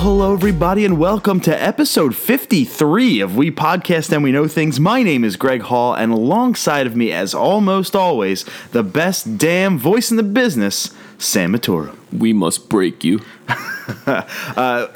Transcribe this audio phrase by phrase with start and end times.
[0.00, 4.80] hello, everybody, and welcome to episode 53 of We Podcast and We Know Things.
[4.80, 9.78] My name is Greg Hall, and alongside of me, as almost always, the best damn
[9.78, 11.94] voice in the business, Sam Matura.
[12.12, 13.20] We must break you.
[14.06, 14.88] I,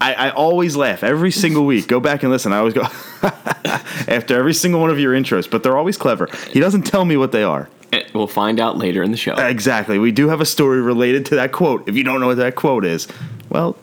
[0.00, 1.86] I always laugh every single week.
[1.86, 2.52] Go back and listen.
[2.52, 2.82] I always go
[3.22, 6.28] after every single one of your intros, but they're always clever.
[6.50, 7.70] He doesn't tell me what they are.
[7.92, 9.34] Eh, We'll find out later in the show.
[9.36, 9.98] Exactly.
[10.00, 11.88] We do have a story related to that quote.
[11.88, 13.06] If you don't know what that quote is,
[13.48, 13.76] well,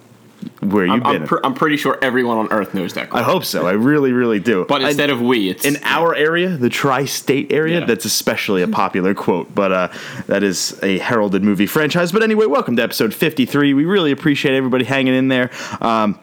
[0.61, 1.21] where you I'm, been?
[1.23, 3.13] I'm, pr- I'm pretty sure everyone on Earth knows that.
[3.13, 3.67] I hope so.
[3.67, 4.65] I really, really do.
[4.67, 7.85] But instead of we, it's in our area, the tri-state area, Yeah.
[7.85, 9.53] that's especially a popular quote.
[9.53, 9.87] But uh,
[10.27, 12.11] that is a heralded movie franchise.
[12.11, 13.73] But anyway, welcome to episode 53.
[13.73, 15.51] We really appreciate everybody hanging in there.
[15.81, 16.19] Um,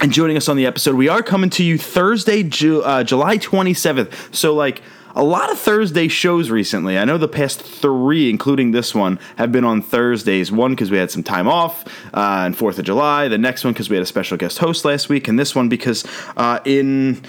[0.00, 3.38] and joining us on the episode, we are coming to you Thursday, Ju- uh, July
[3.38, 4.34] 27th.
[4.34, 4.82] So, like,
[5.16, 6.98] a lot of Thursday shows recently.
[6.98, 10.52] I know the past three, including this one, have been on Thursdays.
[10.52, 13.26] One because we had some time off uh, and Fourth of July.
[13.28, 15.70] The next one because we had a special guest host last week, and this one
[15.70, 16.04] because
[16.36, 17.22] uh, in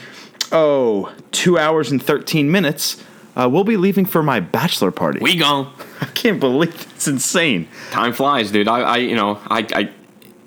[0.52, 3.02] oh two hours and thirteen minutes,
[3.38, 5.19] uh, we'll be leaving for my bachelor party.
[5.21, 5.73] we gone.
[6.02, 6.88] I can't believe it.
[6.93, 7.69] it's insane.
[7.91, 8.67] Time flies, dude.
[8.67, 9.89] I, I, you know, I, I,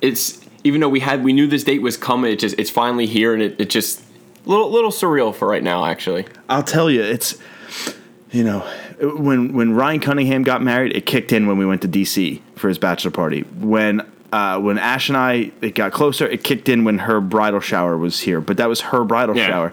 [0.02, 2.32] it's even though we had, we knew this date was coming.
[2.32, 4.02] It just, it's finally here, and it, it just
[4.50, 6.26] little, little surreal for right now, actually.
[6.48, 7.38] I'll tell you, it's
[8.30, 8.60] you know
[9.00, 12.68] when when Ryan Cunningham got married, it kicked in when we went to DC for
[12.68, 13.42] his bachelor party.
[13.42, 17.60] When uh, when Ash and I it got closer, it kicked in when her bridal
[17.60, 18.40] shower was here.
[18.40, 19.46] But that was her bridal Yeah.
[19.46, 19.72] shower.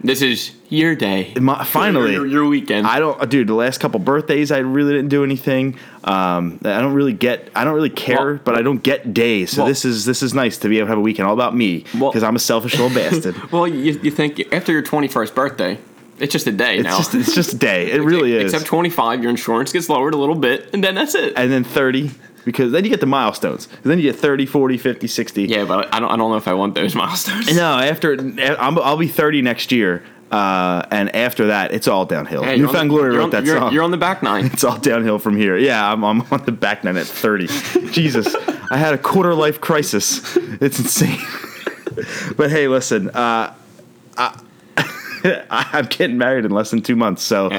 [0.00, 1.32] This is your day.
[1.40, 2.86] My- finally, your, your weekend.
[2.86, 3.48] I don't, dude.
[3.48, 5.76] The last couple birthdays, I really didn't do anything.
[6.04, 9.50] Um, I don't really get, I don't really care, Well- but I don't get days.
[9.50, 11.34] So Well- this is this is nice to be able to have a weekend all
[11.34, 13.34] about me Well- because I'm a selfish little bastard.
[13.52, 15.78] well, you, you think after your 21st birthday,
[16.20, 16.98] it's just a day It's now.
[16.98, 17.90] just it's just a day.
[17.90, 18.52] It really is.
[18.52, 21.32] Except 25, your insurance gets lowered a little bit, and then that's it.
[21.36, 22.10] and then 30
[22.48, 23.68] because then you get the milestones.
[23.82, 25.42] Then you get 30, 40, 50, 60.
[25.44, 27.54] yeah, but I don't, I don't know if I want those milestones.
[27.54, 30.02] No, after I'm, I'll be 30 next year.
[30.30, 32.42] Uh, and after that, it's all downhill.
[32.42, 33.72] Hey, New Found Glory wrote on- that you're, song.
[33.74, 34.46] You're on the back nine.
[34.52, 35.58] it's all downhill from here.
[35.58, 37.46] Yeah, I'm, I'm on the back nine at 30.
[37.90, 38.34] Jesus,
[38.70, 40.22] I had a quarter life crisis.
[40.36, 41.20] It's insane.
[42.34, 43.52] but hey, listen, uh,
[44.16, 44.42] I,
[45.50, 47.50] I'm getting married in less than two months, so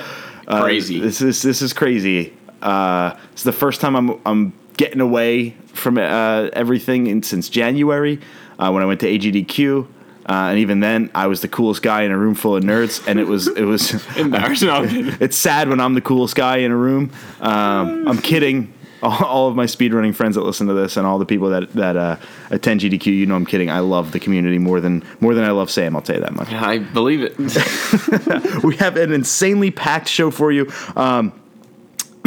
[0.47, 0.99] uh, Crazy.
[0.99, 2.33] This is this is crazy.
[2.61, 8.17] Uh, it's the first time I'm I'm getting away from uh, everything in, since January
[8.57, 9.85] uh, when I went to AGDQ.
[9.85, 9.87] Uh,
[10.31, 13.19] and even then, I was the coolest guy in a room full of nerds, and
[13.19, 14.69] it was it was Embarrassing.
[15.19, 17.11] It's sad when I'm the coolest guy in a room.
[17.41, 18.73] Um, I'm kidding.
[19.01, 21.73] All, all of my speedrunning friends that listen to this and all the people that
[21.73, 22.15] that uh,
[22.49, 23.69] attend GDQ, you know I'm kidding.
[23.69, 25.93] I love the community more than more than I love Sam.
[25.95, 26.53] I'll tell you that much.
[26.53, 27.35] I believe it.
[28.63, 30.71] We have an insanely packed show for you.
[30.95, 31.33] Um,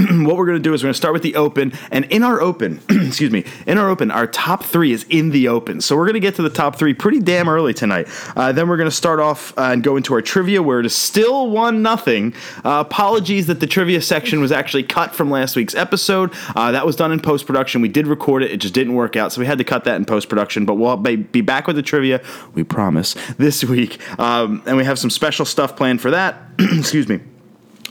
[0.24, 2.22] what we're going to do is we're going to start with the open, and in
[2.22, 5.80] our open, excuse me, in our open, our top three is in the open.
[5.80, 8.08] So we're going to get to the top three pretty damn early tonight.
[8.36, 10.86] Uh, then we're going to start off uh, and go into our trivia, where it
[10.86, 12.34] is still one nothing.
[12.64, 16.32] Uh, apologies that the trivia section was actually cut from last week's episode.
[16.56, 17.80] Uh, that was done in post production.
[17.80, 19.96] We did record it; it just didn't work out, so we had to cut that
[19.96, 20.64] in post production.
[20.64, 22.22] But we'll be back with the trivia,
[22.54, 26.42] we promise, this week, um, and we have some special stuff planned for that.
[26.58, 27.20] excuse me.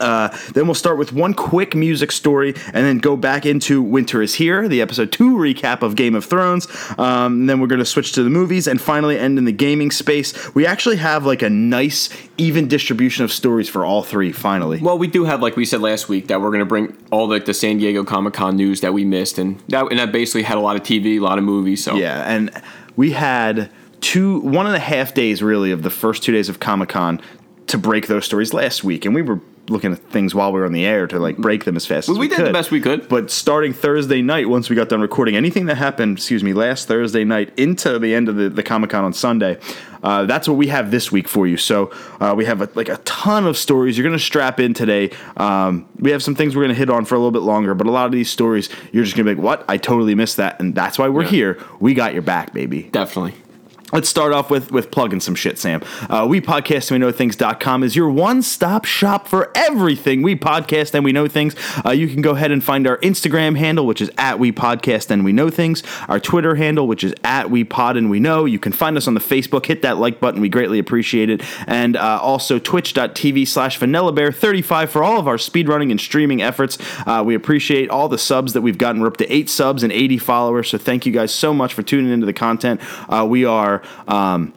[0.01, 4.22] Uh, then we'll start with one quick music story and then go back into Winter
[4.22, 6.67] is Here, the episode two recap of Game of Thrones.
[6.97, 9.91] Um, then we're going to switch to the movies and finally end in the gaming
[9.91, 10.53] space.
[10.53, 14.79] We actually have like a nice, even distribution of stories for all three, finally.
[14.79, 17.28] Well, we do have, like we said last week, that we're going to bring all
[17.28, 20.44] the, the San Diego Comic Con news that we missed, and that and that basically
[20.44, 21.83] had a lot of TV, a lot of movies.
[21.83, 22.51] So Yeah, and
[22.95, 23.69] we had
[24.01, 27.22] two, one and a half days really of the first two days of Comic Con
[27.68, 29.39] to break those stories last week, and we were
[29.70, 32.10] looking at things while we were on the air to like break them as fast
[32.10, 32.48] as we, we did could.
[32.48, 33.08] the best we could.
[33.08, 36.88] But starting Thursday night, once we got done recording, anything that happened, excuse me, last
[36.88, 39.60] Thursday night into the end of the, the Comic Con on Sunday,
[40.04, 41.58] uh, that's what we have this week for you.
[41.58, 43.98] So uh, we have a, like a ton of stories.
[43.98, 45.12] You're going to strap in today.
[45.38, 47.74] Um, we have some things we're going to hit on for a little bit longer,
[47.75, 49.66] but a lot of these stories, you're just going to be like, what?
[49.69, 50.60] I totally missed that.
[50.60, 51.30] And that's why we're Yeah.
[51.30, 51.60] here.
[51.80, 52.90] We got your back, baby.
[52.92, 53.36] definitely.
[53.92, 55.82] Let's start off with with plugging some shit, Sam.
[56.10, 60.22] Uh, we podcast and we know things.com is your one stop shop for everything.
[60.22, 61.56] We podcast and we know things.
[61.86, 65.12] Uh, you can go ahead and find our Instagram handle, which is at we podcast
[65.12, 65.84] and we know things.
[66.08, 68.46] Our Twitter handle, which is at we pod and we know.
[68.46, 69.66] You can find us on the Facebook.
[69.66, 70.40] Hit that like button.
[70.40, 71.42] We greatly appreciate it.
[71.68, 76.42] And uh, also twitch.tv slash vanilla bear 35 for all of our speedrunning and streaming
[76.42, 76.78] efforts.
[77.06, 79.02] Uh, we appreciate all the subs that we've gotten.
[79.02, 80.70] We're up to eight subs and 80 followers.
[80.70, 82.80] So thank you guys so much for tuning into the content.
[83.10, 84.54] Uh, we are um,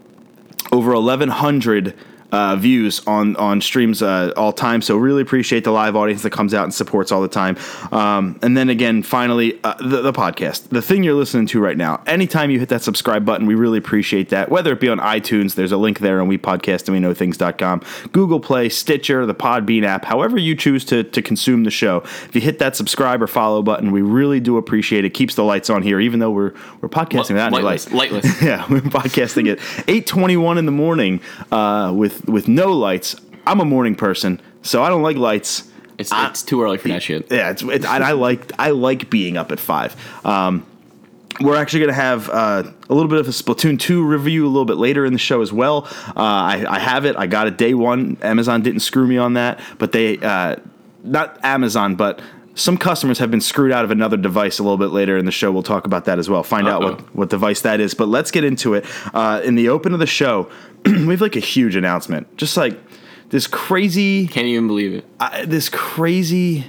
[0.73, 1.95] over 1,100
[2.35, 4.83] uh, views on on streams uh, all time.
[4.83, 7.57] So really appreciate the live audience that comes out and supports all the time.
[7.93, 11.77] Um, and then again, finally, uh, the, the podcast, the thing you're listening to right
[11.77, 12.03] now.
[12.07, 14.51] Anytime you hit that subscribe button, we really appreciate that.
[14.51, 19.35] Whether it be on iTunes, there's a link there on WePodcastAndWeKnowThings.com, Google Play, Stitcher, the
[19.35, 21.99] Podbean app, however you choose to to consume the show.
[21.99, 25.11] If you hit that subscribe or follow button, we really do appreciate it.
[25.11, 28.43] Keeps the lights on here, even though we're we're podcasting without any Lightless, lightless.
[28.43, 31.21] yeah, we're podcasting at 8:21 in the morning
[31.53, 31.93] uh,
[32.27, 33.17] with with no lights.
[33.47, 35.71] I'm a morning person, so I don't like lights.
[35.97, 37.31] It's, it's too early for that shit.
[37.31, 39.97] Yeah, it's, it, and I like I like being up at five.
[40.25, 40.67] Um,
[41.41, 44.49] we're actually going to have uh, a little bit of a Splatoon 2 review a
[44.49, 45.89] little bit later in the show as well.
[46.07, 47.17] Uh, I, I have it.
[47.17, 48.17] I got it day one.
[48.23, 50.55] Amazon didn't screw me on that, but they, uh,
[51.03, 52.23] not Amazon, but
[52.55, 55.33] some customers have been screwed out of another device a little bit later in the
[55.33, 55.51] show.
[55.51, 56.45] We'll talk about that as well.
[56.45, 56.91] Find out Uh-oh.
[56.93, 57.95] what, what device that is.
[57.95, 58.85] But let's get into it.
[59.13, 60.49] Uh, in the open of the show,
[61.07, 62.37] we have like a huge announcement.
[62.37, 62.79] Just like
[63.31, 65.05] this crazy Can't even believe it.
[65.21, 66.67] uh, this crazy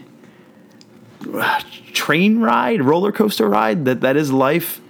[1.34, 1.62] uh,
[1.94, 4.82] train ride, roller coaster ride that that is life.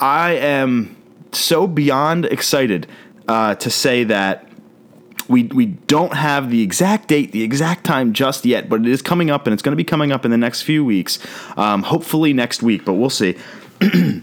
[0.00, 0.96] I am
[1.32, 2.86] so beyond excited
[3.28, 4.48] uh, to say that
[5.28, 9.02] we we don't have the exact date, the exact time just yet, but it is
[9.02, 11.18] coming up, and it's going to be coming up in the next few weeks.
[11.56, 13.36] Um, hopefully next week, but we'll see.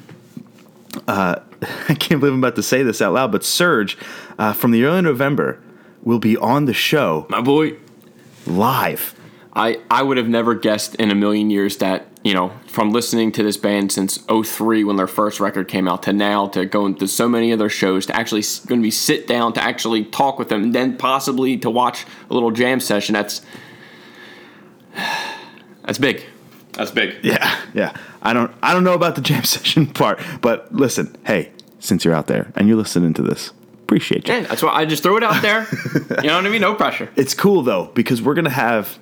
[1.08, 1.36] uh,
[1.90, 3.98] I can't believe I'm about to say this out loud, but Serge
[4.38, 5.62] uh, from the early November
[6.02, 7.78] will be on the show My boy,
[8.46, 9.16] live.
[9.56, 13.32] I, I would have never guessed in a million years that, you know, from listening
[13.34, 16.96] to this band since 03 when their first record came out to now to going
[16.96, 20.06] to so many of their shows to actually going to be sit down to actually
[20.06, 23.14] talk with them and then possibly to watch a little jam session.
[23.14, 23.42] That's
[25.86, 26.26] that's big.
[26.74, 27.24] That's big.
[27.24, 27.96] Yeah, yeah.
[28.24, 32.16] I don't I don't know about the jam session part, but listen, hey, since you're
[32.16, 33.52] out there and you're listening to this,
[33.84, 34.34] appreciate you.
[34.34, 35.68] Yeah, that's why I just threw it out there.
[36.24, 36.62] you know what I mean?
[36.62, 37.10] No pressure.
[37.16, 38.98] It's cool though because we're gonna have.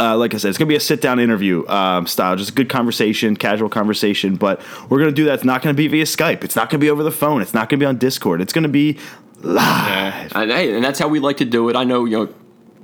[0.00, 2.70] Uh, like I said, it's gonna be a sit-down interview um, style, just a good
[2.70, 4.36] conversation, casual conversation.
[4.36, 5.34] But we're gonna do that.
[5.34, 6.42] It's not gonna be via Skype.
[6.44, 7.42] It's not gonna be over the phone.
[7.42, 8.40] It's not gonna be on Discord.
[8.40, 8.98] It's gonna be
[9.42, 10.32] live.
[10.34, 11.76] And, hey, and that's how we like to do it.
[11.76, 12.34] I know, you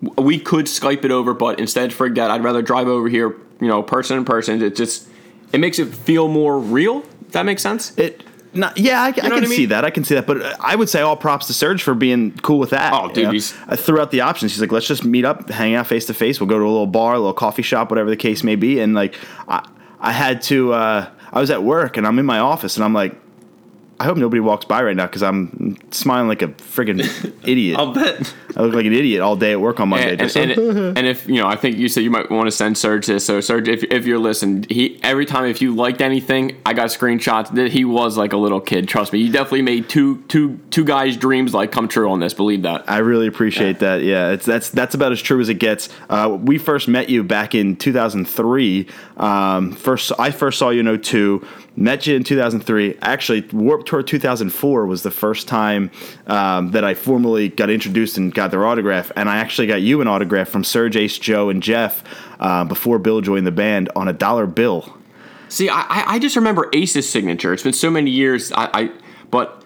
[0.02, 3.34] know, we could Skype it over, but instead, for that, I'd rather drive over here,
[3.61, 4.62] you know, person in person.
[4.62, 5.08] It just
[5.52, 7.04] it makes it feel more real.
[7.26, 7.96] If that makes sense.
[7.98, 8.24] It.
[8.54, 9.84] Not, yeah, I, I know can what I see that.
[9.84, 10.26] I can see that.
[10.26, 12.94] But uh, I would say all props to Serge for being cool with that.
[12.94, 13.30] Oh, dude, you know?
[13.32, 14.52] he's- I threw out the options.
[14.52, 16.40] He's like, let's just meet up, hang out face to face.
[16.40, 18.80] We'll go to a little bar, a little coffee shop, whatever the case may be.
[18.80, 19.16] And like,
[19.46, 19.68] I,
[20.00, 20.72] I had to.
[20.72, 23.14] Uh, I was at work and I'm in my office and I'm like,
[24.00, 27.00] I hope nobody walks by right now because I'm smiling like a friggin'
[27.46, 27.78] idiot.
[27.78, 28.34] I'll bet.
[28.58, 30.16] I look like an idiot all day at work on Monday.
[30.19, 30.58] And, and, like,
[30.99, 33.25] and if you know, I think you said you might want to send Serge this.
[33.25, 36.88] So Serge, if, if you're listening, he every time if you liked anything, I got
[36.88, 38.88] screenshots that he was like a little kid.
[38.88, 42.34] Trust me, you definitely made two two two guys' dreams like come true on this.
[42.34, 42.90] Believe that.
[42.90, 44.02] I really appreciate that.
[44.02, 45.88] Yeah, it's that's that's about as true as it gets.
[46.11, 48.88] Uh, we first met you back in 2003.
[49.19, 51.46] Um, first, I first saw you in 02.
[51.76, 52.99] Met you in 2003.
[53.02, 55.93] Actually, Warped Tour 2004 was the first time
[56.26, 59.10] um, that I formally got introduced and got their autograph.
[59.16, 62.02] And I actually got you an autograph from Serge, Ace, Joe, and Jeff
[62.40, 64.96] uh, before Bill joined the band on a dollar bill.
[65.48, 67.52] See, I, I- just remember Ace's signature.
[67.52, 68.52] It's been so many years.
[68.52, 68.90] I, I
[69.30, 69.62] but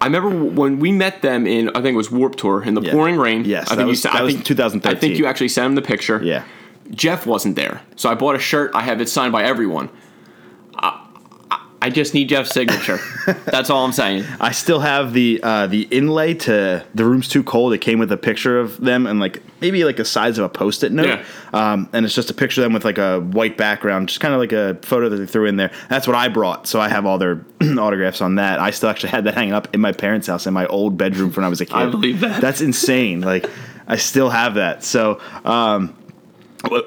[0.00, 2.80] I remember when we met them in I think it was Warped Tour in the
[2.80, 2.92] Yeah.
[2.92, 3.44] pouring rain.
[3.44, 4.96] Yes, I think was- you, I think 2013.
[4.96, 6.22] I think you actually sent him the picture.
[6.22, 6.44] Yeah.
[6.92, 8.72] Jeff wasn't there, so I bought a shirt.
[8.74, 9.90] I have it signed by everyone.
[11.82, 12.98] I, just need Jeff's signature.
[13.46, 14.24] That's all I'm saying.
[14.40, 17.72] I still have the uh, the inlay to the room's too cold.
[17.72, 20.48] It came with a picture of them and like maybe like a size of a
[20.48, 21.24] post-it note, Yeah.
[21.52, 24.32] um, and it's just a picture of them with like a white background, just kind
[24.34, 25.70] of like a photo that they threw in there.
[25.88, 27.44] That's what I brought, so I have all their
[27.78, 28.58] autographs on that.
[28.60, 31.30] I still actually had that hanging up in my parents' house in my old bedroom
[31.30, 31.76] from when I was a kid.
[31.76, 32.40] I believe that.
[32.40, 33.20] That's insane.
[33.20, 33.46] Like
[33.86, 34.84] I still have that.
[34.84, 35.20] So.
[35.44, 35.96] Um,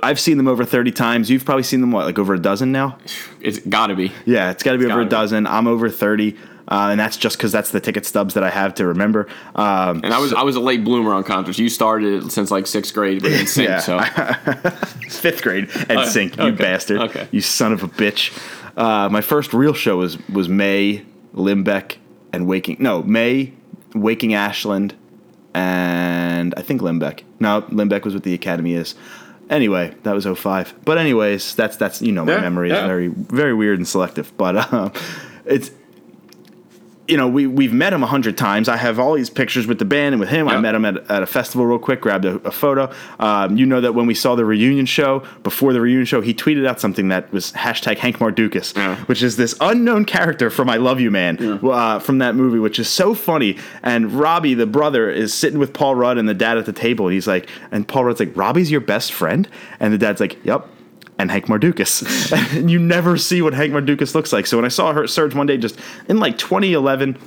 [0.04, 1.30] I've seen them over 30 times.
[1.30, 2.98] You've probably seen them, what, like over a dozen now?
[3.42, 4.12] It's got to be.
[4.26, 5.10] Yeah, it's got to be over a be.
[5.10, 5.48] dozen.
[5.48, 6.38] I'm over 30,
[6.68, 9.28] uh, and that's just because that's the ticket stubs that I have to remember.
[9.56, 11.58] Um, And I was I was a late bloomer on concerts.
[11.58, 13.80] You started since like sixth grade with sync, Yeah.
[13.80, 14.00] so
[15.10, 17.28] fifth grade and Okay, sync, you okay, bastard, okay.
[17.32, 18.32] you son of a bitch.
[18.78, 21.04] Uh, my first real show was was May,
[21.34, 21.98] Limbeck,
[22.32, 22.78] and Waking.
[22.80, 23.54] No, May,
[23.96, 24.94] Waking Ashland,
[25.54, 27.24] and I think Limbeck.
[27.40, 28.96] No, Limbeck was what the Academy is.
[29.54, 30.74] Anyway, that was 05.
[30.84, 34.36] But anyways, that's that's you know my Yeah, memory is very very weird and selective.
[34.36, 34.90] But uh,
[35.46, 35.70] it's
[37.08, 38.70] you know, we we've met him a hundred times.
[38.70, 40.48] I have all these pictures with the band and with him.
[40.48, 42.90] I met him at, at a festival real quick, grabbed a, a photo.
[43.20, 46.34] Um, you know that when we saw the reunion show, before the reunion show, he
[46.34, 48.96] tweeted out something that was hashtag Hank Mardukas, Yeah.
[49.08, 52.80] which is this unknown character from I Love You Man uh, from that movie, which
[52.80, 53.58] is so funny.
[53.84, 57.08] And Robbie, the brother, is sitting with Paul Rudd and the dad at the table.
[57.08, 59.48] And he's like, and Paul Rudd's like, Robbie's your best friend?
[59.82, 60.68] And the dad's like, yep.
[61.24, 62.70] And Hank Mardukas.
[62.70, 64.46] you never see what Hank Mardukas looks like.
[64.46, 67.18] So when I saw her Serge one day, just in like 2011,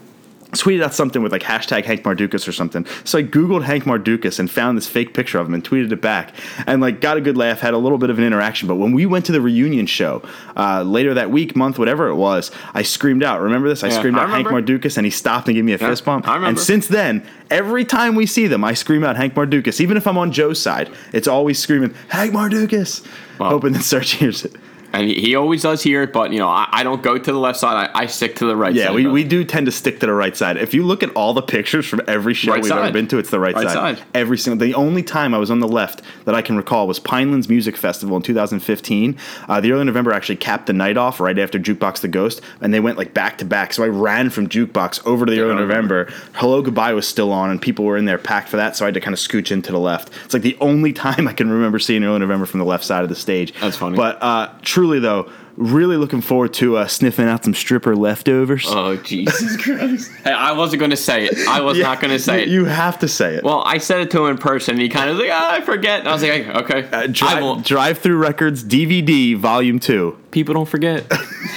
[0.62, 2.86] tweeted out something with like hashtag Hank Mardukas or something.
[3.04, 6.00] So I Googled Hank Mardukas and found this fake picture of him and tweeted it
[6.00, 6.34] back
[6.66, 8.68] and like got a good laugh, had a little bit of an interaction.
[8.68, 10.22] But when we went to the reunion show
[10.56, 13.40] uh, later that week, month, whatever it was, I screamed out.
[13.40, 13.82] Remember this?
[13.84, 14.48] I Yeah, screamed I out Hank.
[14.48, 16.26] Mardukas and he stopped and gave me a fist bump.
[16.28, 16.48] I remember.
[16.48, 19.80] And since then, every time we see them, I scream out Hank Mardukas.
[19.80, 23.06] Even if I'm on Joe's side, it's always screaming Hank Mardukas.
[23.38, 23.50] Wow.
[23.50, 24.54] Hoping that Serge hears it.
[24.96, 26.06] And he, he always does here.
[26.06, 27.90] but you know, I, I don't go to the left side.
[27.94, 28.94] I, I stick to the right Yeah, side.
[28.94, 30.56] we, we do tend to stick to the right side.
[30.56, 33.18] If you look at all the pictures from every show Right we've ever been to,
[33.18, 33.98] it's the right, Right side.
[33.98, 34.06] side.
[34.14, 34.66] Every single.
[34.66, 37.76] The only time I was on the left that I can recall was Pinelands Music
[37.76, 39.16] Festival in 2015.
[39.48, 42.72] Uh, the early November actually capped the night off right after Jukebox the Ghost, and
[42.72, 43.74] they went like back to back.
[43.74, 46.08] So I ran from Jukebox over to the early early November.
[46.34, 48.76] Hello Goodbye was still on, and people were in there packed for that.
[48.76, 50.10] So I had to kind of scooch into the left.
[50.24, 53.02] It's like the only time I can remember seeing early November from the left side
[53.02, 53.52] of the stage.
[53.60, 53.96] That's funny.
[53.96, 55.30] But uh, truly though.
[55.58, 58.66] Really looking forward to uh, sniffing out some stripper leftovers.
[58.68, 60.12] Oh Jesus Christ!
[60.22, 61.48] Hey, I wasn't going to say it.
[61.48, 62.48] I was Yeah, not going to say you, it.
[62.48, 63.42] You have to say it.
[63.44, 64.74] well, I said it to him in person.
[64.74, 67.00] And he kind of was like, "Ah, I forget." And I was like, "Okay, uh,
[67.00, 70.18] I drive, Drive-Thru Records DVD Volume Two.
[70.30, 71.08] People don't forget.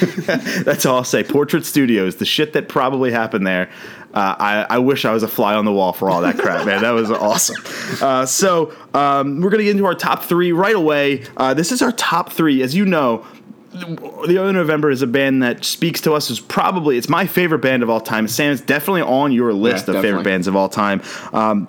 [0.64, 1.22] That's all I'll say.
[1.22, 3.68] Portrait Studios, the shit that probably happened there.
[4.14, 6.66] Uh, I, I wish I was a fly on the wall for all that crap,
[6.66, 6.80] man.
[6.82, 7.62] That was awesome.
[8.00, 11.24] Uh, so um, we're gonna get into our top three right away.
[11.36, 13.26] Uh, this is our top three, as you know.
[13.72, 17.60] The Early November is a band that speaks to us is probably it's my favorite
[17.60, 18.26] band of all time.
[18.26, 21.02] Sam, it's definitely on your list Yeah, of favorite bands of all time.
[21.32, 21.68] Um,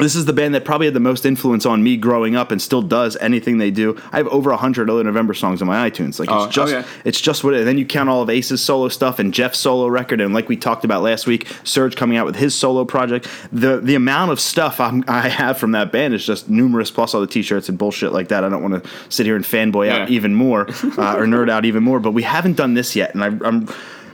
[0.00, 2.60] this is the band that probably had the most influence on me growing up and
[2.60, 4.00] still does anything they do.
[4.12, 6.18] I have over 100 Early November songs on my iTunes.
[6.18, 6.84] Like Oh, it's just yeah.
[7.04, 7.66] it's just what it is.
[7.66, 10.56] Then you count all of Ace's solo stuff and Jeff's solo record and like we
[10.56, 13.28] talked about last week, Serge coming out with his solo project.
[13.52, 17.14] The the amount of stuff I'm, I have from that band is just numerous plus
[17.14, 18.44] all the t-shirts and bullshit like that.
[18.44, 21.64] I don't want to sit here and fanboy out even more uh, or nerd out
[21.64, 23.68] even more, but we haven't done this yet and I, I'm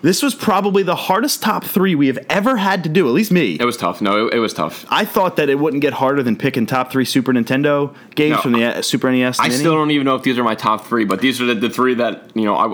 [0.07, 3.33] this was probably the hardest top 3 we have ever had to do, at least
[3.33, 3.57] me.
[3.59, 4.01] It was tough.
[4.01, 4.87] No, it, it was tough.
[4.89, 8.43] I thought that it wouldn't get harder than picking top three Super Nintendo games No,
[8.43, 9.41] from the uh, Super NES.
[9.41, 9.57] I Mini.
[9.57, 11.69] still don't even know if these are my top three, but these are the, the
[11.69, 12.69] three that you know I,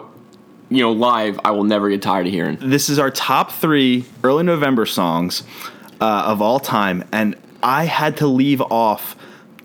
[0.68, 2.58] you know, live I will never get tired of hearing.
[2.60, 5.42] This is our top three early November songs
[6.02, 9.16] uh, of all time, and I had to leave off.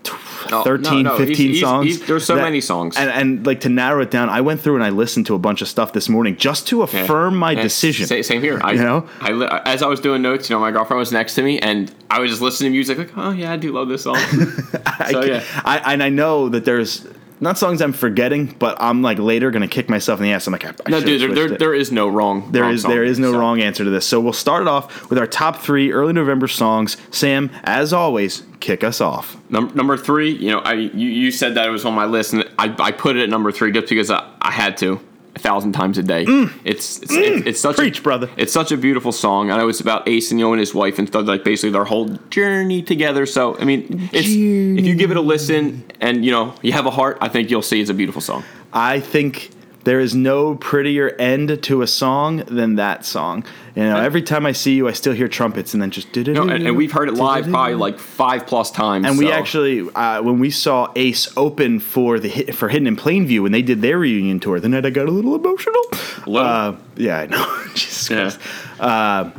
[0.08, 2.96] T- No, 13 no, no, 15 he's- he's- songs he's- there's so many songs.
[2.96, 5.38] and, and like to narrow it down i went through and i listened to a
[5.38, 8.58] bunch of stuff this morning just to affirm my Yeah, decision sa- Same here.
[8.62, 9.06] I, You know?
[9.20, 11.90] I as I was doing notes, you know, my girlfriend was next to me, and
[12.10, 14.16] I was just listening to music, like, oh yeah, I do love this song.
[14.86, 17.06] I so ca- yeah, I, and i know that there's
[17.40, 20.52] not songs i'm forgetting but i'm like later gonna kick myself in the ass i'm
[20.52, 22.50] like i, I no, dude, there, there, there is no wrong.
[22.52, 23.38] There wrong is there is no so.
[23.38, 24.06] wrong answer to this.
[24.06, 26.96] So we'll start it off with our top three early November songs.
[27.10, 29.36] Sam, as always, kick us off.
[29.50, 32.32] Num- number three, you know, I you, you said that it was on my list,
[32.32, 35.00] and I, I put it at number three just because I, I had to
[35.38, 36.24] a thousand times a day.
[36.64, 37.78] It's it's, it's it's such Mm.
[37.78, 38.30] Preach, a, brother.
[38.36, 39.50] It's such a beautiful song.
[39.50, 41.84] I know it's about Ace and Yo and his wife and stuff like basically their
[41.84, 43.24] whole journey together.
[43.26, 46.86] So I mean, it's if you give it a listen and you know you have
[46.86, 48.42] a heart, I think you'll see it's a beautiful song.
[48.72, 49.50] I think
[49.88, 53.42] there is no prettier end to a song than that song.
[53.74, 56.42] You know, every time I see you, I still hear trumpets and then just No,
[56.42, 59.06] and, and we've heard it live probably like five plus times.
[59.06, 62.96] And we actually, uh, when we saw Ace open for the hit, for Hidden in
[62.96, 65.82] Plain View when they did their reunion tour, the night I got a little emotional.
[66.26, 67.64] Uh, yeah, I know.
[67.74, 68.16] Jesus Yeah.
[68.30, 68.40] Christ.
[68.78, 69.30] Uh,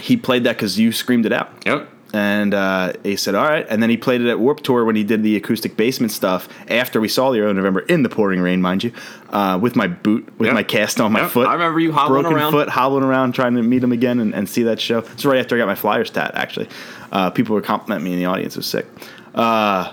[0.00, 1.52] he played that because you screamed it out.
[1.64, 1.88] Yep.
[2.12, 4.96] And uh, Ace said, "All right." And then he played it at Warped Tour when
[4.96, 6.48] he did the acoustic basement stuff.
[6.68, 8.92] After we saw the Early November in the pouring rain, mind you,
[9.30, 10.54] uh, with my boot, with Yep.
[10.54, 11.30] my cast on my Yep.
[11.30, 11.46] foot.
[11.48, 12.52] I remember you hobbling broken around.
[12.52, 14.98] foot, hobbling around, trying to meet him again and, and see that show.
[14.98, 16.32] It's right after I got my Flyers tat.
[16.34, 16.68] Actually,
[17.12, 18.54] uh, people were complimenting me in the audience.
[18.56, 18.86] It was sick.
[19.34, 19.92] Uh,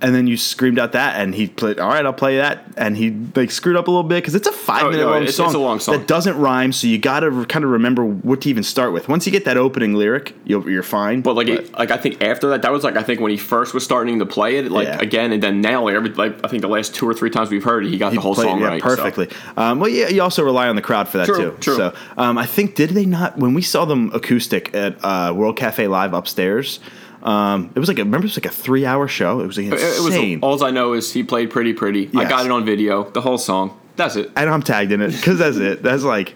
[0.00, 1.78] and then you screamed out that, and he played.
[1.78, 4.46] All right, I'll play that, and he like screwed up a little bit because it's
[4.46, 5.98] a five Oh, minute no, long, it's- song it's a long song.
[5.98, 6.72] that doesn't rhyme.
[6.72, 9.08] So you got to kind of remember what to even start with.
[9.08, 11.20] Once you get that opening lyric, you'll, you're fine.
[11.22, 13.36] But like, it, like I think after that, that was like I think when he
[13.36, 14.98] first was starting to play it, like Yeah.
[15.00, 17.50] again, and then now, like every like I think the last two or three times
[17.50, 18.88] we've heard it, he got the whole played- song yeah, right so.
[18.96, 19.28] perfectly.
[19.56, 21.56] Um, well, yeah, you also rely on the crowd for that True, too.
[21.60, 21.76] true.
[21.76, 25.56] So um, I think did they not when we saw them acoustic at uh, World
[25.56, 26.80] Cafe Live upstairs?
[27.24, 29.40] Um, it was like a, remember it was like a three hour show.
[29.40, 30.40] It was like It, was insane.
[30.42, 32.10] all I know is he played pretty pretty.
[32.14, 33.80] I got it on video, the whole song.
[33.96, 34.30] That's it.
[34.36, 35.82] and I'm tagged in it because that's it.
[35.82, 36.34] That's like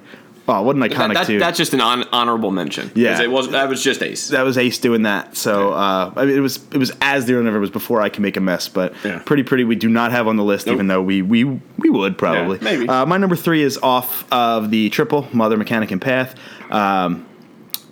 [0.51, 1.39] Oh, what an iconic that- tune.
[1.41, 2.91] that's just an hon- honorable mention.
[2.95, 3.21] Yeah.
[3.21, 4.29] it was that was just Ace.
[4.29, 5.37] that was Ace doing that.
[5.37, 8.23] So uh, I mean, it was it was as the November was before I can
[8.23, 9.19] make a mess, but Yeah.
[9.27, 10.77] pretty pretty we do not have on the list, Nope.
[10.77, 12.57] even though we we we would probably.
[12.59, 12.89] Yeah, maybe.
[12.89, 16.35] Uh, my number three is off of the triple Mother Mechanic and Path.
[16.71, 17.27] Um,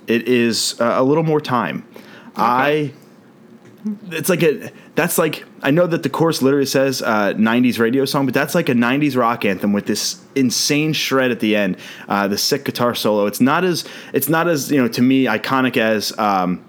[0.06, 1.86] it is uh, a little more time.
[2.36, 2.92] I.
[4.10, 8.04] It's like a that's like I know that the course literally says uh, '90s radio
[8.04, 11.76] song, but that's like a '90s rock anthem with this insane shred at the end,
[12.08, 13.26] uh, the sick guitar solo.
[13.26, 16.64] It's not as it's not as you know to me iconic as um,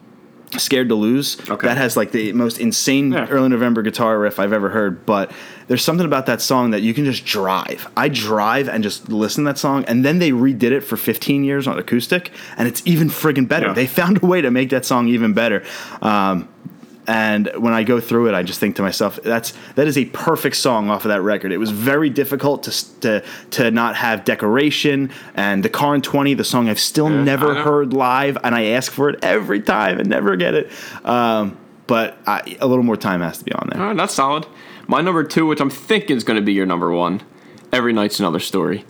[0.59, 1.65] "Scared to Lose." Okay.
[1.65, 3.25] That has like the most insane Yeah.
[3.31, 5.03] early November guitar riff I've ever heard.
[5.07, 5.31] But
[5.67, 7.87] there's something about that song that you can just drive.
[7.97, 11.43] I drive and just listen to that song, and then they redid it for 15
[11.43, 13.67] years on acoustic, and it's even friggin' better.
[13.67, 13.73] Yeah.
[13.73, 15.63] They found a way to make that song even better.
[16.01, 16.47] Um,
[17.09, 20.05] and when I go through it, I just think to myself, "That's that is a
[20.05, 24.25] perfect song off of that record." It was very difficult to to to not have
[24.25, 28.53] decoration and the car in twenty, the song I've still Yeah, never heard live, and
[28.53, 30.69] I ask for it every time and never get it.
[31.05, 31.57] Um,
[31.87, 33.81] but I, a little more time has to be on there.
[33.81, 34.45] Right, that's solid.
[34.87, 37.21] My number two, which I'm thinking is going to be your number one,
[37.71, 38.85] every night's another story.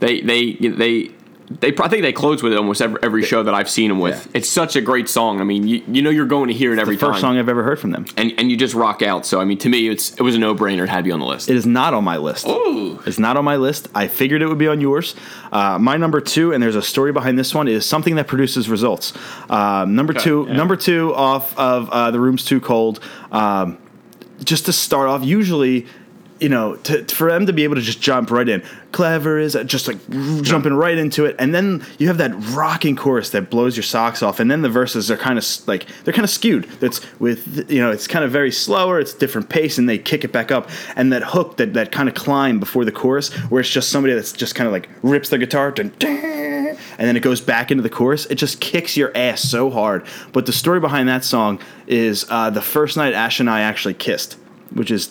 [0.00, 1.10] They they they.
[1.46, 4.00] They, I think they close with it almost every, every show that I've seen them
[4.00, 4.24] with.
[4.24, 4.38] Yeah.
[4.38, 5.42] It's such a great song.
[5.42, 7.50] I mean, you, you know you're going to hear it every First time, song I've
[7.50, 8.06] ever heard from them.
[8.16, 9.26] and and you just rock out.
[9.26, 10.84] So I mean, to me, it's it was a no brainer.
[10.84, 11.50] It had to be on the list.
[11.50, 12.48] It is not on my list.
[12.48, 12.98] Ooh.
[13.04, 13.88] It's not on my list.
[13.94, 15.14] I figured it would be on yours.
[15.52, 18.70] Uh, my number two, and there's a story behind this one, is something that produces
[18.70, 19.12] results.
[19.50, 20.56] Um, number two, yeah.
[20.56, 23.00] number two off of uh, the room's too cold.
[23.30, 23.76] Um,
[24.42, 25.86] just to start off, usually,
[26.40, 28.62] you know, to, for them to be able to just jump right in,
[28.92, 29.98] clever is just like
[30.42, 34.22] jumping right into it, and then you have that rocking chorus that blows your socks
[34.22, 36.64] off, and then the verses are kind of like they're kind of skewed.
[36.80, 40.24] That's with you know, it's kind of very slower, it's different pace, and they kick
[40.24, 43.60] it back up, and that hook that that kind of climb before the chorus, where
[43.60, 45.72] it's just somebody that's just kind of like rips the guitar,
[46.96, 48.26] and then it goes back into the chorus.
[48.26, 50.06] It just kicks your ass so hard.
[50.32, 53.94] But the story behind that song is uh, the first night Ash and I actually
[53.94, 54.34] kissed,
[54.72, 55.10] which is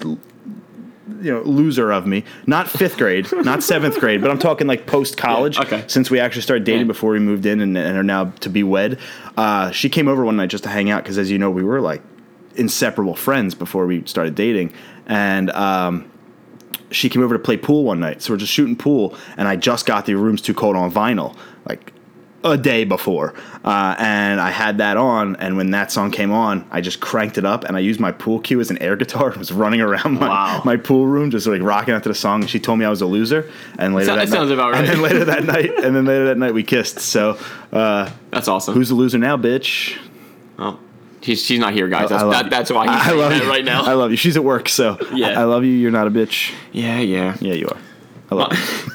[1.21, 2.23] you know loser of me.
[2.47, 5.57] Not fifth grade, not seventh grade, but I'm talking like post college.
[5.57, 5.83] Yeah, okay.
[5.87, 6.87] Since we actually started dating Yeah.
[6.87, 8.99] before we moved in and, and are now to be wed.
[9.37, 11.63] Uh, she came over one night just to hang out because, as you know, we
[11.63, 12.01] were like
[12.55, 14.73] inseparable friends before we started dating,
[15.05, 15.49] and.
[15.51, 16.09] Um,
[16.91, 18.21] she came over to play pool one night.
[18.21, 21.35] So we're just shooting pool, and I just got the Room's Too Cold on vinyl,
[21.67, 21.91] like
[22.43, 23.33] a day before.
[23.63, 27.37] Uh, and I had that on, and when that song came on, I just cranked
[27.37, 29.29] it up, and I used my pool cue as an air guitar.
[29.29, 30.61] and was running around my, Wow.
[30.65, 32.41] my pool room, just like rocking out to the song.
[32.41, 34.75] And she told me I was a loser, and later That that, sounds night, about
[34.75, 36.99] And then later that night, and then later that night, we kissed.
[36.99, 37.37] So
[37.71, 38.73] uh, That's awesome.
[38.73, 39.97] who's the loser now, bitch?
[40.59, 40.79] oh,
[41.21, 42.09] she's, she's not here, guys.
[42.09, 43.83] That's, I that, that's why he's I love that you right now.
[43.83, 44.17] I love you.
[44.17, 45.29] She's at work, so Yeah.
[45.29, 45.71] I, I love you.
[45.71, 46.53] You're not a bitch.
[46.73, 47.37] yeah, yeah.
[47.39, 47.77] Yeah, you are.
[48.31, 48.91] I love you.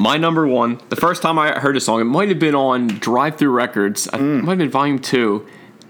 [0.00, 2.86] My number one, the first time I heard a song, it might have been on
[2.88, 4.06] Drive-Thru Records.
[4.08, 4.38] Mm.
[4.40, 5.46] It might have been Volume Two.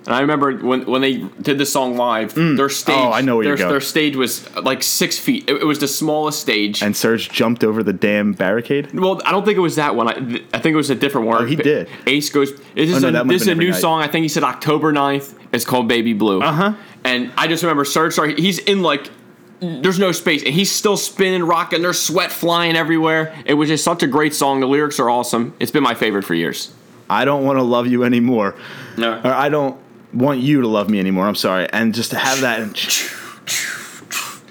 [0.06, 2.94] And I remember when, when they did the song live, their stage.
[2.94, 3.70] Oh, I know where their, you're going.
[3.70, 5.48] Their stage was like six feet.
[5.48, 6.82] It, it was the smallest stage.
[6.82, 8.92] And Serge jumped over the damn barricade.
[8.92, 10.08] well, I don't think it was that one.
[10.08, 10.12] I,
[10.52, 11.42] I think it was a different one.
[11.42, 11.88] Oh, he did.
[12.06, 12.52] Ace goes.
[12.74, 13.80] This is Oh, no, a, this is a new night.
[13.80, 14.02] song.
[14.02, 15.34] I think he said October 9th.
[15.52, 16.42] It's called Baby Blue.
[16.42, 16.74] Uh Uh-huh.
[17.04, 18.12] And I just remember Serge.
[18.12, 19.10] Sorry, he's in like.
[19.60, 21.80] There's no space, and he's still spinning, rocking.
[21.80, 23.34] There's sweat flying everywhere.
[23.46, 24.60] It was just such a great song.
[24.60, 25.54] The lyrics are awesome.
[25.58, 26.74] It's been my favorite for years.
[27.08, 28.54] I don't want to love you anymore.
[28.98, 29.20] No.
[29.24, 29.78] Or I don't
[30.12, 31.26] want you to love me anymore.
[31.26, 31.68] I'm sorry.
[31.72, 32.60] And just to have that,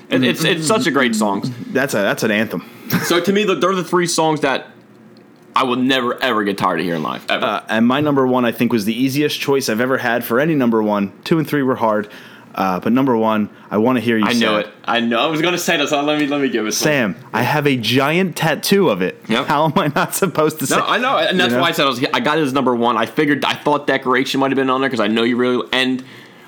[0.09, 1.41] It, it's it's such a great song.
[1.71, 2.69] that's a that's an anthem.
[3.05, 4.67] So to me, they're the three songs that
[5.55, 7.25] I will never ever get tired of hearing live.
[7.29, 7.43] Ever.
[7.43, 10.39] Uh, and my number one, I think, was the easiest choice I've ever had for
[10.39, 11.11] any number one.
[11.23, 12.11] Two and three were hard,
[12.55, 14.25] uh, but number one, I want to hear you.
[14.25, 14.67] I say know it.
[14.85, 15.19] I know.
[15.19, 15.91] I was gonna say this.
[15.91, 16.71] Let me let me give it.
[16.71, 16.77] to.
[16.77, 17.15] Sam.
[17.33, 19.21] I have a giant tattoo of it.
[19.27, 19.47] Yep.
[19.47, 20.77] How am I not supposed to say?
[20.77, 21.61] No, I know, and that's You know?
[21.61, 22.03] why I said I was.
[22.13, 22.97] I got it as number one.
[22.97, 23.43] I figured.
[23.45, 26.03] I thought decoration might have been on there because I know you really and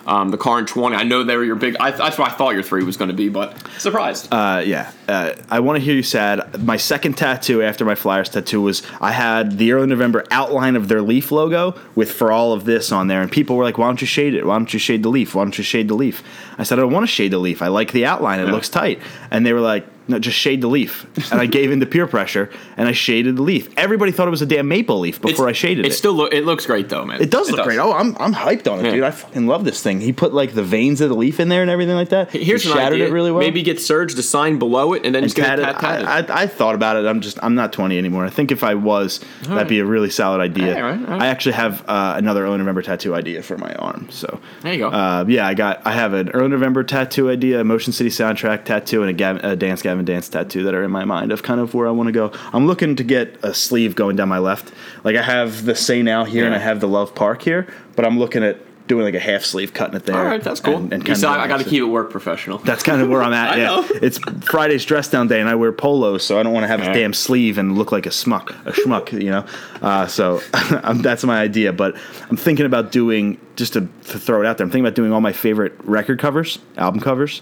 [0.08, 0.96] um, the car in twenty.
[0.96, 1.76] I know they were your big.
[1.80, 4.28] I, that's what I thought your three was going to be, but surprised.
[4.32, 6.62] Uh, yeah, uh, I want to hear you sad.
[6.64, 10.88] My second tattoo after my Flyers tattoo was I had the early November outline of
[10.88, 13.88] their Leaf logo with for all of this on there, and people were like, "Why
[13.88, 14.46] don't you shade it?
[14.46, 15.34] Why don't you shade the leaf?
[15.36, 16.24] Why don't you shade the leaf?"
[16.58, 17.62] I said, "I don't want to shade the leaf.
[17.62, 18.40] I like the outline.
[18.40, 18.52] It Yeah.
[18.52, 19.00] looks tight."
[19.32, 22.08] And they were like, "No, just shade the leaf." And I gave in to peer
[22.08, 23.70] pressure, and I shaded the leaf.
[23.78, 25.92] Everybody thought it was a damn maple leaf before I shaded it.
[25.92, 25.96] it.
[25.96, 26.34] still look.
[26.34, 27.22] It looks great though, man.
[27.22, 27.80] It does look great.
[27.80, 28.92] Oh, I'm, I'm hyped on it, Yeah.
[28.92, 29.04] dude.
[29.04, 30.02] I fucking love this thing.
[30.02, 32.32] He put like the veins of the leaf in there and everything like that.
[32.32, 33.08] Here's he an shattered idea.
[33.08, 33.40] it really well.
[33.42, 36.32] Maybe get Serge to sign below it and then just get Tatted- it tat- tatted.
[36.32, 37.06] I, I, I thought about it.
[37.06, 38.26] I'm just I'm not 20 anymore.
[38.26, 40.76] I think if I was, that'd be a really solid idea.
[40.76, 41.22] All right, all right.
[41.22, 44.08] I actually have uh, another early November tattoo idea for my arm.
[44.12, 44.90] So There you go.
[44.90, 48.66] Uh, yeah, I got I have an early November tattoo idea, a Motion City soundtrack
[48.66, 51.42] tattoo, and a, a Dance Gavin Evan Dance tattoo that are in my mind of
[51.42, 52.32] kind of where I want to go.
[52.54, 54.74] I'm looking to get a sleeve going down my left.
[55.04, 58.06] Like I have the Say Now here and I have the Love Park here, but
[58.06, 60.18] I'm looking at doing like a half sleeve, cutting it there.
[60.18, 60.76] All right, that's cool.
[60.76, 62.60] And, and see, I, got to keep it work professional.
[62.60, 63.46] That's kind of where I'm at.
[63.58, 63.88] Yeah, know.
[64.02, 66.82] it's Friday's dress down day, and I wear polos, so I don't want to have
[66.82, 66.94] a Yeah.
[66.94, 69.46] damn sleeve and look like a smuck, a schmuck, you know.
[69.82, 70.40] Uh, so
[70.96, 71.72] that's my idea.
[71.74, 71.96] But
[72.30, 74.66] I'm thinking about doing just to, to throw it out there.
[74.66, 77.42] I'm thinking about doing all my favorite record covers, album covers,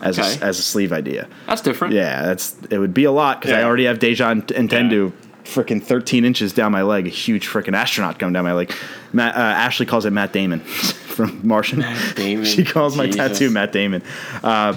[0.00, 0.38] as Okay.
[0.40, 1.28] a, as a sleeve idea.
[1.46, 1.94] That's different.
[1.94, 5.12] Yeah, that's it would be a lot because I already have Deja Entendu
[5.44, 8.72] freaking 13 inches down my leg, a huge freaking astronaut coming down my leg.
[9.12, 11.84] Matt, uh, Ashley calls it Matt Damon from Martian.
[12.16, 14.02] Damon, she calls my tattoo Matt Damon.
[14.42, 14.76] Uh,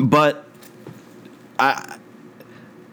[0.00, 0.46] but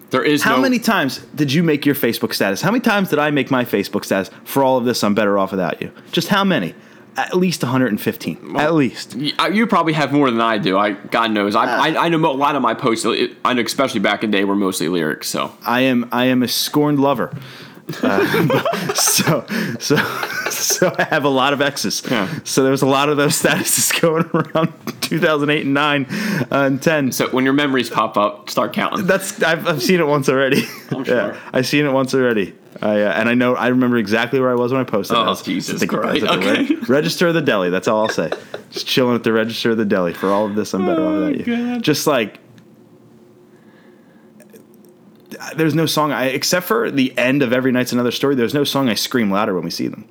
[0.10, 2.62] There is how no, many times did you make your Facebook status?
[2.62, 4.30] How many times did I make my Facebook status?
[4.44, 5.92] For all of this, I'm better off without you.
[6.12, 6.76] Just how many?
[7.18, 8.56] At least 115.
[8.56, 9.16] At least.
[9.38, 10.78] Uh, You probably have more than I do.
[10.78, 11.56] I God knows.
[11.56, 13.06] I I, I know a lot of my posts.
[13.06, 15.28] I know, especially back in the day, were mostly lyrics.
[15.28, 17.36] So I am I am a scorned lover.
[18.02, 19.46] Uh, so
[19.80, 19.96] so
[20.50, 22.04] so I have a lot of exes.
[22.10, 22.28] Yeah.
[22.44, 26.82] So there was a lot of those statuses going around 2008 and 9 uh, and
[26.82, 27.12] 10.
[27.12, 29.06] so when your memories pop up, start counting.
[29.06, 30.64] That's I've, I've seen it once already.
[30.92, 31.38] I'm sure.
[31.54, 32.54] I've seen it once already.
[32.82, 35.16] I, uh, and I know I remember exactly where I was when I posted.
[35.18, 35.22] Oh.
[35.30, 36.24] I Jesus Christ.
[36.26, 36.66] Okay.
[36.66, 37.70] reg- register of the deli.
[37.70, 38.32] That's all I'll say.
[38.72, 40.14] Just chilling at the register of the deli.
[40.14, 41.56] For all of this, I'm better off Oh, without you.
[41.74, 41.84] God.
[41.84, 42.40] Just like
[45.56, 48.36] there's no song I except for the end of every night's another story.
[48.36, 50.06] There's no song I scream louder when we see them.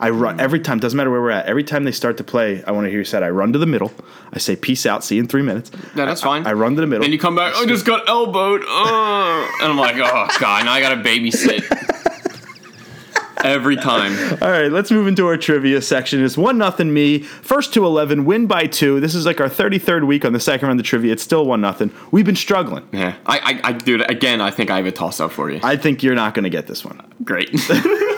[0.00, 0.18] I Hmm.
[0.20, 0.80] run every time.
[0.80, 1.46] Doesn't matter where we're at.
[1.46, 3.22] Every time they start to play, I want to hear you said.
[3.22, 3.92] I run to the middle.
[4.32, 5.04] I say peace out.
[5.04, 5.70] See you in three minutes.
[5.94, 6.46] Yeah, that's fine.
[6.46, 7.02] I run to the middle.
[7.02, 7.54] Then you come back.
[7.56, 8.62] I just got elbowed.
[8.68, 11.62] Uh, and I'm like, oh god, now I gotta babysit.
[13.44, 14.12] Every time.
[14.42, 16.24] All right, let's move into our trivia section.
[16.24, 17.20] It's one nothing me.
[17.20, 19.00] First to eleven, win by two.
[19.00, 21.12] This is like our thirty third week on the second round of trivia.
[21.12, 21.92] It's still one nothing.
[22.10, 22.88] We've been struggling.
[22.90, 24.10] Yeah, I, I, I, dude.
[24.10, 25.60] Again, I think I have a toss up for you.
[25.62, 27.00] I think you're not going to get this one.
[27.22, 27.50] Great.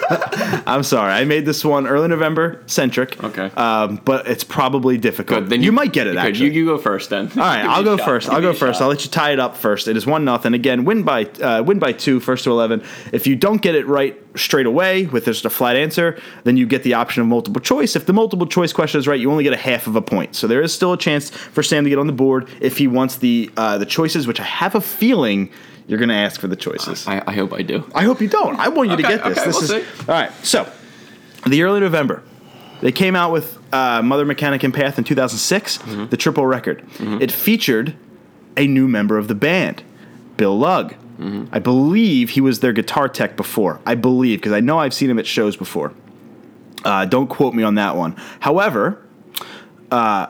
[0.67, 1.13] I'm sorry.
[1.13, 3.23] I made this one early November centric.
[3.23, 3.47] Okay.
[3.57, 5.41] Um, but it's probably difficult.
[5.41, 6.11] Good, then you, might get it.
[6.13, 6.47] Good, Actually.
[6.47, 7.29] You, you go first then.
[7.31, 8.29] All right, I'll go first.
[8.29, 8.81] I'll go first.
[8.81, 9.89] I'll let you tie it up first.
[9.89, 10.55] It is one nothing.
[10.55, 12.83] Again, win by uh, win by two, first to eleven.
[13.13, 16.67] If you don't get it right straight away with just a flat answer, then you
[16.67, 17.97] get the option of multiple choice.
[17.97, 20.37] If the multiple choice question is right, you only get a half of a point.
[20.37, 22.87] So there is still a chance for Sam to get on the board if he
[22.87, 25.51] wants the uh, the choices, which I have a feeling
[25.87, 27.07] you're going to ask for the choices.
[27.07, 27.89] I, I hope I do.
[27.95, 28.59] I hope you don't.
[28.59, 29.39] I want you to get this.
[29.39, 30.01] okay, this we'll is see.
[30.03, 30.33] all right.
[30.45, 30.71] So,
[31.47, 32.23] the early November,
[32.81, 36.07] they came out with uh, Mother Mechanic and Path in 2006, Mm-hmm.
[36.07, 36.85] the triple record.
[36.99, 37.95] It featured
[38.57, 39.83] a new member of the band,
[40.37, 40.95] Bill Lugg.
[41.19, 41.47] Mm-hmm.
[41.55, 43.81] I believe he was their guitar tech before.
[43.87, 45.93] I believe because I know I've seen him at shows before.
[46.85, 48.15] Uh, don't quote me on that one.
[48.41, 49.03] However,
[49.91, 50.27] uh,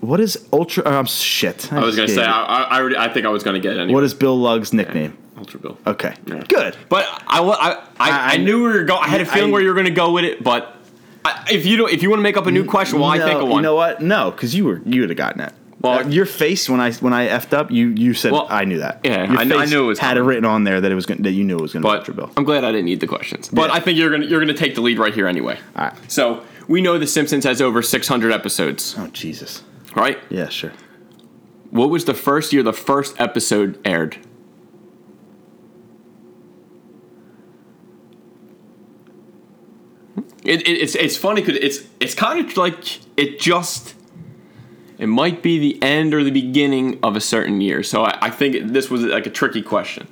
[0.00, 0.86] what is Ultra?
[0.86, 1.72] Um, shit.
[1.72, 2.22] I was gonna say.
[2.24, 2.96] I, I, I already.
[2.96, 3.94] I think I was gonna get it anyway.
[3.94, 5.16] what is Bill Lugg's nickname?
[5.38, 5.78] Ultra Bill?
[5.86, 6.14] Okay,
[6.48, 6.76] good.
[6.88, 9.02] But I, I, I, I- I, knew we were going.
[9.02, 10.42] I had a feeling I- where you were going to go with it.
[10.42, 10.74] But
[11.24, 13.18] I, if you don't, if you want to make up a new question, while I
[13.18, 13.56] think of one.
[13.58, 14.00] You know what?
[14.00, 15.52] No, because you were you would have gotten it.
[15.80, 18.64] Well- Uh, your face when I when I effed up, you you said Well, I
[18.64, 19.00] knew that.
[19.04, 21.04] yeah, your I I knew it was had it written on there that it was
[21.04, 22.30] gonna, that you knew it was going to be Ultra Bill.
[22.38, 23.50] I'm glad I didn't need the questions.
[23.52, 23.76] But Yeah.
[23.76, 25.58] I think you're gonna you're gonna take the lead right here anyway.
[25.76, 25.94] All right.
[26.10, 29.62] So we know The Simpsons has over 600 episodes, Oh Jesus.
[29.96, 30.18] Right?
[30.30, 30.72] Yeah, sure.
[31.70, 34.16] What was the first year the first episode aired?
[40.44, 43.94] It, it, it's it's funny because it's it's kind of like it just
[44.98, 47.82] it might be the end or the beginning of a certain year.
[47.82, 50.06] So I, I think this was like a tricky question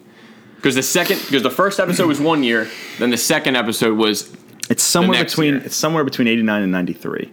[0.56, 2.68] because the second because the first episode was one year,
[2.98, 4.34] then the second episode was
[4.68, 5.62] It's somewhere between year.
[5.64, 7.32] it's somewhere between eighty nine and ninety three.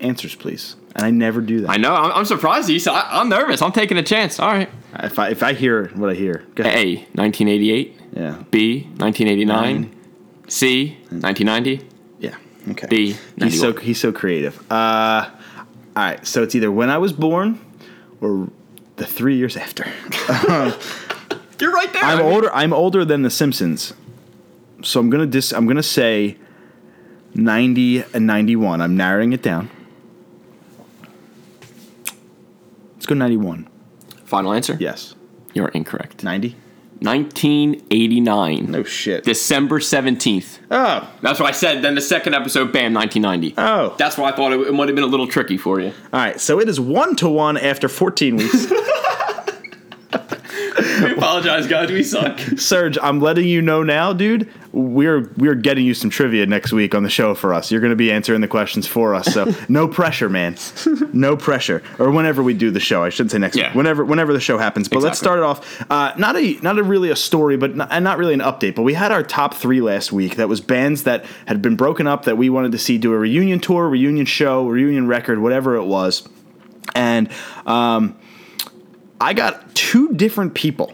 [0.00, 0.76] Answers, please.
[0.94, 1.70] And I never do that.
[1.70, 2.68] I know I'm, I'm surprised.
[2.68, 3.62] You, I, I'm nervous.
[3.62, 4.38] I'm taking a chance.
[4.38, 4.70] All right.
[5.02, 6.44] if I if I hear what I hear.
[6.58, 7.96] A 1988.
[8.12, 9.46] yeah, B 1989.
[9.46, 9.94] Nine.
[10.48, 11.86] C 1990.
[12.20, 12.36] yeah,
[12.70, 12.86] okay.
[12.88, 14.58] B He's so he's so creative.
[14.70, 15.30] Uh,
[15.96, 17.60] all right, so it's either when I was born
[18.20, 18.48] or
[18.96, 19.84] the three years after.
[21.60, 22.02] You're right there.
[22.04, 22.52] I'm older.
[22.54, 23.92] I'm older than The Simpsons,
[24.82, 25.52] so I'm gonna dis.
[25.52, 26.36] I'm gonna say
[27.34, 28.80] ninety and ninety-one.
[28.80, 29.70] I'm narrowing it down.
[32.94, 33.68] Let's go ninety-one.
[34.24, 34.76] Final answer.
[34.78, 35.14] Yes,
[35.54, 36.22] You're incorrect.
[36.24, 36.56] ninety.
[37.00, 38.72] 1989.
[38.72, 39.22] No shit.
[39.22, 40.58] December 17th.
[40.72, 41.80] oh, That's what I said.
[41.80, 43.54] Then the second episode, bam, 1990.
[43.56, 43.94] oh.
[43.96, 45.92] That's why I thought it, it might have been a little tricky for you.
[46.12, 48.66] All right, so it is one to one after fourteen weeks.
[51.02, 51.90] we apologize, guys.
[51.90, 52.38] We suck.
[52.56, 54.50] Serge, I'm letting you know now, dude.
[54.72, 57.70] We're we're getting you some trivia next week on the show for us.
[57.72, 60.56] You're going to be answering the questions for us, so no pressure, man.
[61.12, 61.82] No pressure.
[61.98, 63.68] Or whenever we do the show, I shouldn't say next Yeah.
[63.68, 63.76] week.
[63.76, 64.88] Whenever whenever the show happens.
[64.88, 65.90] But let's start it off.
[65.90, 68.74] Uh, not a not a really a story, but not, and not really an update.
[68.74, 70.36] But we had our top three last week.
[70.36, 73.18] That was bands that had been broken up that we wanted to see do a
[73.18, 76.28] reunion tour, reunion show, reunion record, whatever it was.
[76.94, 77.30] And
[77.66, 78.16] um,
[79.20, 80.92] I got two different people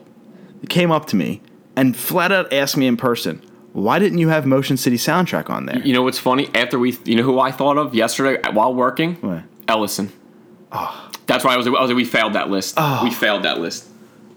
[0.60, 1.42] that came up to me
[1.76, 5.66] and flat out asked me in person, "Why didn't you have Motion City soundtrack on
[5.66, 6.48] there?" You know what's funny?
[6.54, 9.16] After we, you know who I thought of yesterday while working?
[9.16, 9.42] What?
[9.68, 10.12] Ellison.
[10.72, 11.10] Ah.
[11.26, 11.66] That's why I was.
[11.66, 12.74] I was like, we failed that list.
[12.76, 13.00] Ah.
[13.02, 13.88] We failed that list.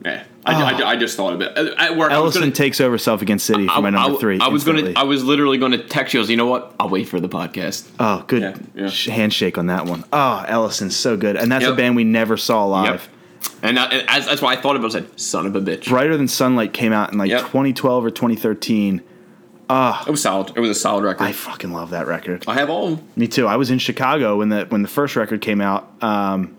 [0.06, 0.88] Yeah, I, I, ah.
[0.90, 2.12] I just thought of it at work.
[2.12, 4.40] Ellison gonna, takes over Self Against City for my number I- three.
[4.40, 4.94] I was gonna.
[4.96, 6.20] I was literally going to text you.
[6.20, 6.74] I was, you know what?
[6.80, 7.88] I'll wait for the podcast.
[8.00, 8.42] oh, good
[8.76, 9.12] Yeah, yeah.
[9.14, 10.06] handshake on that one.
[10.14, 13.10] Oh, Ellison's so good, and that's a band we never saw live.
[13.64, 14.98] And, that, and as, that's why I thought about it.
[14.98, 17.42] I said, "Son of a bitch." Brighter Than Sunlight came out in like Yep.
[17.42, 19.02] 2012 or 2013.
[19.70, 20.54] Ah, It was solid.
[20.56, 21.24] It was a solid record.
[21.24, 22.44] I I, fucking love that record.
[22.48, 22.94] I have all.
[22.94, 23.08] of them.
[23.18, 23.48] Me too.
[23.48, 26.56] I was in Chicago when the when the first record came out, um,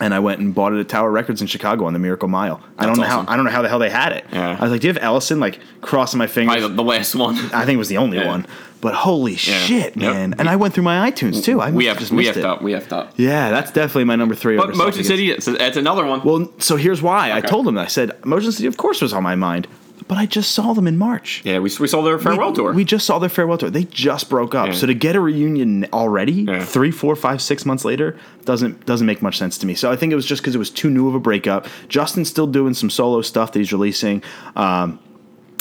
[0.00, 2.60] and I went and bought it at Tower Records in Chicago on the Miracle Mile.
[2.78, 3.26] I don't know awesome.
[3.26, 4.24] how I don't know how the hell they had it.
[4.32, 4.56] Yeah.
[4.58, 6.56] I was like, "Do you have Ellison?" Like crossing my fingers.
[6.56, 7.36] Probably the, last one.
[7.52, 8.26] I think it was the only Yeah.
[8.26, 8.46] one.
[8.80, 9.96] But holy shit, Yep.
[9.96, 10.34] man!
[10.36, 11.58] And I went through my iTunes too.
[11.58, 12.60] I we have just we have up.
[12.60, 13.14] We have up.
[13.16, 14.58] Yeah, that's definitely my number three.
[14.58, 16.22] But Motion City, it's, it's another one.
[16.22, 17.32] Well, so here's why.
[17.32, 17.78] I told him.
[17.78, 19.68] I said Motion City, of course, was on my mind,
[20.08, 21.40] but I just saw them in March.
[21.44, 22.72] yeah, we, we saw their farewell we, tour.
[22.72, 23.70] We just saw their farewell tour.
[23.70, 24.68] They just broke up.
[24.68, 24.72] Yeah.
[24.74, 26.64] So to get a reunion already, Yeah.
[26.64, 29.74] three, four, five, six months later, doesn't doesn't make much sense to me.
[29.74, 31.66] So I think it was just because it was too new of a breakup.
[31.88, 34.22] Justin's still doing some solo stuff that he's releasing.
[34.56, 34.98] Um,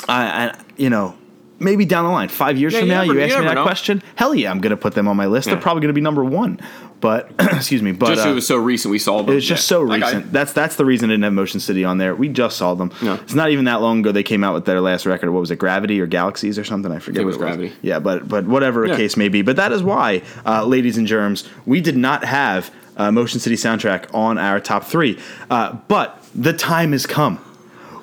[0.09, 1.15] I, I you know.
[1.59, 3.45] Maybe down the line, five years Yeah, from you now, never- you you ask me
[3.45, 3.63] that know.
[3.63, 4.03] question.
[4.15, 5.47] Hell yeah, I'm going to put them on my list.
[5.47, 6.59] They're probably going to be number one.
[6.99, 9.31] But excuse me, but just uh, it was so recent we saw them.
[9.31, 9.75] it was just Yeah.
[9.77, 10.31] so I recent.
[10.31, 12.15] That's that's the reason I didn't have Motion City on there.
[12.15, 12.91] We just saw them.
[13.01, 13.15] No.
[13.15, 15.29] It's not even that long ago they came out with their last record.
[15.29, 16.91] What was it, Gravity or Galaxies or something?
[16.93, 17.21] I forget.
[17.21, 17.73] it what was Gravity.
[17.81, 18.93] Yeah, but but whatever Yeah.
[18.93, 19.41] the case may be.
[19.41, 23.57] But that is why, uh, ladies and germs, we did not have uh, Motion City
[23.57, 25.19] soundtrack on our top three.
[25.49, 27.37] Uh, but the time has come.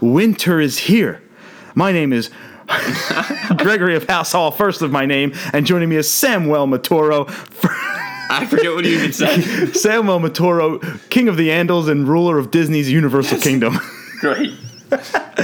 [0.01, 1.23] Winter is here.
[1.75, 2.31] My name is.
[3.57, 7.27] Gregory of House Hall, first of my name, and joining me is Samuel Matoro.
[8.31, 9.75] I forget what you even said.
[9.75, 10.81] Samuel Matoro,
[11.11, 13.79] King of the Andals and ruler of Disney's Universal Kingdom.
[14.21, 14.55] Great.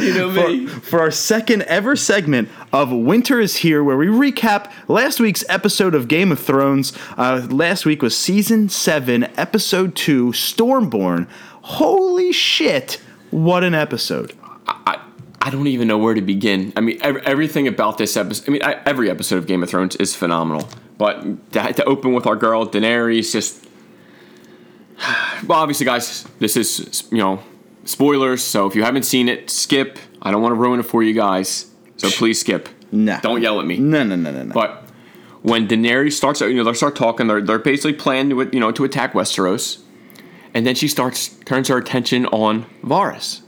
[0.01, 0.67] You know me.
[0.67, 5.95] For our second ever segment of Winter is Here, where we recap last week's episode
[5.95, 6.93] of Game of Thrones.
[7.17, 11.29] Uh, last week was season 7, episode 2, Stormborn.
[11.63, 14.33] Holy shit, what an episode.
[14.69, 14.96] I,
[15.47, 16.73] I don't even know where to begin.
[16.75, 18.49] I mean, ev- everything about this episode.
[18.49, 20.69] I mean, I, every episode of Game of Thrones is phenomenal.
[20.99, 23.65] But to, to open with our girl Daenerys, just
[25.47, 27.45] well, obviously, guys, this is you know
[27.85, 28.43] spoilers.
[28.43, 30.01] So if you haven't seen it, skip.
[30.21, 31.71] I don't want to ruin it for you guys.
[31.97, 32.69] So please skip.
[32.91, 33.21] Nah.
[33.21, 33.79] Don't yell at me.
[33.79, 34.53] No, no, no, no, no.
[34.53, 34.83] But
[35.43, 37.29] when Daenerys starts, you know, they start talking.
[37.29, 39.81] They're they're basically planning to you know to attack Westeros,
[40.55, 43.43] and then she starts turns her attention on Varys,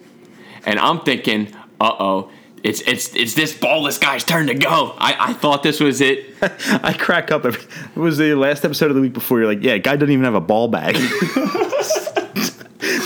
[0.65, 2.31] and I'm thinking, uh oh,
[2.65, 4.95] it's it's it's this ballless guy's turn to go.
[4.99, 6.27] I, I thought this was it.
[6.83, 7.45] I crack up.
[7.45, 9.39] Every, it was the last episode of the week before.
[9.39, 10.97] You're like, yeah, guy doesn't even have a ball bag.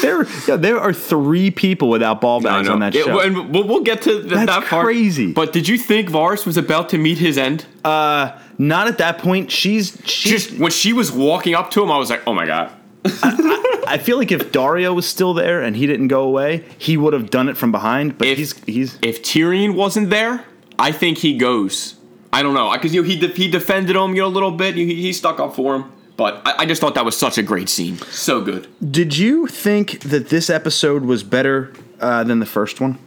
[0.03, 3.21] there, yeah, there are three people without ball bags on that show.
[3.21, 4.85] and we'll, we'll get to th- That's that part.
[4.85, 5.33] crazy.
[5.33, 7.67] But did you think Varys was about to meet his end?
[7.85, 9.51] Uh, not at that point.
[9.51, 10.47] She's she's.
[10.47, 12.73] Just when she was walking up to him, I was like, oh my god.
[13.05, 17.13] I feel like if Daario was still there and he didn't go away, he would
[17.13, 18.19] have done it from behind.
[18.19, 20.45] But If- he's he's if Tyrion wasn't there,
[20.79, 21.95] I think he goes.
[22.33, 24.51] I don't know because you know, he de- he defended him you know a little
[24.53, 24.75] bit.
[24.75, 27.43] He, he stuck up for him, but I, I just thought that was such a
[27.43, 27.99] great scene.
[27.99, 28.69] So good.
[28.91, 32.99] Did you think that this episode was better uh, than the first one?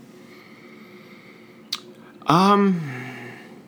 [2.27, 2.81] Um,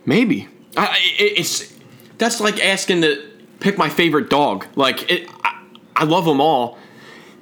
[0.05, 1.73] Maybe I, I, it- it's
[2.17, 3.23] that's like asking to
[3.59, 4.65] pick my favorite dog.
[4.75, 5.63] Like it, I,
[5.95, 6.77] I love them all.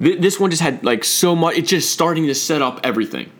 [0.00, 1.56] Th- This one just had like so much.
[1.56, 3.30] It's just starting to set up everything.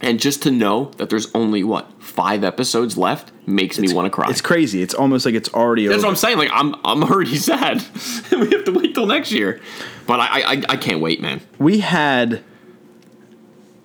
[0.00, 4.10] And just to know that there's only what five episodes left makes me want to
[4.10, 4.28] cry.
[4.30, 4.82] It's crazy.
[4.82, 6.06] It's almost like it's already That's over.
[6.06, 6.38] what I'm saying.
[6.38, 7.84] Like I'm, I'm already sad.
[8.32, 9.60] we have to wait till next year.
[10.08, 11.40] But I, I, I can't wait, man.
[11.60, 12.42] we had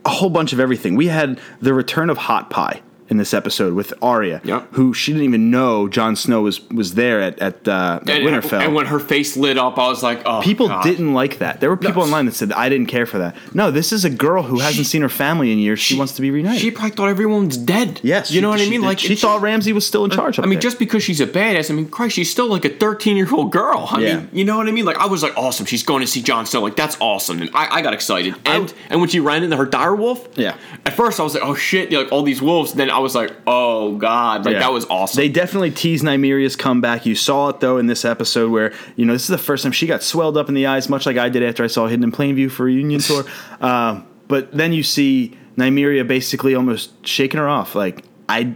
[0.06, 0.96] a whole bunch of everything.
[0.96, 2.82] We had the return of Hot Pie.
[3.10, 4.68] In this episode with Arya, Yep.
[4.74, 8.26] who she didn't even know Jon Snow was was there at at, uh, at And,
[8.26, 8.62] Winterfell.
[8.62, 10.84] and when her face lit up, I was like, oh, People God.
[10.84, 11.62] didn't like that.
[11.62, 12.08] There were people No.
[12.08, 13.36] online that said I didn't care for that.
[13.54, 15.80] No, this is a girl who hasn't seen her family in years.
[15.80, 16.60] She, wants to be reunited.
[16.60, 18.02] She probably thought everyone's dead.
[18.04, 18.82] yes, you know she- what I mean.
[18.82, 18.88] did.
[18.88, 20.38] Like she thought Ramsay was still in charge.
[20.38, 20.60] I mean, there.
[20.62, 23.54] just because she's a badass, I mean, Christ, she's still like a 13 year old
[23.54, 23.88] girl.
[23.90, 24.16] I Yeah.
[24.18, 24.84] mean, you know what I mean?
[24.84, 25.66] Like, I was like, awesome.
[25.66, 26.62] She's going to see Jon Snow.
[26.62, 27.40] Like, that's awesome.
[27.42, 28.36] And I, I got excited.
[28.46, 30.56] And and when she ran into her dire wolf, Yeah.
[30.86, 32.74] At first, I was like, oh shit, like all these wolves.
[32.74, 34.60] Then I was like, oh god, like Yeah.
[34.62, 35.18] that was awesome.
[35.22, 37.06] They definitely teased Nymeria's comeback.
[37.06, 39.72] You saw it though in this episode where you know this is the first time
[39.72, 42.04] she got swelled up in the eyes, much like I did after I saw Hidden
[42.04, 43.24] in Plain View for a reunion tour.
[43.62, 48.56] Um, but then you see Nymeria basically almost shaking her off, like I.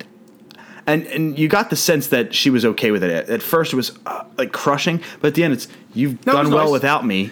[0.87, 3.11] And and you got the sense that she was okay with it.
[3.11, 6.31] At, at first, it was uh, like crushing, but at the end, it's you've That
[6.33, 6.71] done well nice.
[6.71, 7.29] without me.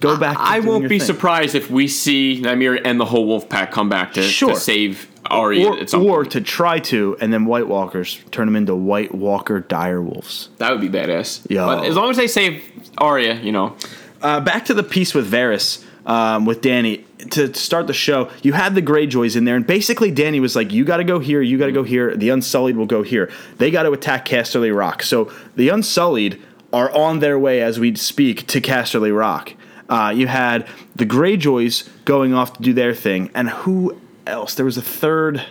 [0.00, 0.36] Go back.
[0.36, 1.06] To I won't be thing.
[1.06, 4.54] surprised if we see Nymeria and the whole wolf pack come back to, Sure.
[4.54, 8.74] to save Arya or, or to try to, and then White Walkers turn them into
[8.74, 10.48] White Walker dire wolves.
[10.58, 11.48] That would be badass.
[11.50, 11.66] Yo.
[11.66, 12.62] But as long as they save
[12.98, 13.76] Arya, you know.
[14.20, 18.30] Uh, back to the piece with Varys um, with Danny to, to start the show.
[18.42, 21.18] You had the Greyjoys in there, and basically Danny was like, "You got to go
[21.18, 21.42] here.
[21.42, 22.16] You got to go here.
[22.16, 23.30] The Unsullied will go here.
[23.58, 26.40] They got to attack Casterly Rock." So the Unsullied
[26.72, 29.54] are on their way as we speak to Casterly Rock.
[29.88, 34.54] Uh, you had the Greyjoys going off to do their thing, and who else?
[34.54, 35.44] There was a third.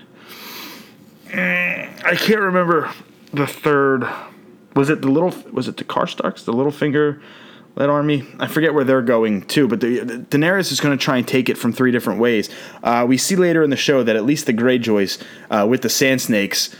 [1.34, 2.92] I can't remember
[3.34, 4.08] the third.
[4.76, 5.34] Was it the little?
[5.52, 6.46] Was it the Karstarks?
[6.46, 7.22] The Littlefinger
[7.76, 8.26] led army?
[8.40, 11.28] I forget where they're going to, but the, the Daenerys is going to try and
[11.28, 12.50] take it from three different ways.
[12.84, 15.90] Uh, we see later in the show that at least the Greyjoys uh, with the
[15.90, 16.76] Sand Snakes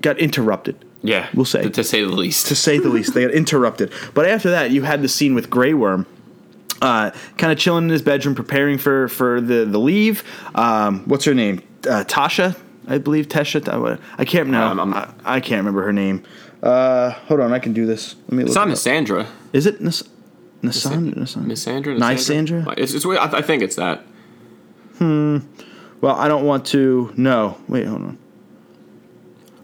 [0.00, 0.84] got interrupted.
[1.02, 1.28] Yeah.
[1.34, 1.62] We'll say.
[1.62, 2.46] To, to say the least.
[2.48, 3.14] to say the least.
[3.14, 3.92] They got interrupted.
[4.14, 6.06] But after that, you had the scene with Grey Worm.
[6.82, 10.22] Uh, kind of chilling in his bedroom, preparing for for the the leave.
[10.54, 11.62] Um, what's her name?
[11.88, 13.28] Uh, Tasha, I believe.
[13.28, 13.98] Tasha.
[14.18, 14.66] I- can't know.
[14.66, 16.22] Um, I, I can't remember her name.
[16.62, 18.16] Uh, hold on, I can do this.
[18.28, 18.48] Let me look.
[18.48, 18.68] It's not.
[18.68, 19.26] Miss Sandra.
[19.52, 20.04] Is it Nis-
[20.62, 21.10] Nisan?
[21.10, 21.46] Nisan?
[21.46, 21.94] Miss Sandra?
[21.94, 22.74] Nice Sandra?
[22.76, 24.02] It's, it's, I, I think it's that.
[24.98, 25.38] Hmm.
[26.00, 27.12] Well, I don't want to.
[27.16, 28.18] No, wait, hold on.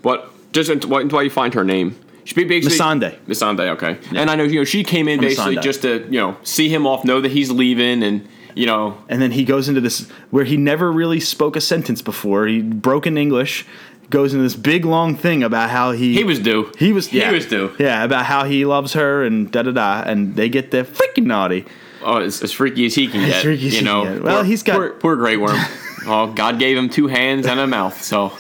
[0.03, 0.33] What?
[0.53, 1.96] just until you find her name.
[2.25, 3.19] She be basically Missandei.
[3.27, 3.99] Missandei, okay.
[4.17, 6.87] And I know you know she came in basically just to you know see him
[6.87, 10.45] off, know that he's leaving, and you know And then he goes into this where
[10.45, 12.47] he never really spoke a sentence before.
[12.47, 13.67] He broken English.
[14.11, 16.71] Goes into this big long thing about how he he was due.
[16.79, 17.75] He was He yeah, was due.
[17.79, 21.25] Yeah, about how he loves her and da da da, and they get there freaking
[21.25, 21.65] naughty.
[22.05, 23.43] Oh, as, as freaky as he can get.
[23.43, 24.23] freaky as you he know, can get.
[24.25, 25.57] Well, poor, he's got- poor, poor Grey Worm.
[26.07, 28.33] oh, God gave him two hands and a mouth, so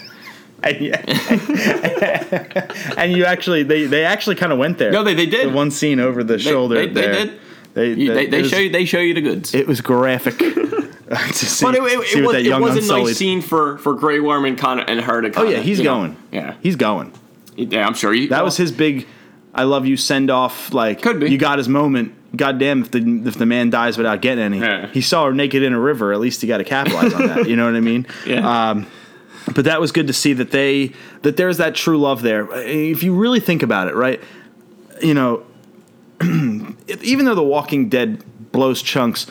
[0.64, 1.02] And, yeah.
[2.96, 4.90] and you actually they they actually kind of went there.
[4.92, 5.48] No, they- they did.
[5.50, 6.74] The one scene over the shoulder.
[6.74, 7.40] they- they did.
[7.74, 9.54] They you, they, they was- show you they show you the goods.
[9.54, 10.38] It was graphic.
[11.12, 14.18] to see, but it, it, it was, it was a nice scene for for Grey
[14.20, 15.32] Worm and Connor and her to.
[15.38, 16.16] Oh yeah, he's going.
[16.30, 17.12] Yeah, he's going.
[17.56, 18.12] yeah, I'm sure.
[18.14, 19.06] He, That was his big
[19.54, 20.72] "I love you" send off.
[20.72, 21.30] Like Could be.
[21.30, 22.14] you got his moment.
[22.34, 24.86] Goddamn, if the if the man dies without getting any, Yeah.
[24.88, 26.14] he saw her naked in a river.
[26.14, 27.46] At least he got to capitalize on that.
[27.48, 28.06] You know what I mean?
[28.26, 28.70] Yeah.
[28.70, 28.86] Um,
[29.54, 32.46] but that was good to see that they that there's that true love there.
[32.52, 34.20] If you really think about it, right?
[35.02, 35.44] You know,
[36.22, 39.26] even though The Walking Dead blows chunks,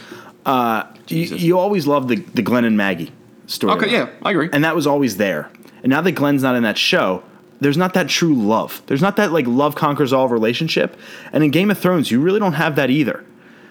[0.45, 3.11] uh, you, you always love the the Glenn and Maggie
[3.47, 3.73] story.
[3.73, 4.49] Okay, yeah, I agree.
[4.51, 5.49] and that was always there.
[5.83, 7.23] And now that Glenn's not in that show,
[7.59, 8.81] there's not that true love.
[8.87, 10.97] There's not that like love conquers all relationship.
[11.31, 13.23] And in Game of Thrones, you really don't have that either.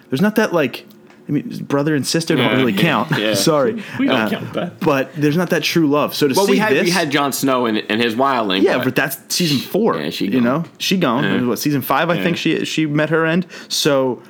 [0.09, 0.85] There's not that like.
[1.27, 3.11] I mean, brother and sister don't Yeah, really yeah, count.
[3.17, 3.33] yeah.
[3.51, 4.79] Sorry, We don't Uh, count that.
[4.79, 6.13] But there's not that true love.
[6.15, 8.63] So to well, see we had this, we had Jon Snow and, and his wildling.
[8.63, 9.97] yeah, but that's season four.
[10.01, 11.23] Yeah, she you know, she gone.
[11.23, 12.09] It was, What season five?
[12.09, 13.45] I think she she met her end.
[13.69, 14.21] So,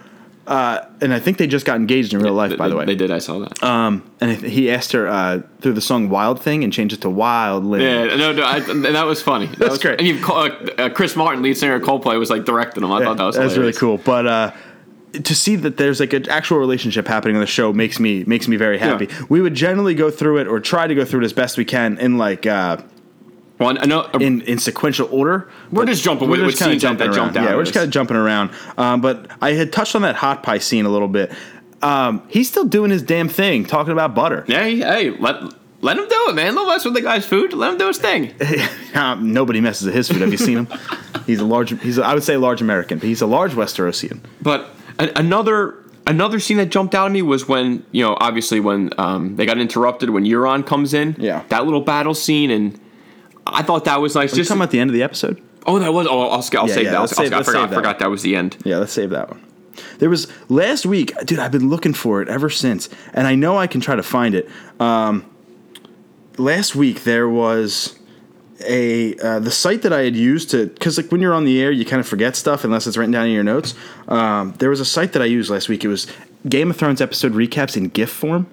[0.47, 2.58] uh, and I think they just got engaged in real life.
[2.58, 3.10] By the way, they did.
[3.12, 3.63] I saw that.
[3.63, 7.10] um, and he asked her uh, through the song "Wild Thing" and changed it to
[7.10, 9.45] "Wild Lynn." yeah, no, no, I, that was funny.
[9.51, 9.99] That That's was, great.
[9.99, 12.91] And you, uh, uh, Chris Martin, lead singer of Coldplay, was like directing him.
[12.91, 13.97] I thought that was that's really cool.
[13.97, 14.51] But uh,
[15.13, 18.47] to see that there's like an actual relationship happening on the show makes me makes
[18.47, 19.08] me very happy.
[19.10, 19.21] Yeah.
[19.30, 21.65] We would generally go through it or try to go through it as best we
[21.65, 22.78] can in like uh,
[23.60, 24.08] Well, I know.
[24.19, 25.50] in in sequential order.
[25.71, 27.15] We're just jumping with- with kinda scenes that- that around.
[27.15, 28.52] jumped Yeah, we're just kind of jumping around.
[28.78, 31.32] Um, but I had touched on that hot pie scene a little bit.
[31.82, 34.45] Um, he's still doing his damn thing, talking about butter.
[34.47, 35.41] yeah, he- hey, let
[35.82, 36.54] let him do it, man.
[36.54, 37.54] Don't mess with the guy's food.
[37.54, 38.32] Let him do his thing.
[38.93, 40.19] Um, nobody messes with his food.
[40.19, 40.67] Have you seen him?
[41.26, 41.69] he's a large.
[41.82, 44.19] He's a, I would say large American, but he's a large Westerosian.
[44.41, 44.81] But a-
[45.16, 45.76] another
[46.08, 49.46] another scene that jumped out at me was when you know obviously when um, they
[49.46, 51.16] got interrupted when Euron comes in.
[51.20, 51.44] Yeah.
[51.50, 52.80] that little battle scene and.
[53.48, 54.32] I thought that was nice.
[54.34, 55.42] Are Just talking about the end of the episode?
[55.66, 56.06] oh, that was.
[56.08, 56.98] Oh, I'll, I'll Yeah, save yeah, that.
[57.00, 57.70] I'll- save- I forgot.
[57.72, 58.56] that forgot that was the end.
[58.64, 59.44] Yeah, let's save that one.
[59.98, 61.40] There was last week, dude.
[61.40, 64.36] I've been looking for it ever since, and I know I can try to find
[64.36, 64.48] it.
[64.80, 65.26] Um,
[66.38, 67.98] last week there was
[68.67, 71.62] a uh, the site that I had used to because like when you're on the
[71.62, 73.74] air you kind of forget stuff unless it's written down in your notes.
[74.07, 75.84] Um, there was a site that I used last week.
[75.84, 76.07] It was
[76.49, 78.47] Game of Thrones episode recaps in GIF form,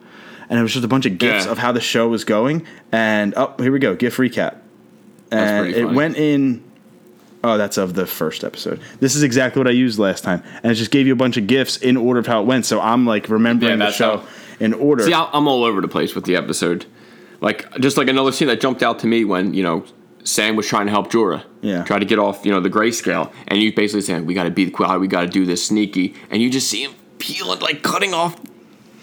[0.48, 1.52] and it was just a bunch of gifs Yeah.
[1.52, 2.64] of how the show was going.
[2.92, 4.56] And oh, here we go, GIF recap.
[5.30, 6.64] And it went in.
[7.44, 8.80] Oh, that's of the first episode.
[8.98, 11.36] This is exactly what I used last time, and it just gave you a bunch
[11.36, 12.66] of gifs in order of how it went.
[12.66, 14.24] So I'm like remembering Yeah, the show how-
[14.59, 15.04] in order.
[15.04, 16.86] See, I'm all over the place with the episode.
[17.40, 19.84] Like, just like another scene that jumped out to me when, you know,
[20.24, 21.44] Sam was trying to help Jorah.
[21.62, 21.84] Yeah.
[21.84, 23.32] Try to get off, you know, the grayscale.
[23.48, 25.64] And you basically saying, we got to be the quad, we got to do this
[25.64, 26.14] sneaky.
[26.30, 28.38] And you just see him peeling, like cutting off.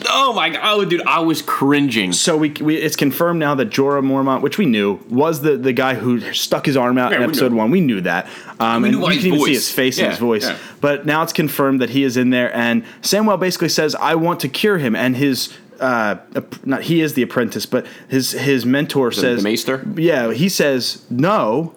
[0.09, 0.59] Oh my God.
[0.61, 2.11] Oh, dude, I was cringing.
[2.11, 5.72] So we, we it's confirmed now that Jorah Mormont, which we knew, was the, the
[5.72, 7.72] guy who stuck his arm out Yeah, in episode one.
[7.72, 8.28] We knew that.
[8.59, 10.43] Um, We and you can even see his face and his voice.
[10.43, 10.57] yeah.
[10.82, 14.41] But now it's confirmed that he is in there, and Samuel basically says, "I want
[14.41, 16.17] to cure him." And his uh,
[16.63, 19.86] not he is the apprentice, but his his mentor says, the maester?
[19.95, 21.73] Yeah, he says no.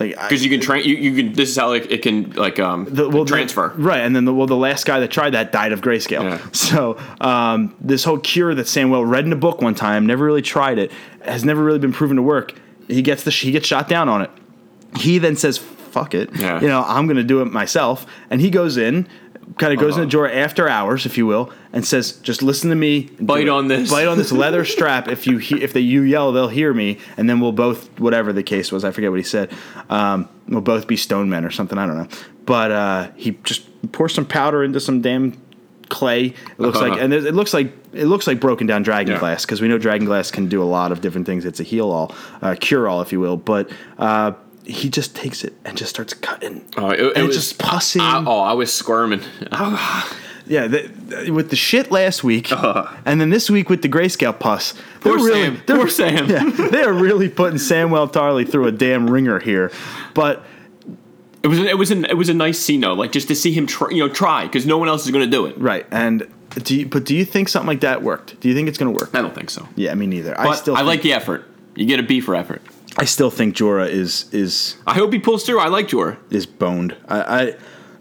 [0.00, 2.60] Like Because you can train, you, you can, this is how like, it can, like,
[2.60, 3.74] um, the, well, the- transfer.
[3.76, 3.98] right?
[3.98, 6.22] And then the, well, the last guy that tried that died of grayscale.
[6.22, 6.38] Yeah.
[6.52, 10.40] So um, this whole cure that Samuel read in a book one time, never really
[10.42, 12.54] tried it, has never really been proven to work.
[12.86, 14.30] He gets the he gets shot down on it.
[14.98, 16.60] He then says, "Fuck it," Yeah.
[16.60, 18.06] you know, I'm going to do it myself.
[18.30, 19.08] And he goes in,
[19.58, 20.02] kind of goes Uh-huh.
[20.02, 23.10] in the drawer after hours, if you will, and says, "Just listen to me.
[23.20, 25.08] Bite on this." Bite on this leather strap.
[25.08, 28.32] If you he- if they you yell, they'll hear me, and then we'll both whatever
[28.32, 28.84] the case was.
[28.84, 29.50] I forget what he said.
[29.90, 31.76] Um, we'll both be stone men or something.
[31.78, 32.08] I don't know.
[32.46, 35.34] But uh, he just pours some powder into some damn
[35.90, 36.26] clay.
[36.26, 37.00] It looks like, Uh-huh.
[37.04, 39.20] and it looks like it looks like broken down dragon Yeah.
[39.20, 41.44] glass because we know dragon glass can do a lot of different things.
[41.46, 43.36] It's a heal all, uh, cure all, if you will.
[43.38, 44.32] But uh,
[44.68, 46.64] he just takes it and just starts cutting.
[46.76, 48.02] Oh, it, it and was just pussing.
[48.02, 49.20] I- oh, I was squirming.
[49.52, 50.16] Ah.
[50.46, 52.86] Yeah, the, the- with the shit last week, uh-huh.
[53.04, 54.72] and then this week with the grayscale pus.
[55.02, 55.62] They're Poor really, Sam.
[55.66, 56.26] they're- Poor Sam.
[56.30, 59.70] Yeah, they are really putting Samuel Tarly through a damn ringer here.
[60.14, 60.42] But
[61.42, 63.52] It was, it was, an, it was a nice scene though, like just to see
[63.52, 65.58] him, try, you know, try because no one else is going to do it.
[65.58, 66.26] right, and
[66.62, 68.40] do you, but do you think something like that worked?
[68.40, 69.14] Do you think it's going to work?
[69.14, 69.68] I don't think so.
[69.76, 70.38] Yeah, me neither.
[70.40, 71.44] I But still, I like the effort.
[71.76, 72.62] You get a B for effort.
[72.98, 75.60] I still think Jorah is is I hope he pulls through.
[75.60, 76.18] I like Jorah.
[76.30, 76.96] is boned.
[77.08, 77.56] I,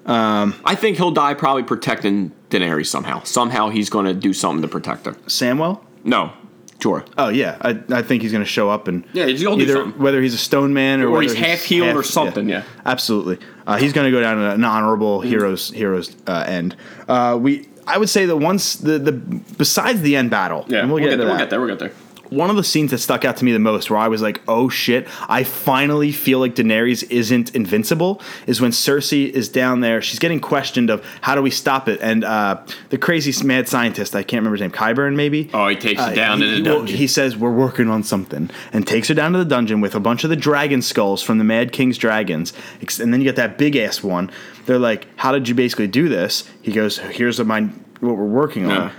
[0.08, 3.24] I I think he'll die probably protecting Daenerys somehow.
[3.24, 5.16] Somehow he's going to do something to protect her.
[5.28, 5.84] Samuel.
[6.04, 6.32] No,
[6.80, 7.06] Jorah.
[7.18, 10.02] Oh yeah, I, I think he's going to show up and Yeah, do either something.
[10.02, 12.64] whether he's a stone man or, Or he's half healed or something, yeah.
[12.86, 13.40] absolutely.
[13.66, 16.76] Uh, he's going to go down an honorable heroes heroes uh, end.
[17.08, 21.00] Uh, we I would say that once the the besides the end battle, and we'll,
[21.04, 21.28] get, into there.
[21.28, 21.60] We'll get there.
[21.60, 21.92] We'll get there.
[22.30, 24.42] One of the scenes that stuck out to me the most, where I was like,
[24.48, 28.22] "Oh shit!" I finally feel like Daenerys isn't invincible.
[28.48, 30.02] Is when Cersei is down there.
[30.02, 34.16] She's getting questioned of how do we stop it, and uh, the crazy mad scientist
[34.16, 35.50] I can't remember his name, Qyburn maybe.
[35.54, 36.98] Oh, he takes Uh, it down he, in the dungeon.
[36.98, 40.00] he says we're working on something and takes her down to the dungeon with a
[40.00, 42.54] bunch of the dragon skulls from the Mad King's dragons,
[43.00, 44.30] and then you get that big ass one.
[44.66, 47.62] They're like, "How did you basically do this?" He goes, "Here's what my
[48.02, 48.92] what we're working on."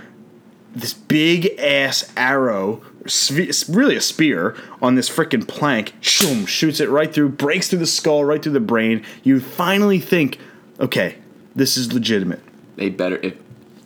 [0.75, 5.93] This big ass arrow, spe- really a spear on this freaking plank.
[6.01, 9.03] Shoom, shoots it right through, breaks through the skull, right through the brain.
[9.23, 10.39] You finally think,
[10.79, 11.15] okay,
[11.55, 12.41] this is legitimate.
[12.75, 13.35] They better if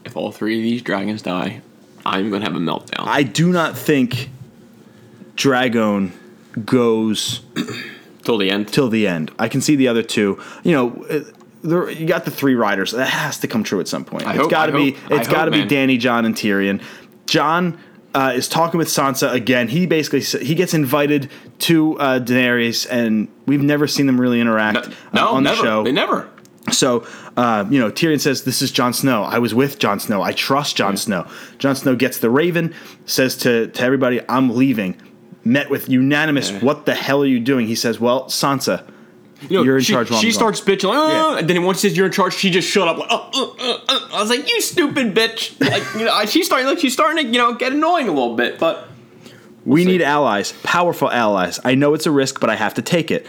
[0.05, 1.61] if all three of these dragons die,
[2.05, 3.07] I'm gonna have a meltdown.
[3.07, 4.29] I do not think
[5.35, 6.13] Dragon
[6.65, 7.41] goes
[8.23, 8.67] Till the end.
[8.71, 9.31] till the end.
[9.37, 10.41] I can see the other two.
[10.63, 11.23] You know, uh,
[11.63, 12.91] there, you got the three riders.
[12.91, 14.25] That has to come true at some point.
[14.27, 14.95] I it's got to be.
[15.09, 15.65] It's got to be.
[15.65, 16.81] Danny, Jon, and Tyrion.
[17.25, 17.77] Jon.
[18.15, 19.67] Uh, is talking with Sansa again.
[19.67, 24.87] He basically he gets invited to uh, Daenerys, and we've never seen them really interact
[25.13, 25.55] no, uh, on never.
[25.55, 25.83] the show.
[25.83, 26.29] They never.
[26.71, 27.05] So,
[27.35, 29.23] uh, you know, Tyrion says, This is Jon Snow.
[29.23, 30.21] I was with Jon Snow.
[30.21, 31.27] I trust Jon Snow.
[31.57, 32.73] Jon Snow gets the raven,
[33.05, 35.01] says to, to everybody, I'm leaving.
[35.43, 37.67] Met with unanimous, What the hell are you doing?
[37.67, 38.89] He says, Well, Sansa,
[39.49, 41.25] You know, You're in she, charge She starts bitching, like, oh, Yeah.
[41.25, 42.97] "Uh," and then once she says you're in charge, she just shut up.
[42.97, 44.09] Like, uh, uh, uh, uh.
[44.13, 45.59] I was like, you stupid bitch.
[45.59, 48.35] Like, you know, she's starting, like, she's starting to, you know, get annoying a little
[48.35, 48.59] bit.
[48.59, 48.87] But
[49.65, 49.91] we see.
[49.91, 51.59] need allies, powerful allies.
[51.63, 53.27] I know it's a risk, but I have to take it.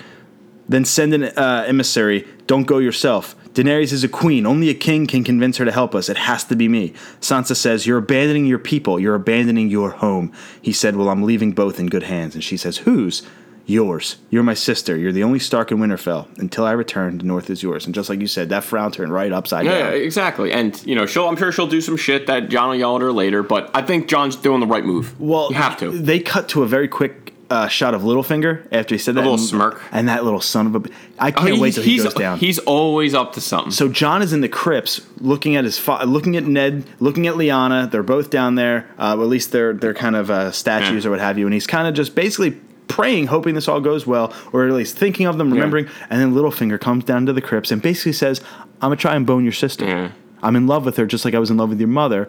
[0.69, 2.27] Then send an uh, emissary.
[2.47, 3.37] Don't go yourself.
[3.55, 4.47] Daenerys is a queen.
[4.47, 6.09] Only a king can convince her to help us.
[6.09, 6.93] It has to be me.
[7.21, 8.99] Sansa says, You're abandoning your people.
[8.99, 10.33] You're abandoning your home.
[10.61, 12.35] He said, Well, I'm leaving both in good hands.
[12.35, 13.23] And she says, Whose?
[13.67, 14.17] Yours.
[14.29, 14.97] You're my sister.
[14.97, 16.27] You're the only Stark in Winterfell.
[16.39, 17.87] Until I return, the North is yours.
[17.87, 19.93] And just like you said, that frown turned right upside yeah, down.
[19.93, 20.53] Yeah, exactly.
[20.53, 23.03] And you know, she'll, I'm sure she'll do some shit that Jon will yell at
[23.03, 23.43] her later.
[23.43, 25.19] But I think Jon's doing the right move.
[25.19, 25.91] Well, you have to.
[25.91, 29.21] They cut to a very quick uh, shot of Littlefinger after he said that.
[29.21, 29.81] little and, smirk.
[29.93, 30.91] And that little son of a.
[31.19, 32.39] I can't he's, wait till he he's, goes down.
[32.39, 33.71] He's always up to something.
[33.71, 37.35] So Jon is in the crypts, looking at his, fa- looking at Ned, looking at
[37.35, 37.91] Lyanna.
[37.91, 38.89] They're both down there.
[38.99, 41.09] Uh, at least they're they're kind of uh, statues Yeah.
[41.09, 41.47] or what have you.
[41.47, 44.97] And he's kind of just basically praying, hoping this all goes well, or at least
[44.97, 45.89] thinking of them, remembering.
[46.11, 48.41] And then Littlefinger comes down to the crypts and basically says,
[48.81, 49.87] "I'm gonna try and bone your sister.
[49.87, 50.11] Yeah.
[50.43, 52.29] I'm in love with her, just like I was in love with your mother."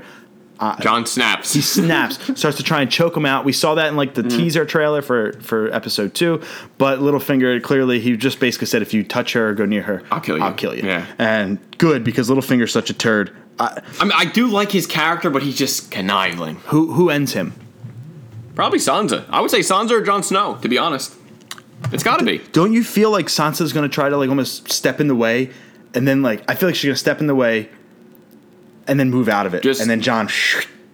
[0.79, 1.51] Jon snaps.
[1.53, 3.43] He snaps, starts to try and choke him out.
[3.43, 4.29] We saw that in like the Mm.
[4.37, 6.39] teaser trailer for for episode two.
[6.77, 10.01] But Littlefinger clearly he just basically said, if you touch her or go near her,
[10.11, 10.83] I'll kill you." I'll kill you.
[10.85, 11.05] Yeah.
[11.19, 13.31] And good because Littlefinger's such a turd.
[13.59, 16.55] I, I mean, I do like his character, but he's just conniving.
[16.67, 17.51] who who ends him?
[18.55, 19.25] Probably Sansa.
[19.29, 21.13] I would say Sansa or Jon Snow, to be honest.
[21.91, 22.39] It's got to be.
[22.51, 25.51] Don't you feel like Sansa's gonna try to like almost step in the way,
[25.93, 27.69] and then like I feel like she's gonna step in the way,
[28.87, 30.29] and then move out of it, Just- and then Jon.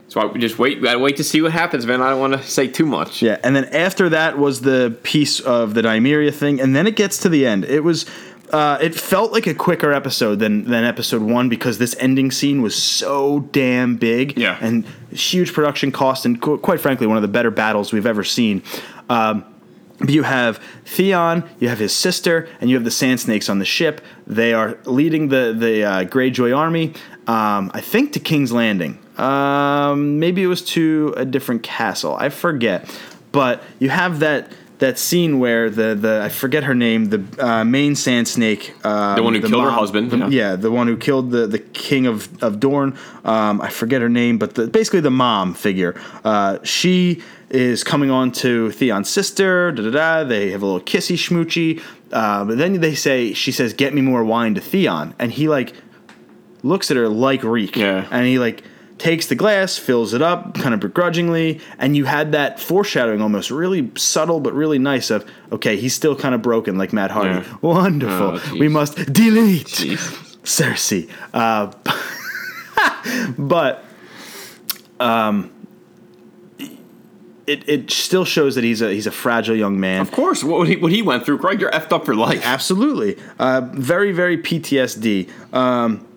[0.07, 0.79] So I just wait.
[0.81, 2.01] We gotta wait to see what happens, man.
[2.01, 3.21] I don't want to say too much.
[3.21, 6.97] Yeah, and then after that was the piece of the Nymeria thing, and then it
[6.97, 7.63] gets to the end.
[7.63, 8.05] It was,
[8.51, 12.61] uh, it felt like a quicker episode than than episode one because this ending scene
[12.61, 14.57] was so damn big, Yeah.
[14.61, 18.23] and huge production cost, and qu- quite frankly, one of the better battles we've ever
[18.23, 18.61] seen.
[19.09, 19.45] Um,
[20.07, 23.65] you have Theon, you have his sister, and you have the Sand Snakes on the
[23.65, 24.01] ship.
[24.25, 26.93] They are leading the the uh, Greyjoy army,
[27.27, 28.97] um, I think, to King's Landing.
[29.17, 32.15] Um, maybe it was to a different castle.
[32.19, 32.89] I forget.
[33.31, 34.51] But you have that
[34.81, 39.15] that scene where the the I forget her name, the uh, main Sand Snake, um,
[39.15, 40.27] The one who killed her husband, the- yeah.
[40.29, 42.97] yeah, the one who killed the, the king of, of Dorne.
[43.23, 45.93] Um, I forget her name, but the, basically the mom figure.
[46.25, 47.21] Uh, she
[47.51, 49.71] is coming on to Theon's sister.
[49.71, 50.23] Da da da.
[50.23, 51.79] They have a little kissy schmoochy.
[52.11, 55.47] Uh, but then they say she says, "Get me more wine to Theon," and he
[55.47, 55.73] like
[56.63, 57.75] looks at her like reek.
[57.75, 58.07] Yeah.
[58.11, 58.63] and he like
[59.01, 63.49] takes the glass, fills it up, kind of begrudgingly, and you had that foreshadowing almost
[63.49, 67.45] really subtle but really nice of okay, he's still kind of broken like Matt Hardy.
[67.47, 67.57] Yeah.
[67.61, 68.39] Wonderful.
[68.39, 69.65] Oh, we must delete.
[69.65, 70.37] Jeez.
[70.43, 71.09] Cersei.
[71.33, 71.71] Uh,
[73.39, 73.83] but
[74.99, 75.51] um,
[77.47, 80.01] it it still shows that he's a he's a fragile young man.
[80.01, 82.45] Of course, what he, what he went through, Craig, you're effed up for life.
[82.45, 83.17] Absolutely.
[83.39, 85.27] Uh, very, very PTSD.
[85.53, 86.07] Um,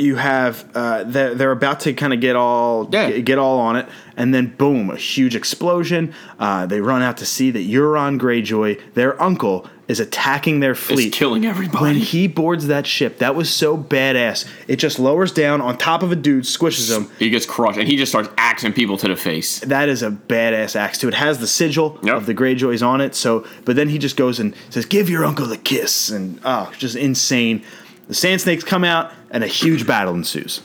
[0.00, 3.10] you have uh, they're, they're about to kind of get all Yeah.
[3.10, 3.86] get, get all on it,
[4.16, 6.12] and then boom, a huge explosion.
[6.38, 11.08] Uh, they run out to see that Euron Greyjoy, their uncle, is attacking their fleet,
[11.08, 11.82] It's killing everybody.
[11.82, 14.48] When he boards that ship, that was so badass.
[14.68, 17.10] It just lowers down on top of a dude, squishes him.
[17.18, 19.58] He gets crushed, and he just starts axing people to the face.
[19.60, 21.08] That is a badass axe too.
[21.08, 22.16] It has the sigil Yep.
[22.16, 23.14] of the Greyjoys on it.
[23.16, 26.70] So, but then he just goes and says, "Give your uncle the kiss," and oh,
[26.78, 27.62] just insane.
[28.10, 30.62] The Sand Snakes come out, and a huge battle ensues.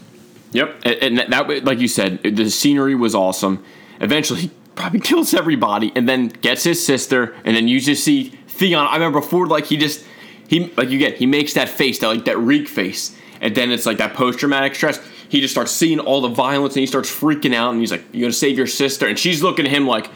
[0.53, 3.63] Yep, and, and that, like you said, the scenery was awesome.
[4.01, 8.29] Eventually, he probably kills everybody, and then gets his sister, and then you just see
[8.47, 8.87] Theon.
[8.87, 10.03] I remember before, like he just
[10.47, 13.69] he like you get he makes that face, that like that reek face, and then
[13.69, 14.99] it's like that post traumatic stress.
[15.29, 18.05] He just starts seeing all the violence, and he starts freaking out, and he's like,
[18.11, 20.09] "You're gonna save your sister?" And she's looking at him like,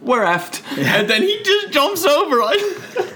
[0.00, 2.38] "We're effed," and then he just jumps over.
[2.40, 2.60] Like,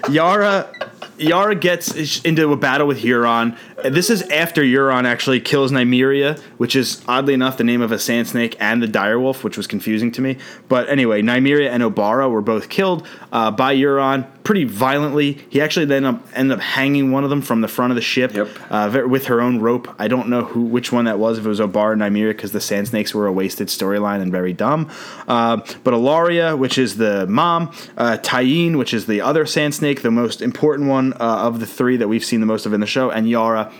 [0.09, 0.73] Yara,
[1.19, 3.57] Yara gets into a battle with Euron.
[3.85, 7.99] This is after Euron actually kills Nymeria, which is oddly enough the name of a
[7.99, 10.39] sand snake and the direwolf, which was confusing to me.
[10.69, 15.39] But anyway, Nymeria and Obara were both killed uh, by Euron pretty violently.
[15.49, 18.03] He actually then up, ended up hanging one of them from the front of the
[18.03, 18.49] ship Yep.
[18.71, 19.93] uh, with her own rope.
[19.99, 22.53] I don't know who which one that was, if it was Obara or Nymeria, because
[22.53, 24.91] the Sand Snakes were a wasted storyline and very dumb.
[25.27, 30.03] Uh, but Ellaria, which is the mom, uh, Tyene, which is the other Sand Snake,
[30.03, 32.81] the most important one uh, of the three that we've seen the most of in
[32.81, 33.73] the show, and Yara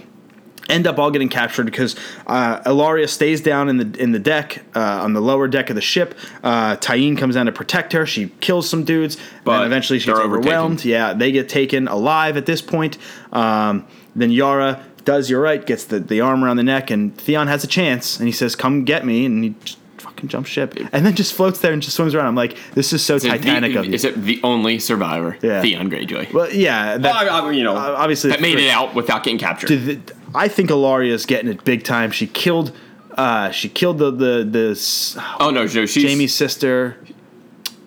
[0.69, 1.95] end up all getting captured because
[2.27, 5.77] uh, Ellaria stays down in the in the deck uh, on the lower deck of
[5.77, 6.15] the ship.
[6.43, 8.07] Uh, Tyene comes down to protect her.
[8.07, 10.53] She kills some dudes, But and eventually she gets they're overtaken.
[10.53, 10.85] overwhelmed.
[10.85, 12.99] Yeah, they get taken alive at this point.
[13.33, 13.87] Um,
[14.17, 17.63] then Yara does you're right, gets the, the arm around the neck, and Theon has
[17.63, 21.05] a chance, and he says, "Come get me," and he just fucking jumps ship, and
[21.05, 22.27] then just floats there and just swims around.
[22.27, 23.93] I'm like, this is so is Titanic the, of you.
[23.93, 25.37] Is it the only survivor?
[25.43, 25.61] Yeah.
[25.61, 26.33] Theon Greyjoy.
[26.33, 29.25] well, yeah, that, Well, I, I, you know, obviously that made for- it out without
[29.25, 29.69] getting captured.
[29.69, 32.11] the- I think Ellaria's getting it big time.
[32.11, 32.73] She killed,
[33.13, 36.99] uh, she killed the the the oh no, no, she's Jaime's sister,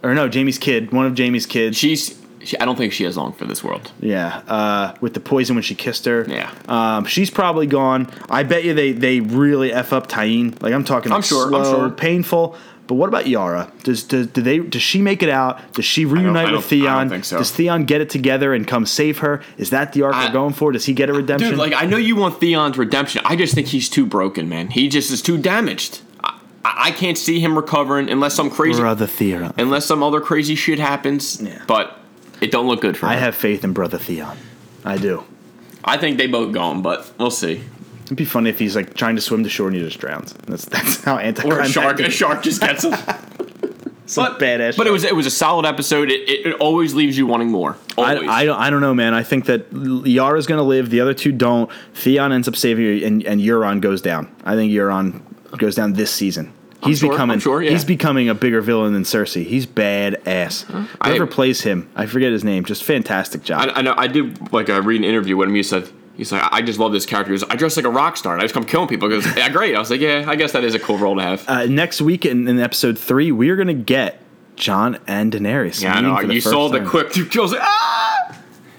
[0.03, 1.77] or no, Jaime's kid, one of Jaime's kids.
[1.77, 2.17] She's.
[2.43, 3.91] She, I don't think she has long for this world.
[3.99, 6.25] Yeah, uh, with the poison when she kissed her.
[6.29, 6.49] Yeah.
[6.69, 8.09] um, she's probably gone.
[8.29, 10.61] I bet you they they really f up Tyene.
[10.61, 11.89] Like I'm talking, I'm sure, I'm sure.
[11.89, 12.55] painful.
[12.87, 13.69] But what about Yara?
[13.83, 15.73] Does, does do they does she make it out?
[15.73, 16.87] Does she reunite with Theon?
[16.87, 17.37] I don't think so.
[17.37, 19.41] Does Theon get it together and come save her?
[19.57, 20.71] Is that the arc I- we're going for?
[20.71, 21.49] Does he get a redemption?
[21.51, 23.21] Dude, like I know you want Theon's redemption.
[23.25, 24.69] I just think he's too broken, man.
[24.69, 25.99] He just is too damaged.
[26.23, 29.53] I, I, I can't see him recovering unless some crazy, Brother Theon.
[29.57, 31.41] unless some other crazy shit happens.
[31.41, 31.61] Yeah.
[31.67, 31.99] But
[32.39, 33.11] it don't look good for him.
[33.11, 34.37] I have faith in Brother Theon.
[34.85, 35.25] I do.
[35.83, 37.63] I think they both gone, but we'll see.
[38.07, 40.33] It'd be funny if he's like trying to swim to shore and he just drowns.
[40.47, 41.43] That's that's how anti.
[41.47, 42.07] Or anticlimactic.
[42.07, 42.93] a shark, a shark just gets him.
[44.05, 44.77] Some but badass.
[44.77, 46.09] But it was it was a solid episode.
[46.09, 47.75] It, it, it always leaves you wanting more.
[47.97, 49.13] I, I, don't- I don't know, man.
[49.13, 50.89] I think that Yara's going to live.
[50.89, 51.69] The other two don't.
[51.93, 54.33] Theon ends up saving you, and, and Euron goes down.
[54.45, 55.21] I think Euron
[55.57, 56.53] goes down this season.
[56.83, 57.71] He's sure, becoming I'm sure, yeah.
[57.71, 59.43] he's becoming a bigger villain than Cersei.
[59.45, 60.63] He's badass.
[61.01, 62.63] I- Whoever plays him, I forget his name.
[62.63, 63.69] Just fantastic job.
[63.69, 63.93] I, I know.
[63.97, 65.55] I did like uh, read an interview with him.
[65.55, 67.31] He said he's like, I just love this character.
[67.33, 68.33] He goes, I dress like a rock star.
[68.33, 69.07] And I just come killing people.
[69.07, 69.75] Because yeah, great.
[69.75, 71.47] I was like, yeah, I guess that is a cool role to have.
[71.47, 74.21] uh, next week in, in episode three, we are going to get
[74.55, 75.81] Jon and Daenerys.
[75.81, 76.19] yeah, I know.
[76.19, 76.89] You first saw the time.
[76.89, 77.53] quick two kills.
[77.57, 78.37] Ah!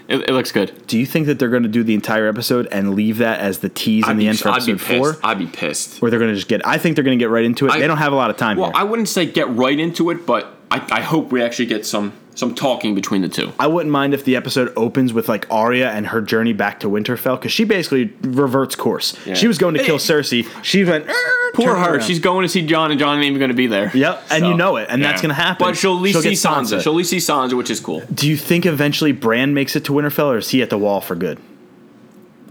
[0.09, 0.86] It, it looks good.
[0.86, 3.59] Do you think that they're going to do the entire episode and leave that as
[3.59, 5.16] the tease in I'd the be, end for I'd be four?
[5.22, 6.03] I'd be pissed.
[6.03, 6.66] Or they're going to just get?
[6.66, 7.72] I think they're going to get right into it.
[7.72, 8.80] I- they don't have a lot of time Well, here.
[8.80, 12.14] I wouldn't say get right into it, but I, I hope we actually get some
[12.39, 13.53] some talking between the two.
[13.59, 16.89] I wouldn't mind if the episode opens with like Arya and her journey back to
[16.89, 19.14] Winterfell because she basically reverts course.
[19.26, 19.34] Yeah.
[19.34, 20.47] She was going to kill Cersei.
[20.62, 21.12] She went "Er,"
[21.55, 21.95] Poor her.
[21.97, 22.05] around.
[22.05, 23.91] She's going to see Jon, and Jon ain't even going to be there.
[23.93, 25.66] Yep, and you know it, and that's gonna happen.
[25.66, 26.76] But she'll at least She'll see Sansa.
[26.78, 26.82] Sansa.
[26.82, 28.03] She'll at least see Sansa, which is cool.
[28.14, 31.01] Do you think eventually Bran makes it to Winterfell, or is he at the wall
[31.01, 31.39] for good?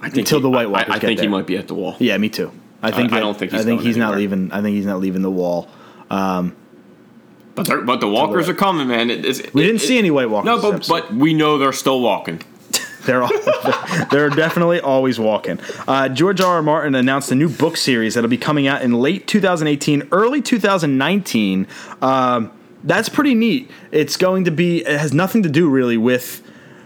[0.02, 1.68] I think Until he- the White I- Walkers I, get think he might be at
[1.70, 1.96] the wall.
[2.00, 2.52] Yeah, me too.
[2.84, 3.12] I think.
[3.12, 4.52] I that- don't think I he's think going he's not leaving.
[4.52, 5.70] I think he's not leaving the wall.
[7.58, 9.10] But but the walkers are coming, man.
[9.10, 10.46] It, it's- We it- didn't it- see any White Walkers.
[10.46, 12.42] No, but but we know they're still walking.
[13.06, 13.32] They're all,
[14.12, 15.60] they're definitely always walking.
[15.88, 16.56] Uh, George R.
[16.56, 16.62] R.
[16.62, 21.68] Martin announced a new book series that'll be coming out in late 2018, early 2019.
[22.02, 22.52] Um,
[22.84, 23.72] that's pretty neat.
[23.92, 24.80] It's going to be.
[24.86, 26.44] It has nothing to do really with.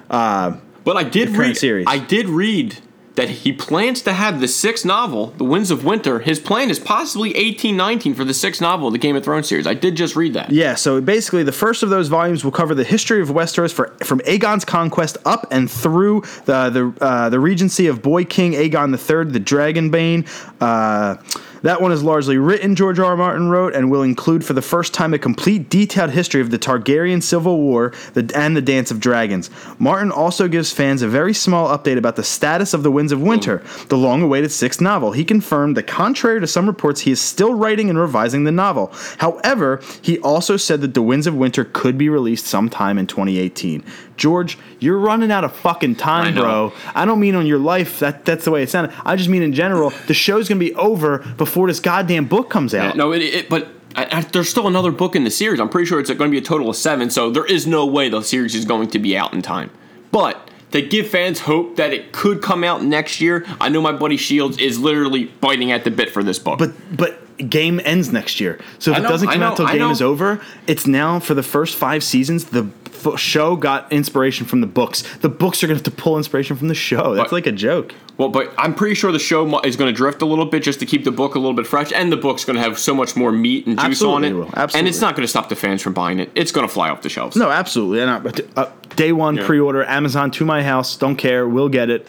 [0.10, 1.58] But I did read.
[1.58, 1.86] series.
[1.90, 2.78] I did read
[3.16, 6.20] that he plans to have the sixth novel, The Winds of Winter.
[6.20, 9.48] His plan is possibly eighteen nineteen for the sixth novel of the Game of Thrones
[9.48, 9.68] series.
[9.68, 10.52] I did just read that.
[10.52, 13.90] Yeah, so basically, the first of those volumes will cover the history of Westeros for,
[14.04, 18.92] from Aegon's conquest up and through the the uh, the regency of Boy King Aegon
[18.92, 20.28] III, the Dragonbane.
[20.62, 21.18] Uh,
[21.62, 23.12] that one is largely written, George R.
[23.12, 23.18] R.
[23.18, 26.58] Martin wrote, and will include for the first time a complete detailed history of the
[26.58, 27.92] Targaryen Civil War
[28.34, 29.50] and the Dance of Dragons.
[29.80, 33.22] Martin also gives fans a very small update about the status of the Winds of
[33.22, 35.12] Winter, the long awaited sixth novel.
[35.12, 38.94] He confirmed that, contrary to some reports, he is still writing and revising the novel.
[39.18, 43.84] However, he also said that The Winds of Winter could be released sometime in 2018.
[44.22, 46.74] George, you're running out of fucking time, I bro.
[46.94, 47.98] I don't mean on your life.
[48.00, 48.96] That that's the way it sounded.
[49.04, 49.92] I just mean in general.
[50.06, 52.96] The show's gonna be over before this goddamn book comes out.
[52.96, 53.68] No, it, it but.
[53.94, 55.60] I, I, there's still another book in the series.
[55.60, 57.86] I'm pretty sure it's going to be a total of seven, so there is no
[57.86, 59.70] way the series is going to be out in time.
[60.14, 63.92] But to give fans hope that it could come out next year, I know my
[63.92, 66.58] buddy Shields is literally biting at the bit for this book.
[66.58, 68.60] But but game ends next year.
[68.80, 69.92] So if I it doesn't come know, out till I game know.
[69.92, 72.46] is over, it's now for the first five seasons.
[72.46, 75.04] The f- show got inspiration from the books.
[75.18, 77.16] The books are gonna have to pull inspiration from the show.
[77.16, 77.94] That's But- like a joke.
[78.18, 80.80] Well, but I'm pretty sure the show is going to drift a little bit just
[80.82, 82.94] to keep the book a little bit fresh, and the book's going to have so
[82.94, 84.70] much more meat and juice Absolutely on it, will.
[84.76, 86.30] and it's not going to stop the fans from buying it.
[86.36, 87.36] It's going to fly off the shelves.
[87.36, 88.02] No, absolutely.
[88.02, 89.46] And uh, uh, day one Yeah.
[89.48, 90.98] pre-order Amazon to my house.
[90.98, 91.48] Don't care.
[91.48, 92.08] We'll get it.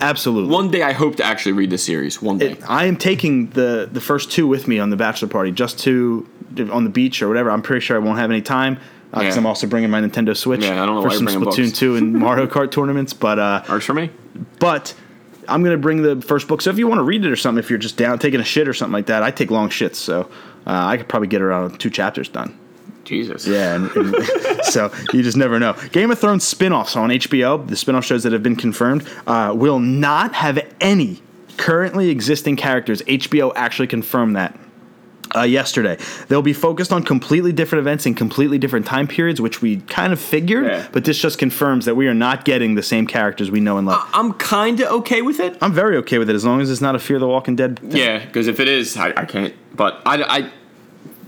[0.00, 0.50] Absolutely.
[0.50, 2.22] One day I hope to actually read the series.
[2.22, 2.52] One day.
[2.52, 5.78] It, I am taking the the first two with me on the bachelor party, just
[5.80, 6.26] to
[6.70, 7.50] on the beach or whatever.
[7.50, 8.78] I'm pretty sure I won't have any time
[9.10, 9.40] because Yeah.
[9.40, 11.78] I'm also bringing my Nintendo Switch Yeah, I don't know for some Splatoon books.
[11.78, 13.12] two and Mario Kart tournaments.
[13.12, 14.10] But uh, Works for me.
[14.58, 14.94] but
[15.48, 16.62] I'm gonna bring the first book.
[16.62, 18.44] So if you want to read it or something, if you're just down taking a
[18.44, 20.22] shit or something like that, I take long shits, so
[20.66, 22.56] uh, I could probably get around two chapters done.
[23.10, 23.46] Jesus.
[23.46, 24.16] Yeah, and, and
[24.64, 25.74] so you just never know.
[25.90, 29.80] Game of Thrones spin-offs on HBO, the spin-off shows that have been confirmed, uh, will
[29.80, 31.20] not have any
[31.56, 33.02] currently existing characters.
[33.02, 34.58] HBO actually confirmed that.
[35.34, 35.96] Uh, yesterday,
[36.26, 40.12] they'll be focused on completely different events in completely different time periods, which we kind
[40.12, 40.66] of figured.
[40.66, 40.88] Yeah.
[40.90, 43.86] But this just confirms that we are not getting the same characters we know and
[43.86, 44.08] love.
[44.12, 45.56] I'm kind of okay with it.
[45.60, 47.78] I'm very okay with it as long as it's not a Fear the Walking Dead.
[47.78, 47.92] Thing.
[47.92, 49.54] Yeah, because if it is, I, I can't.
[49.76, 50.50] But I, I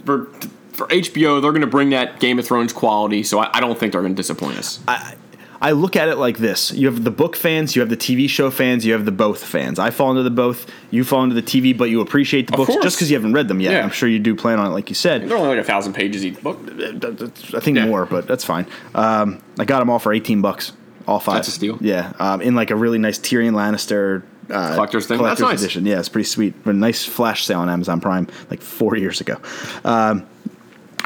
[0.05, 0.29] for
[0.73, 3.79] for HBO, they're going to bring that Game of Thrones quality, so I, I don't
[3.79, 4.81] think they're going to disappoint us.
[4.89, 5.15] I,
[5.61, 8.29] I look at it like this: you have the book fans, you have the TV
[8.29, 9.79] show fans, you have the both fans.
[9.79, 10.67] I fall into the both.
[10.91, 12.83] You fall into the TV, but you appreciate the Of books course.
[12.85, 13.73] just because you haven't read them yet.
[13.73, 13.85] Yeah.
[13.85, 15.29] I'm sure you do plan on it, like you said.
[15.29, 16.59] They're only like a thousand pages each book.
[16.69, 17.87] I think Yeah.
[17.87, 18.67] more, but that's fine.
[18.95, 20.73] Um, I got them all for 18 bucks,
[21.07, 21.37] all five.
[21.37, 21.79] That's a steal.
[21.81, 24.23] Yeah, um, in like a really nice Tyrion Lannister.
[24.51, 25.23] Uh, Collector's thing?
[25.23, 25.61] That's nice.
[25.63, 25.87] edition.
[25.87, 26.55] Yeah, it's pretty sweet.
[26.65, 29.37] A nice flash sale on Amazon Prime like four years ago.
[29.85, 30.27] Um,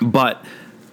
[0.02, 0.44] but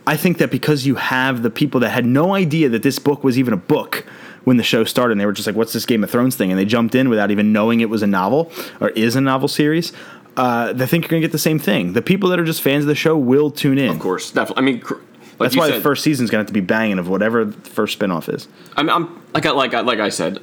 [0.06, 3.24] I think that because you have the people that had no idea that this book
[3.24, 4.06] was even a book
[4.44, 6.52] when the show started, and they were just like, "What's this Game of Thrones thing?"
[6.52, 8.52] and they jumped in without even knowing it was a novel
[8.82, 9.94] or is a novel series.
[10.36, 11.94] uh, I think you're going to get the same thing.
[11.94, 13.90] The people that are just fans of the show will tune in.
[13.92, 14.62] Of course, definitely.
[14.62, 16.62] I mean, cr- like That's why said, the first season's going to have to be
[16.62, 18.48] banging of whatever the first spinoff is.
[18.76, 20.40] I mean, I'm like I like I, like I said,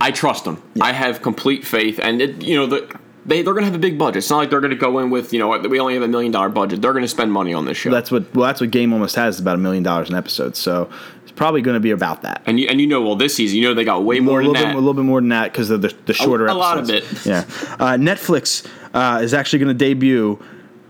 [0.00, 0.62] I trust them.
[0.80, 2.98] I have complete faith, and it, you know the.
[3.30, 4.16] They, they're going to have a big budget.
[4.16, 6.08] It's not like they're going to go in with, you know, we only have a
[6.08, 6.82] million dollar budget.
[6.82, 7.88] They're going to spend money on this show.
[7.88, 10.56] That's what well, that's what Game almost has is about a million dollars an episode.
[10.56, 10.90] So
[11.22, 12.42] it's probably going to be about that.
[12.46, 14.42] and you, and you know, well, this season, you know, they got way a more
[14.42, 14.74] than bit, that.
[14.74, 17.12] a little bit more than that because of the, the shorter a lot episodes.
[17.12, 17.26] of it.
[17.26, 17.38] Yeah,
[17.78, 20.42] uh, Netflix uh, is actually going to debut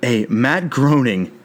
[0.03, 1.38] a Matt Groening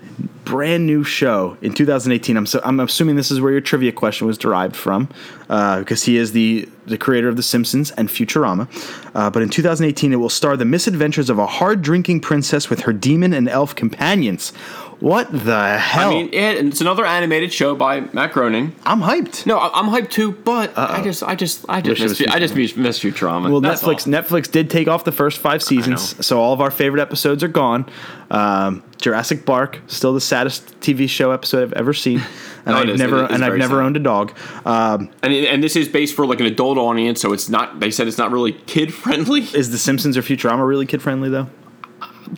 [0.46, 2.38] brand new show in 2018.
[2.38, 5.10] I'm so I'm assuming this is where your trivia question was derived from,
[5.50, 8.68] uh, because he is the the creator of The Simpsons and Futurama.
[9.16, 12.82] Uh, but in 2018, it will star the misadventures of a hard drinking princess with
[12.82, 14.54] her demon and elf companions.
[15.02, 16.10] What the hell?
[16.10, 18.76] I mean, it, it's another animated show by Matt Groening.
[18.86, 19.46] I'm hyped.
[19.46, 22.28] No, I- I'm hyped too, but I just, I just, I just, it miss, was
[22.30, 23.52] I just miss, miss Futurama.
[23.52, 24.14] Well, That's Netflix all.
[24.42, 27.48] Netflix did take off the first five seasons, so all of our favorite episodes are
[27.50, 27.86] gone.
[28.32, 32.20] Um, Jurassic Park, still the saddest TV show episode I've ever seen,
[32.66, 33.00] and No, I've is.
[33.00, 33.84] never and I've never sad.
[33.86, 34.36] owned a dog.
[34.66, 37.80] Um, and and this is based for like an adult audience, so it's not.
[37.80, 39.42] They said it's not really kid friendly.
[39.42, 41.48] is The Simpsons or Futurama really kid friendly though?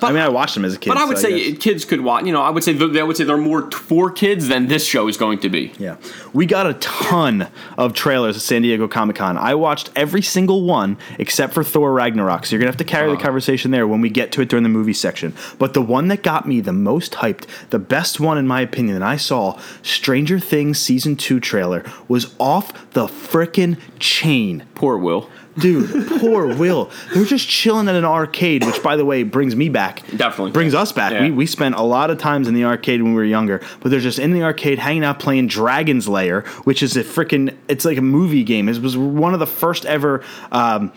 [0.01, 0.89] I mean, I watched them as a kid.
[0.89, 2.25] But I would so say guess- kids could watch.
[2.25, 5.07] You know, I would say they would say they're more for kids than this show
[5.07, 5.71] is going to be.
[5.77, 5.97] Yeah.
[6.33, 9.37] We got a ton of trailers at San Diego Comic Con.
[9.37, 12.45] I watched every single one except for Thor Ragnarok.
[12.45, 13.15] So you're going to have to carry Uh-huh.
[13.17, 15.33] the conversation there when we get to it during the movie section.
[15.59, 18.99] But the one that got me the most hyped, the best one in my opinion
[18.99, 24.63] that I saw, Stranger Things season 2 trailer was off the frickin' chain.
[24.75, 25.29] Poor Will.
[25.59, 26.91] Dude, poor Will.
[27.13, 30.03] They're just chilling at an arcade, which, by the way, brings me back.
[30.15, 30.51] Definitely.
[30.51, 31.13] Brings us back.
[31.13, 31.23] Yeah.
[31.23, 33.89] We, we spent a lot of times in the arcade when we were younger, but
[33.89, 37.85] they're just in the arcade hanging out playing Dragon's Lair, which is a freaking, it's
[37.85, 38.69] like a movie game.
[38.69, 40.93] It was one of the first ever um,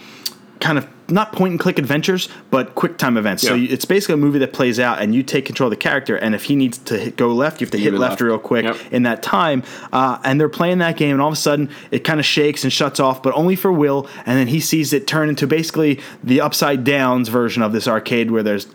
[0.60, 3.42] kind of, not point and click adventures, but quick time events.
[3.42, 5.76] So you, it's basically a movie that plays out, and you take control of the
[5.76, 8.20] character, and if he needs to hit, go left, you have to hit left, left.
[8.22, 8.76] real quick Yep.
[8.90, 9.62] in that time.
[9.92, 12.64] Uh, and they're playing that game, and all of a sudden it kind of shakes
[12.64, 14.08] and shuts off, but only for Will.
[14.26, 18.30] And then he sees it turn into basically the upside downs version of this arcade
[18.30, 18.66] where there's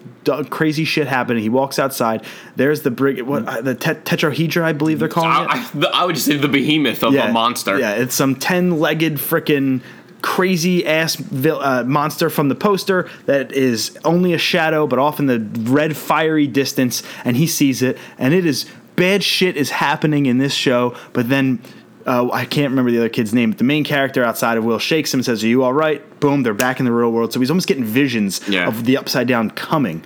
[0.50, 1.44] crazy shit happening.
[1.44, 2.24] He walks outside.
[2.56, 5.86] There's the brig, what uh, the tet- tetrahedra, I believe they're calling it.
[5.86, 7.80] I, I, would just say the behemoth of a monster.
[7.80, 9.82] Yeah, it's some ten legged frickin'
[10.22, 15.20] crazy ass vil- uh, monster from the poster that is only a shadow, but off
[15.20, 15.39] in the
[15.70, 20.38] red fiery distance, and he sees it, and it is bad shit is happening in
[20.38, 21.59] this show, but then.
[22.07, 24.78] Uh, I can't remember the other kid's name, but the main character outside of Will
[24.78, 26.03] shakes him and says, Are you all right?
[26.20, 27.34] Boom, they're back in the real world.
[27.34, 28.68] So he's almost getting visions Yeah.
[28.68, 30.03] of the upside down coming.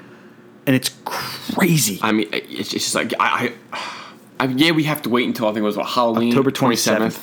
[0.66, 1.99] And it's crazy.
[2.01, 3.86] I mean, it's just like I, I,
[4.39, 7.22] I yeah, we have to wait until I think it was what, Halloween, October 27th.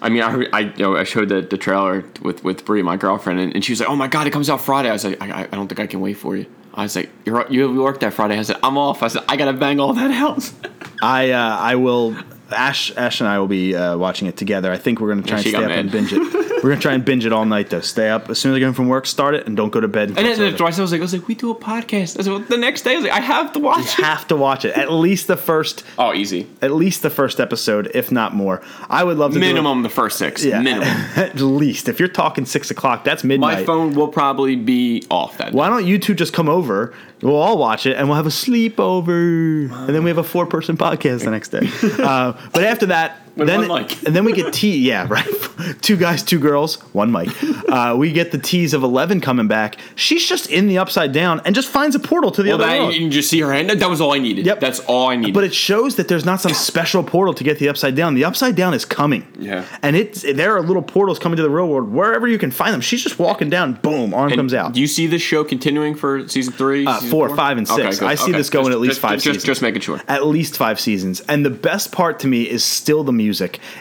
[0.00, 2.96] I mean, I I you know I showed the, the trailer with with Brie, my
[2.96, 5.04] girlfriend, and, and she was like, "Oh my god, it comes out Friday." I was
[5.04, 7.72] like, "I, I don't think I can wait for you." I was like, "You're you
[7.72, 10.10] you work that Friday?" I said, "I'm off." I said, "I gotta bang all that
[10.10, 10.50] out."
[11.02, 12.16] I uh, I will.
[12.50, 14.72] Ash Ash and I will be uh, watching it together.
[14.72, 16.18] I think we're going to try and she stay up and binge it.
[16.62, 17.80] we're going to try and binge it all night though.
[17.80, 19.80] Stay up as soon as I get home from work, start it, and don't go
[19.80, 20.10] to bed.
[20.10, 20.64] And it's then over.
[20.64, 22.82] I was like, I was like, "We do a podcast." I said, well, "The next
[22.82, 24.76] day, I was like, I have to watch You it." have to watch it.
[24.76, 26.46] At least the first, Oh, easy.
[26.62, 28.62] at least the first episode, if not more.
[28.90, 30.44] I would love to do it- Minimum the first six.
[30.44, 30.88] yeah, Minimum.
[31.16, 33.58] at least if you're talking six o'clock, that's midnight.
[33.60, 35.52] My phone will probably be off that.
[35.52, 36.92] Why don't you two just come over?
[37.20, 40.76] We'll all watch it, and we'll have a sleepover, and then we have a four-person
[40.76, 41.68] podcast the next day.
[42.08, 44.06] Uh, but after that, With then one mic.
[44.06, 44.78] and then we get tea.
[44.78, 45.26] Yeah, right.
[45.80, 47.28] two guys, two girls, one mic.
[47.68, 49.76] Uh, we get the tease of Eleven coming back.
[49.94, 52.66] She's just in the upside down and just finds a portal to the Well, other
[52.66, 52.94] that, world.
[52.94, 53.70] you can just see her hand.
[53.70, 54.46] That was all I needed.
[54.46, 54.60] Yep.
[54.60, 55.34] That's all I needed.
[55.34, 58.14] But it shows that there's not some special portal to get the upside down.
[58.14, 59.26] The upside down is coming.
[59.38, 59.64] Yeah.
[59.82, 62.72] And it's there are little portals coming to the real world wherever you can find
[62.74, 62.80] them.
[62.80, 64.72] She's just walking down, boom, arm And comes out.
[64.72, 66.86] Do you see this show continuing for season three?
[66.86, 67.98] Uh, season four, five, and six.
[68.00, 68.08] good.
[68.08, 69.44] I see this going Just- at least just- five just, seasons.
[69.44, 70.00] Just making sure.
[70.08, 71.20] At least five seasons.
[71.28, 73.27] And the best part to me is still the music.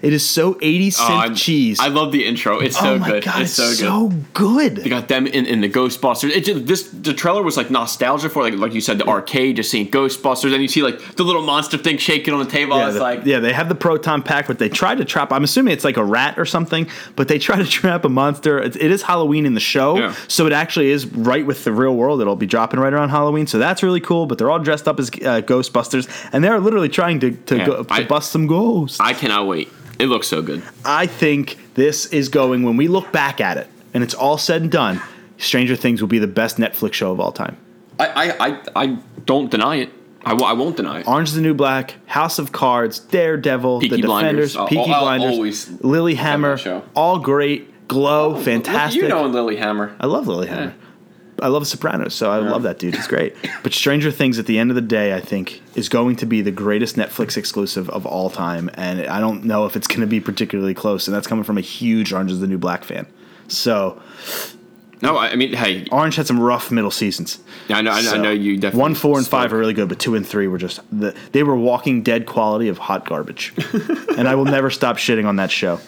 [0.01, 1.79] It is so 80s synth Oh, cheese.
[1.79, 2.59] I love the intro.
[2.59, 3.23] It's so oh my good.
[3.23, 4.21] god, it's it's, so good.
[4.23, 4.77] so good.
[4.83, 6.29] You got them in, in the Ghostbusters.
[6.31, 9.55] It just this the trailer was like nostalgia for like like you said the arcade,
[9.57, 12.77] just seeing Ghostbusters, and you see like the little monster thing shaking on the table.
[12.77, 15.31] Yeah, was the- like, yeah, they have the proton pack, but they try to trap.
[15.31, 18.59] I'm assuming it's like a rat or something, but they try to trap a monster.
[18.59, 20.15] It, it is Halloween in the show, Yeah.
[20.27, 22.21] so it actually is right with the real world.
[22.21, 24.25] It'll be dropping right around Halloween, so that's really cool.
[24.25, 27.65] But they're all dressed up as uh, Ghostbusters, and they're literally trying to, to, Yeah,
[27.65, 28.99] go, to I- bust some ghosts.
[28.99, 29.69] I cannot wait.
[29.99, 30.63] It looks so good.
[30.85, 34.61] I think this is going when we look back at it and it's all said
[34.61, 35.01] and done.
[35.37, 37.57] Stranger Things will be the best Netflix show of all time.
[37.99, 39.89] I I, I, I don't deny it.
[40.25, 41.07] I, w- I won't deny it.
[41.07, 44.57] Orange is the New Black, House of Cards, Daredevil, Peaky The Defenders, Blinders.
[44.57, 47.87] I'll- Peaky I'll Blinders, always Lilyhammer, all great.
[47.87, 49.01] Glow, oh, fantastic.
[49.01, 49.95] You know Lilyhammer.
[49.99, 50.71] I love Lilyhammer.
[50.71, 50.86] Eh.
[51.41, 52.95] I love Sopranos, so I love that dude.
[52.95, 53.35] He's great.
[53.63, 56.41] But Stranger Things, at the end of the day, I think is going to be
[56.41, 60.07] the greatest Netflix exclusive of all time, and I don't know if it's going to
[60.07, 61.07] be particularly close.
[61.07, 63.05] And that's coming from a huge Orange Is the New Black fan.
[63.47, 64.01] So
[65.01, 67.39] No, I mean, hey, Orange had some rough middle seasons.
[67.69, 69.89] I know, I know, I know you definitely one, four, and five are really good,
[69.89, 73.53] but two and three were just the, they were Walking Dead quality of hot garbage,
[74.17, 75.79] and I will never stop shitting on that show.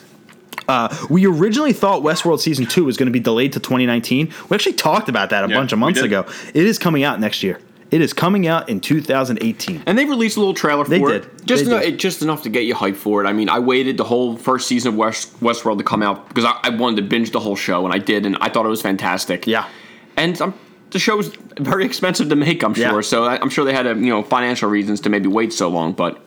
[0.68, 4.32] Uh, we originally thought Westworld season two was going to be delayed to 2019.
[4.48, 6.26] We actually talked about that a Yeah, bunch of months ago.
[6.54, 7.58] It is coming out next year.
[7.90, 9.82] It is coming out in 2018.
[9.86, 11.08] And they released a little trailer for They it.
[11.38, 11.46] did.
[11.46, 11.98] Just They enough, did.
[11.98, 13.26] just enough to get you hyped for it.
[13.26, 16.44] I mean, I waited the whole first season of West, Westworld to come out because
[16.44, 18.68] I, I wanted to binge the whole show, and I did, and I thought it
[18.68, 19.44] was fantastic.
[19.48, 19.66] Yeah.
[20.16, 20.54] And um,
[20.90, 22.94] the show was very expensive to make, I'm sure.
[22.96, 23.00] Yeah.
[23.00, 25.68] So I, I'm sure they had a, you know financial reasons to maybe wait so
[25.68, 26.20] long, but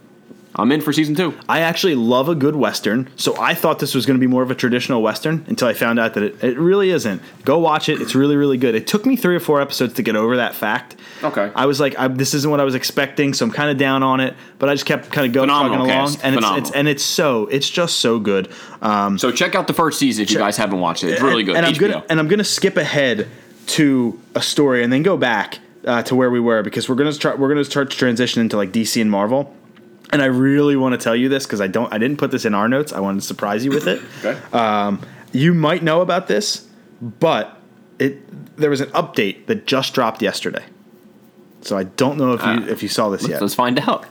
[0.55, 1.33] I'm in for season two.
[1.49, 4.43] I actually love a good Western, so I thought this was going to be more
[4.43, 7.21] of a traditional Western until I found out that it, it really isn't.
[7.43, 8.75] Go watch it; it's really, really good.
[8.75, 10.95] It took me three or four episodes to get over that fact.
[11.23, 11.51] Okay.
[11.55, 14.03] I was like, I, this isn't what I was expecting, so I'm kind of down
[14.03, 14.35] on it.
[14.59, 17.69] But I just kept kind of going along, and it's, it's and it's so it's
[17.69, 18.51] just so good.
[18.81, 21.11] Um, So check out the first season if you guys haven't watched it.
[21.11, 21.55] It's really good.
[21.55, 23.27] And I'm gonna and I'm gonna skip ahead
[23.65, 27.13] to a story and then go back uh, to where we were because we're gonna
[27.13, 29.55] start we're gonna start to transition into like DC and Marvel.
[30.13, 32.45] And I really want to tell you this because I don't I didn't put this
[32.45, 32.93] in our notes.
[32.93, 34.01] I wanted to surprise you with it.
[34.23, 34.39] Okay.
[34.55, 35.01] Um,
[35.31, 36.67] you might know about this,
[37.01, 37.57] but
[37.99, 40.63] it there was an update that just dropped yesterday.
[41.61, 42.65] So I don't know if you Ah.
[42.67, 43.41] if you saw this yet.
[43.41, 44.05] Let's find out.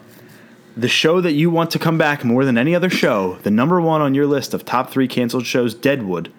[0.76, 3.78] The show that you want to come back more than any other show, the number
[3.80, 6.32] one on your list of top three canceled shows, Deadwood.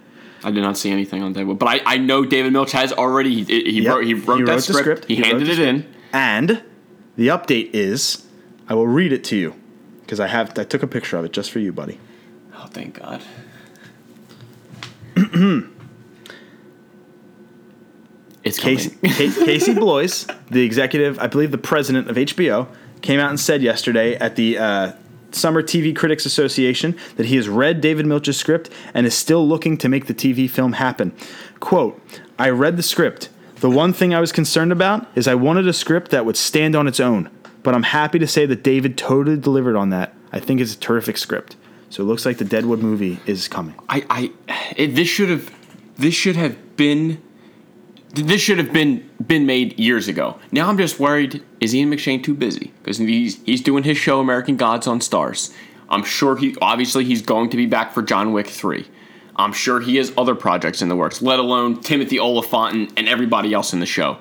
[0.44, 3.44] I did not see anything on Deadwood, but I, I know David Milch has already.
[3.44, 3.94] He, he, Yep.
[3.94, 5.04] wrote, he wrote He that wrote the script.
[5.04, 5.06] script.
[5.06, 5.86] He, handed it in.
[6.12, 6.64] And
[7.16, 8.26] the update is,
[8.68, 9.56] I will read it to you
[10.02, 12.00] because I have I took a picture of it just for you, buddy.
[12.56, 13.24] Oh, thank God.
[18.44, 18.60] it's.
[18.60, 22.68] Casey, Casey Bloys, the executive, I believe the president of HBO,
[23.02, 24.94] came out and said yesterday at the uh,
[25.32, 29.78] Summer TV Critics Association that he has read David Milch's script and is still looking
[29.78, 31.12] to make the TV film happen.
[31.60, 32.02] Quote,
[32.40, 33.30] I read the script.
[33.58, 36.76] The one thing I was concerned about is I wanted a script that would stand
[36.76, 37.30] on its own,
[37.64, 40.14] but I'm happy to say that David totally delivered on that.
[40.32, 41.56] I think it's a terrific script.
[41.90, 43.76] So it looks like the Deadwood movie is coming.
[43.88, 44.32] I, I
[44.76, 45.54] it, this should have
[45.96, 47.22] this should have been
[48.14, 50.40] this should have been been made years ago.
[50.52, 52.72] Now I'm just worried: is Ian McShane too busy?
[52.82, 55.54] Because he's he's doing his show American Gods on Starz.
[55.90, 58.88] I'm sure he obviously he's going to be back for John Wick three.
[59.36, 63.54] I'm sure he has other projects in the works, let alone Timothy Olyphant and everybody
[63.54, 64.18] else in the show.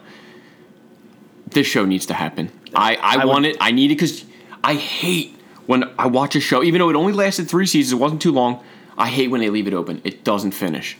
[1.47, 2.51] This show needs to happen.
[2.75, 3.57] I, I, I want would- it.
[3.61, 4.25] I need it because
[4.64, 8.03] I hate when I watch a show, even though it only lasted three seasons, it
[8.03, 8.62] wasn't too long.
[8.99, 10.01] I hate when they leave it open.
[10.05, 10.97] It doesn't finish.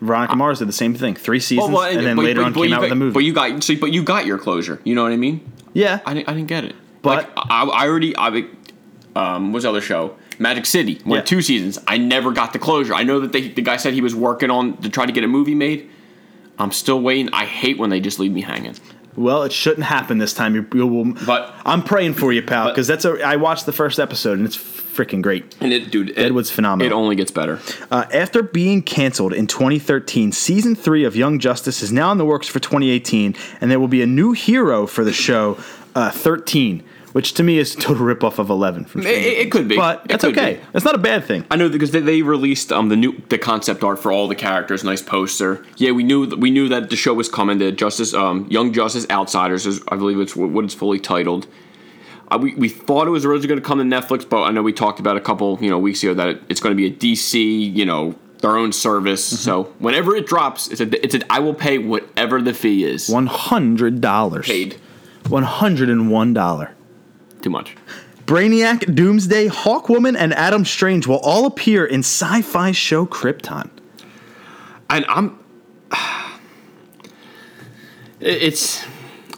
[0.00, 1.14] Veronica Mars did the same thing.
[1.14, 3.12] Three seasons, and then but- later but- on but came out with a movie.
[3.14, 4.80] But you got see, but you got your closure.
[4.84, 5.50] You know what I mean?
[5.74, 6.74] yeah, I didn't, I didn't get it.
[7.02, 8.46] But- like, I, I already I
[9.14, 10.16] um what's the other show?
[10.38, 11.36] Magic City went Yeah.
[11.36, 11.78] two seasons.
[11.86, 12.94] I never got the closure.
[12.94, 15.22] I know that they, the guy said he was working on to try to get
[15.22, 15.88] a movie made.
[16.58, 17.28] I'm still waiting.
[17.32, 18.74] I hate when they just leave me hanging.
[19.16, 20.54] Well, it shouldn't happen this time.
[20.54, 23.20] You, you will, But- I'm praying for you, pal, because that's a.
[23.22, 25.54] I watched the first episode and it's freaking great.
[25.60, 26.90] And it, dude, it, Deadwood's phenomenal.
[26.92, 27.60] It only gets better.
[27.90, 32.24] Uh, after being canceled in 2013, season three of Young Justice is now in the
[32.24, 35.58] works for 2018, and there will be a new hero for the show,
[35.94, 36.82] uh, 13,
[37.12, 40.06] which to me is a total ripoff of 11 from It, it- could be, but
[40.08, 40.54] that's okay.
[40.54, 40.60] be.
[40.72, 41.44] That's not a bad thing.
[41.50, 44.34] I know because they, they released um the new the concept art for all the
[44.34, 45.64] characters, nice poster.
[45.76, 49.06] Yeah, we knew we knew that the show was coming The Justice um Young Justice
[49.10, 51.46] Outsiders is I believe it's what it's fully titled.
[52.30, 54.62] Uh, we, we thought it was originally going to come to Netflix, but I know
[54.62, 56.86] we talked about a couple you know weeks ago that it, it's going to be
[56.86, 59.26] a DC you know their own service.
[59.32, 59.36] Mm-hmm.
[59.42, 63.08] So whenever it drops, it's a it's a I will pay whatever the fee is.
[63.08, 64.44] $100.
[64.44, 64.76] paid
[65.24, 66.72] $101.
[67.42, 67.76] Too much.
[68.26, 73.68] Brainiac, Doomsday, Hawkwoman, and Adam Strange will all appear in sci-fi show Krypton.
[74.88, 75.38] and I'm
[78.20, 78.84] it's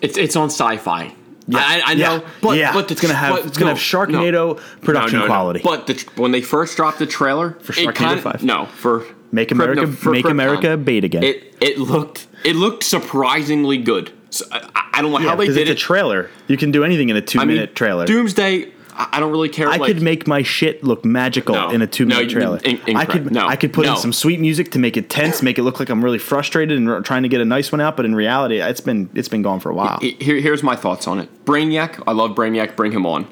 [0.01, 1.15] it's it's on sci-fi.
[1.53, 2.73] I, I know, yeah, but yeah.
[2.73, 4.61] but it's gonna have but it's gonna no, have Sharknado no.
[4.81, 5.61] production No, quality.
[5.63, 8.45] But the, when they first dropped the trailer for Sharknado 5?
[8.45, 11.23] no for Make America- no, for Make Krypton, America bait again.
[11.23, 14.12] It it looked it looked surprisingly good.
[14.30, 15.82] So, I, I don't know yeah, how they because did it's it.
[15.82, 16.30] a trailer.
[16.49, 18.07] You can do anything in a mean, two-minute trailer.
[18.07, 18.72] Doomsday.
[18.97, 19.68] I, I don't really care.
[19.68, 21.70] I like, could make my shit look magical No.
[21.70, 22.59] in a two-minute No, trailer.
[22.64, 23.47] in- I could No.
[23.47, 25.88] I could put in some sweet music to make it tense, make it look like
[25.88, 27.97] I'm really frustrated and r- trying to get a nice one out.
[27.97, 29.99] But in reality, it's been it's been gone for a while.
[30.01, 31.45] Here, here's my thoughts on it.
[31.45, 32.76] Brainiac, I love Brainiac.
[32.76, 33.26] Bring him on.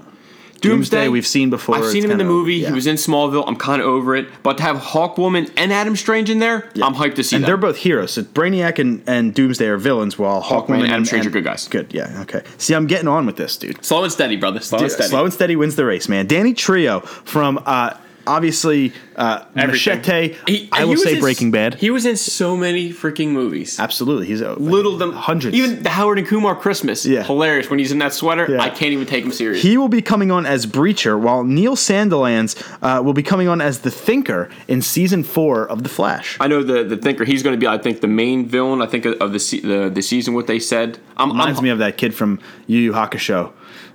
[0.63, 1.77] Doomsday, we've seen before.
[1.77, 2.55] I've seen him in the movie.
[2.57, 2.69] yeah.
[2.69, 3.45] He was in Smallville.
[3.47, 4.29] I'm kind of over it.
[4.43, 7.47] But to have Hawkwoman and Adam Strange in there, I'm hyped to see and that.
[7.49, 8.13] they're both heroes.
[8.13, 11.45] So Brainiac and, and Doomsday are villains, while Hawkwoman and Adam Strange and- are good
[11.45, 11.69] guys.
[11.69, 12.43] Good, yeah, okay.
[12.59, 13.85] See, I'm getting on with this, dude.
[13.85, 14.61] Slow and steady, brother.
[14.61, 15.09] Slow and steady.
[15.09, 16.27] Slow and steady wins the race, man.
[16.27, 17.95] Danny Trejo from uh,
[18.27, 19.99] obviously uh, Everything.
[19.99, 20.37] Machete.
[20.47, 21.75] He- I will say in- Breaking Bad.
[21.75, 23.79] He was in so many freaking movies.
[23.79, 25.57] Absolutely, he's a Little them hundreds.
[25.57, 27.05] Even the Harold and Kumar Christmas.
[27.05, 27.23] Yeah.
[27.23, 28.47] Hilarious when he's in that sweater.
[28.49, 28.63] Yeah.
[28.63, 29.63] I can't even take him serious.
[29.63, 33.61] He will be coming on as Breacher, while Neil Sandilands uh, will be coming on
[33.61, 36.37] as the Thinker in season four of The Flash.
[36.41, 37.25] I know the the thinker.
[37.25, 38.81] He's going to be, I think, the main villain.
[38.83, 40.35] I think of the the, the season.
[40.35, 40.99] What they said.
[41.17, 43.53] I'm, Reminds I'm, me of that kid from Yu Yu Hakusho,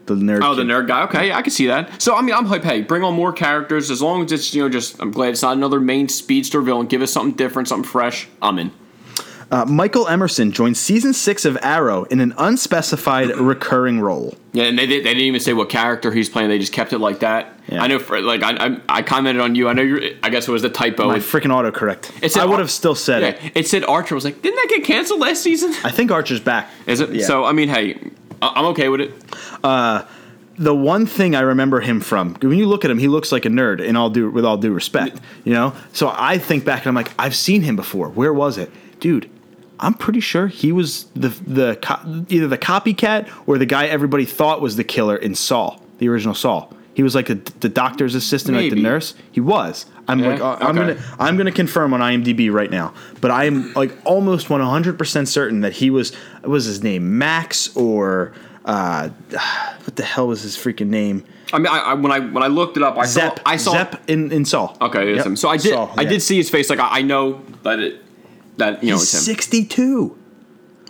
[0.08, 0.39] the nerd.
[0.43, 1.03] Oh, the nerd guy.
[1.03, 2.01] Okay, I can see that.
[2.01, 2.64] So I mean, I'm hype.
[2.64, 3.91] Hey, bring on more characters.
[3.91, 6.88] As long as it's you know, just I'm glad it's not another main speedster villain.
[6.88, 8.28] Give us something different, something fresh.
[8.41, 8.72] I'm in.
[9.49, 14.36] Uh, Michael Emerson joins season six of Arrow in an unspecified recurring role.
[14.51, 16.49] Yeah, and they, they, they didn't even say what character he's playing.
[16.49, 17.58] They just kept it like that.
[17.70, 17.82] Yeah.
[17.82, 17.97] I know.
[17.97, 19.70] For, like I, I I commented on you.
[19.70, 20.01] I know you're.
[20.22, 21.08] I guess it was the typo.
[21.08, 22.12] My It- freaking autocorrect.
[22.22, 23.38] it said I would have still said it.
[23.41, 24.16] yeah, it said Archer.
[24.16, 25.74] I was like, didn't that get canceled last season?
[25.84, 26.70] I think Archer's back.
[26.86, 27.12] Is it?
[27.14, 27.26] Yeah.
[27.26, 27.97] So I mean, hey,
[28.42, 29.14] I'm okay with it.
[29.64, 30.04] Uh,
[30.58, 33.46] the one thing I remember him from, when you look at him, he looks like
[33.46, 33.80] a nerd.
[33.80, 35.74] In all due, with all due respect, you know.
[35.94, 38.10] So I think back and I'm like, I've seen him before.
[38.10, 39.30] Where was it, dude?
[39.80, 44.60] I'm pretty sure he was the the either the copycat or the guy everybody thought
[44.60, 46.68] was the killer in Saw, the original Saw.
[46.98, 49.14] He was like a, the doctor's assistant, like the nurse.
[49.32, 49.86] He was.
[50.08, 50.30] I'm Yeah?
[50.30, 50.95] like, uh, I'm Okay.
[50.95, 52.91] gonna, I'm gonna confirm on IMDb right now.
[53.22, 56.12] But I'm like almost 100 percent certain that he was.
[56.41, 58.34] What was his name Max or
[58.66, 59.10] uh,
[59.84, 61.24] what the hell was his freaking name?
[61.54, 63.38] I mean, I, I, when I when I looked it up, I Zep.
[63.38, 64.76] saw I saw Zep in, in Saw.
[64.82, 65.26] Okay, it's Yep.
[65.28, 65.36] him.
[65.36, 66.68] So I did Saw, I did see his face.
[66.68, 68.02] Like I, I know that it
[68.58, 69.36] that you know He's it's him.
[69.36, 70.18] 62.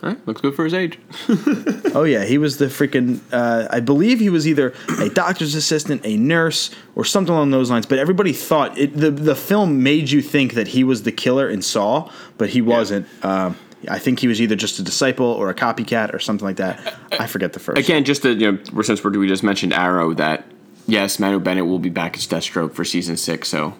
[0.04, 1.00] All right, looks good for his age.
[1.96, 3.20] Oh yeah, he was the freaking.
[3.32, 7.72] Uh, I believe he was either a doctor's assistant, a nurse, or something along those
[7.72, 7.88] lines.
[7.88, 11.50] But everybody thought it, the the film made you think that he was the killer
[11.50, 13.08] in Saw, but he wasn't.
[13.26, 13.58] Um,
[13.90, 16.96] I think he was either just a disciple or a copycat or something like that.
[17.20, 17.80] I forget the first.
[17.80, 20.46] Again, just to, you know, since we're, we just mentioned Arrow, that
[20.88, 23.48] yes, Manu Bennett will be back as Deathstroke for season six.
[23.48, 23.76] So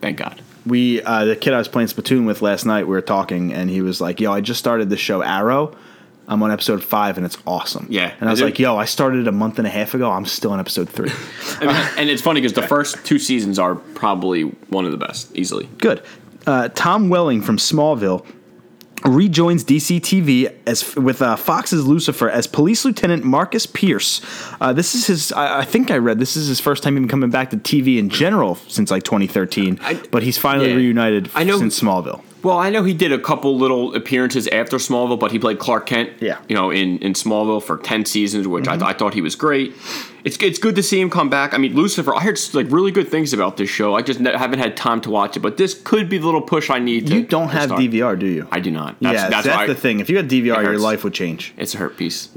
[0.00, 0.40] thank God.
[0.66, 3.70] We uh, the kid I was playing Splatoon with last night, we were talking, and
[3.70, 5.76] he was like, "Yo, I just started the show Arrow.
[6.28, 8.12] I'm on episode five, and it's awesome." Yeah.
[8.20, 10.10] and I was like, "Yo, I started a month and a half ago.
[10.10, 11.10] I'm still on episode three.
[11.60, 14.98] I mean, and it's funny because the first two seasons are probably one of the
[14.98, 15.68] best, easily.
[15.78, 16.02] Good."
[16.46, 18.24] Uh, Tom Welling from Smallville
[19.10, 24.20] rejoins DC TV as with uh, Fox's Lucifer as Police Lieutenant Marcus Pierce.
[24.60, 25.32] Uh, this is his.
[25.32, 27.98] I, I think I read this is his first time even coming back to TV
[27.98, 29.78] in general since like 2013.
[29.82, 30.76] I- but he's finally yeah.
[30.76, 32.22] reunited I know- since Smallville.
[32.42, 35.86] Well, I know he did a couple little appearances after Smallville, but he played Clark
[35.86, 36.10] Kent.
[36.20, 36.34] Yeah.
[36.36, 36.44] Mm-hmm.
[36.48, 39.74] you know, in, in Smallville for ten seasons, which I, I thought he was great.
[40.22, 41.54] It's it's good to see him come back.
[41.54, 42.14] I mean, Lucifer.
[42.14, 43.94] I heard like really good things about this show.
[43.94, 46.42] I just ne- haven't had time to watch it, but this could be the little
[46.42, 47.06] push I need.
[47.06, 47.80] to You don't have start.
[47.80, 48.46] DVR, do you?
[48.52, 48.96] I do not.
[49.00, 50.00] That's, yeah, that's, that's, the thing.
[50.00, 51.54] If you had DVR, your life would change.
[51.56, 52.28] It's a hurt piece.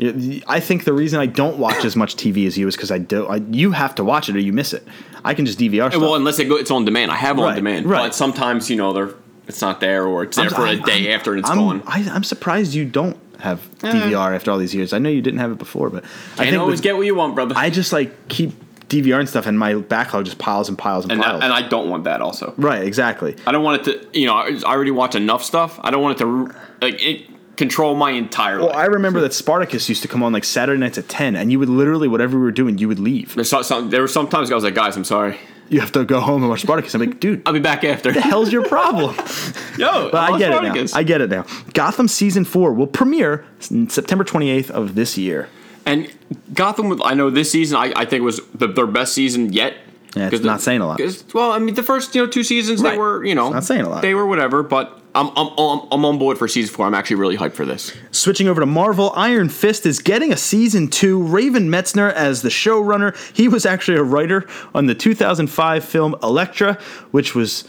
[0.48, 3.00] I think the reason I don't watch as much TV as you is because I
[3.00, 3.28] do.
[3.28, 4.88] I, you have to watch it or you miss it.
[5.26, 6.02] I can just DVR stuff.
[6.02, 7.12] Well, unless it go, it's on demand.
[7.12, 8.00] I have on Right, demand, right.
[8.08, 9.14] but sometimes you know they're
[9.48, 11.58] it's not there or it's there for a I'm- day I'm- after and it's I'm,
[11.58, 11.84] gone.
[11.86, 14.94] I, I'm surprised you don't have DVR after all these years.
[14.94, 17.06] I know you didn't have it before, but I Can't think always with- get what
[17.06, 17.56] you want, brother.
[17.58, 18.52] I just like keep
[18.90, 21.40] DVR and stuff, and my backlog just piles and piles and, and piles.
[21.42, 22.54] that, and I don't want that also.
[22.58, 23.36] right, exactly.
[23.48, 24.20] I don't want it to.
[24.20, 25.80] You know, I already watch enough stuff.
[25.84, 27.26] I don't want it to like it
[27.58, 28.68] control my entire life.
[28.68, 28.78] Well, life.
[28.78, 31.60] I remember that Spartacus used to come on like Saturday nights at ten, and you
[31.60, 33.36] would literally whatever we were doing, you would leave.
[33.46, 35.38] Some, there were sometimes I was like, guys, I'm sorry.
[35.70, 36.94] You have to go home and watch Spartacus.
[36.94, 38.12] I'm like, dude, I'll be back after.
[38.12, 39.16] the hell's your problem?
[39.78, 40.62] Yo, But I get it
[40.92, 40.98] now.
[40.98, 41.46] I get it now.
[41.74, 45.50] Gotham season four will premiere September 28th of this year.
[45.86, 46.10] And
[46.54, 49.76] Gotham, I know this season, I, I think was the, their best season yet.
[50.16, 51.02] Yeah, it's 'Cause the- not saying a lot.
[51.34, 52.92] Well, I mean, the first you know two seasons Right.
[52.92, 54.02] they were you know It's not saying a lot.
[54.04, 55.50] They were whatever, but I'm I'm
[55.92, 56.88] I'm, on board for season four.
[56.88, 57.96] I'm actually really hyped for this.
[58.12, 61.22] Switching over to Marvel, Iron Fist is getting a season two.
[61.22, 63.16] Raven Metzner as the showrunner.
[63.36, 66.80] He was actually a writer on the 2005 film Elektra,
[67.12, 67.68] which was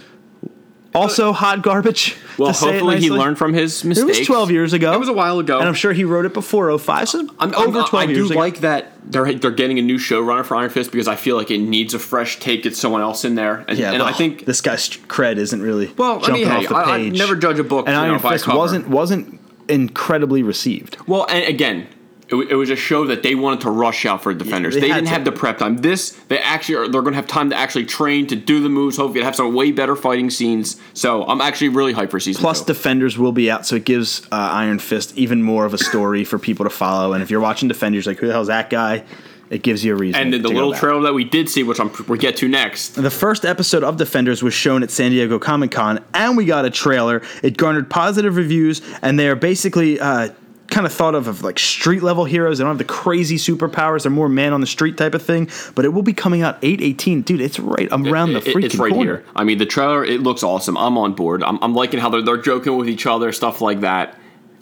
[0.94, 2.16] also hot garbage.
[2.38, 4.04] Well, to say it hopefully he learned from his mistake.
[4.04, 4.28] It mistakes.
[4.28, 4.92] was 12 years ago.
[4.92, 5.58] It was a while ago.
[5.58, 7.08] And I'm sure he wrote it before 05.
[7.08, 8.34] So I'm, over I'm- 12 I do ago.
[8.38, 11.50] like that they're they're getting a new showrunner for Iron Fist because I feel like
[11.50, 12.62] it needs a fresh take.
[12.64, 15.60] Get someone else in there, and, yeah, and but I think this guy's cred isn't
[15.62, 17.18] really Well, I jumping mean, hey, off the I- I page.
[17.18, 18.56] never judge a book, and you know, Iron by Fist cover.
[18.58, 20.96] wasn't wasn't incredibly received.
[21.06, 21.86] well, and again.
[22.28, 24.74] It, it was a show that they wanted to rush out for defenders.
[24.74, 25.10] they they didn't to.
[25.10, 25.76] have the prep time.
[25.78, 26.88] This, they actually are.
[26.88, 28.96] They're going to have time to actually train to do the moves.
[28.96, 30.80] Hopefully, have some way better fighting scenes.
[30.94, 32.66] So I'm actually really hyped for season Plus, two.
[32.66, 36.24] Defenders will be out, so it gives uh, Iron Fist even more of a story
[36.24, 37.12] for people to follow.
[37.12, 39.04] And if you're watching Defenders, like who the hell's that guy?
[39.50, 40.20] it gives you a reason.
[40.20, 42.94] And the little trailer that we did see, which I'm we'll get to next.
[42.94, 46.64] The first episode of Defenders was shown at San Diego Comic Con, and we got
[46.64, 47.22] a trailer.
[47.42, 50.30] It garnered positive reviews, and they are basically uh,
[50.74, 52.58] kind of thought of of like street level heroes.
[52.58, 55.48] They don't have the crazy superpowers; they're more man on the street type of thing.
[55.74, 57.40] But it will be coming out eight eighteen, dude.
[57.40, 59.16] It's right around the It- it- freaking it's right corner.
[59.18, 59.24] here.
[59.36, 60.76] I mean, the trailer it looks awesome.
[60.76, 61.42] I'm on board.
[61.42, 64.18] I'm, I'm liking how they're, they're joking with each other, stuff like that.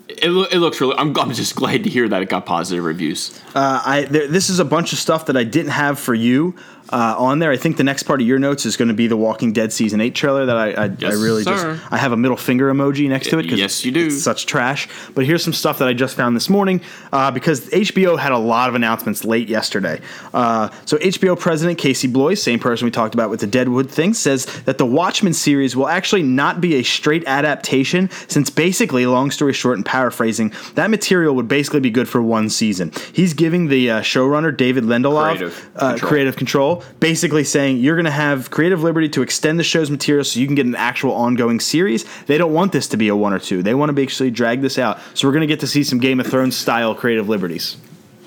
[0.08, 0.94] It, it looks really.
[0.98, 3.40] I'm, I'm just glad to hear that it got positive reviews.
[3.54, 6.54] Uh, I there, this is a bunch of stuff that I didn't have for you
[6.92, 7.50] uh, on there.
[7.50, 9.72] I think the next part of your notes is going to be the Walking Dead
[9.72, 11.74] season eight trailer that I I, Yes, I really sir.
[11.76, 14.06] just I have a middle finger emoji next to it because Yes, you do.
[14.06, 14.88] it's such trash.
[15.14, 16.80] But here's some stuff that I just found this morning
[17.12, 20.00] uh, because HBO had a lot of announcements late yesterday.
[20.34, 24.14] Uh, so HBO president Casey Bloys, same person we talked about with the Deadwood thing,
[24.14, 29.30] says that the Watchmen series will actually not be a straight adaptation since basically, long
[29.30, 32.92] story short, and paraphrasing, that material would basically be good for one season.
[33.12, 36.08] He's giving the uh, showrunner David Lindelof Creative uh, control.
[36.08, 40.24] creative control, basically saying you're going to have creative liberty to extend the show's material
[40.24, 42.04] so you can get an actual ongoing series.
[42.26, 43.62] They don't want this to be a one or two.
[43.62, 44.98] They want to actually drag this out.
[45.14, 47.76] So we're going to get to see some Game of Thrones style creative liberties.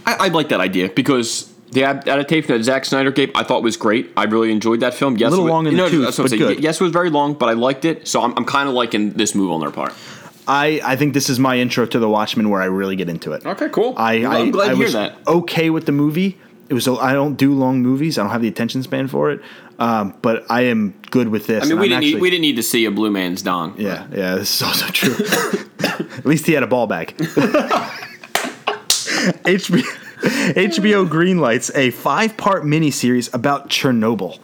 [0.05, 3.75] I, I like that idea because the adaptation that Zack Snyder gave, I thought was
[3.75, 4.11] great.
[4.15, 5.17] I really enjoyed that film.
[5.17, 6.63] Yes, a little it was- long in the no, tooth, that's what I'm but good.
[6.63, 8.07] Yes, it was very long, but I liked it.
[8.07, 9.93] So I'm, I'm kind of liking this move on their part.
[10.47, 13.31] I, I think this is my intro to The Watchmen where I really get into
[13.33, 13.43] it.
[13.45, 13.95] Okay, cool.
[13.97, 15.17] I, I, I'm glad I to hear was that.
[15.27, 16.37] okay with the movie.
[16.67, 16.87] It was.
[16.87, 18.17] I don't do long movies.
[18.17, 19.41] I don't have the attention span for it.
[19.77, 21.65] Um, but I am good with this.
[21.65, 23.41] I mean, we I'm didn't actually- need, we didn't need to see a blue man's
[23.41, 23.75] dong.
[23.77, 25.15] Yeah, yeah, this is also true.
[26.17, 27.15] At least he had a ball bag.
[29.45, 29.81] HBO,
[30.53, 34.39] HBO greenlights a five-part miniseries about Chernobyl.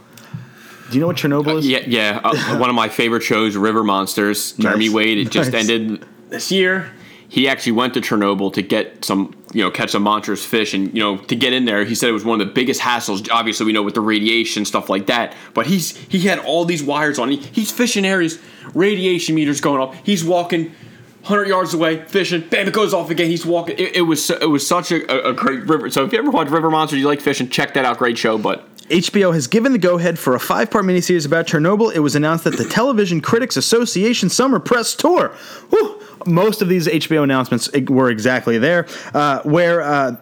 [0.90, 1.68] Do you know what Chernobyl is?
[1.68, 2.20] Yeah, yeah.
[2.24, 4.52] Uh, one of my favorite shows, River Monsters.
[4.54, 4.94] Jeremy Nice.
[4.94, 5.18] Wade.
[5.20, 6.92] It just ended this year.
[7.30, 10.94] He actually went to Chernobyl to get some, you know, catch a monstrous fish, and
[10.94, 13.30] you know, to get in there, he said it was one of the biggest hassles.
[13.32, 16.84] Obviously, we know with the radiation stuff like that, but he's he had all these
[16.84, 17.30] wires on.
[17.30, 18.40] He, he's fishing areas,
[18.74, 19.96] radiation meters going off.
[20.06, 20.74] He's walking.
[21.22, 23.30] 100 yards away, fishing, bam, it goes off again.
[23.30, 23.78] He's walking.
[23.78, 25.88] It, it was it was such a, a, great river.
[25.92, 28.00] So if you ever watch River Monsters, you like fishing, check that out.
[28.00, 28.40] Great show.
[28.40, 31.94] But HBO has given the go-ahead for a five-part miniseries about Chernobyl.
[31.94, 35.30] It was announced at the Television Critics Association Summer Press Tour.
[35.70, 40.20] Whew, most of these HBO announcements were exactly there, uh, where.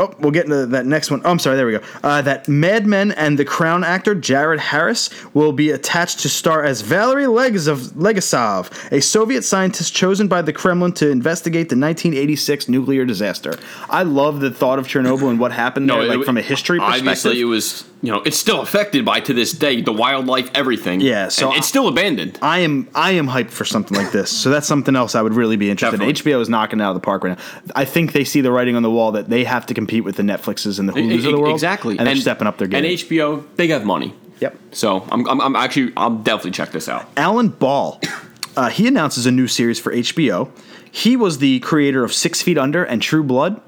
[0.00, 1.20] Oh, we'll get into that next one.
[1.24, 1.82] Oh, I'm sorry, there we go.
[2.02, 6.64] Uh, that Mad Men and the Crown actor Jared Harris will be attached to star
[6.64, 12.68] as Valery Legasov, Legasov, a Soviet scientist chosen by the Kremlin to investigate the 1986
[12.68, 13.54] nuclear disaster.
[13.88, 17.06] I love the thought of Chernobyl and what happened there, it- from a history perspective.
[17.06, 21.02] Obviously, it was you know it's still affected by to this day the wildlife, everything.
[21.02, 22.38] Yeah, so And it's still abandoned.
[22.40, 24.30] I am I am hyped for something like this.
[24.30, 26.08] So that's something else I would really be interested in.
[26.08, 27.44] HBO is knocking it out of the park right now.
[27.76, 30.16] I think they see the writing on the wall that they have to compete with
[30.16, 31.54] the Netflixes and the Hulus of the world.
[31.54, 32.84] exactly, and they're stepping up their game.
[32.84, 34.14] And HBO, they have money.
[34.38, 34.56] yep.
[34.72, 37.08] So I'm, I'm, I'm actually I'll definitely check this out.
[37.16, 38.00] Alan Ball,
[38.56, 40.50] uh, he announces a new series for HBO.
[40.92, 43.60] He was the creator of Six Feet Under and True Blood.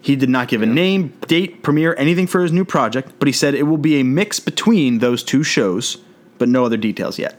[0.00, 3.32] He did not give a name, date, premiere, anything for his new project, but he
[3.32, 5.96] said it will be a mix between those two shows,
[6.38, 7.36] but no other details yet.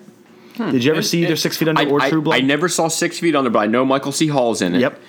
[0.57, 2.35] Did you ever see either Six Feet Under I, or I- True Blood?
[2.35, 4.27] I never saw Six Feet Under, but I know Michael C.
[4.27, 4.81] Hall's in it.
[4.81, 4.99] Yep.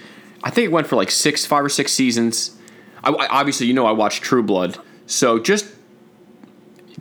[0.44, 2.56] I think it went for like six, five or six seasons.
[3.04, 5.66] I, I- obviously, you know, I watched True Blood, so just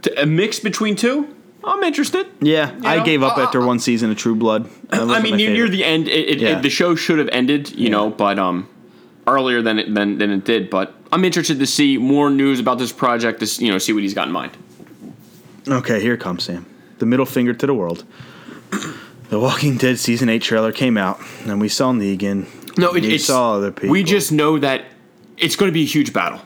[0.02, 1.34] t- a mix between two.
[1.64, 2.28] I'm interested.
[2.40, 4.70] Yeah, I know, gave up uh, after one season of True Blood.
[4.92, 6.58] I mean, near, near the end, it, it, Yeah.
[6.58, 8.70] it- the show should have ended, you know, but um,
[9.26, 10.70] earlier than it than, than it did.
[10.70, 13.40] But I'm interested to see more news about this project.
[13.42, 14.56] To you know, see what he's got in mind.
[15.68, 16.66] Okay, here comes Sam.
[17.00, 18.04] The middle finger to the world.
[19.30, 22.48] The Walking Dead season eight trailer came out, and we saw Negan.
[22.78, 23.90] No, it, we it's saw other people.
[23.90, 24.86] We just know that
[25.38, 26.42] it's going to be a huge battle.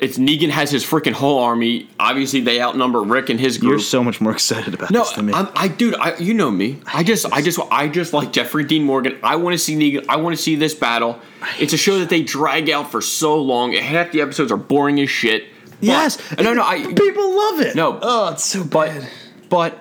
[0.00, 1.88] It's Negan has his freaking whole army.
[2.00, 3.70] Obviously, they outnumber Rick and his group.
[3.70, 5.32] You're so much more excited about no, this than me.
[5.32, 6.80] I'm, I dude, I, you know me.
[6.92, 9.16] I just, I just, I just like Jeffrey Dean Morgan.
[9.22, 10.04] I want to see Negan.
[10.08, 11.20] I want to see this battle.
[11.60, 13.74] It's a show that they drag out for so long.
[13.74, 15.44] Half the episodes are boring as shit.
[15.66, 17.76] But- yes, no, no, I people love it.
[17.76, 18.00] No.
[18.02, 19.08] oh, it's so but bad.
[19.48, 19.78] but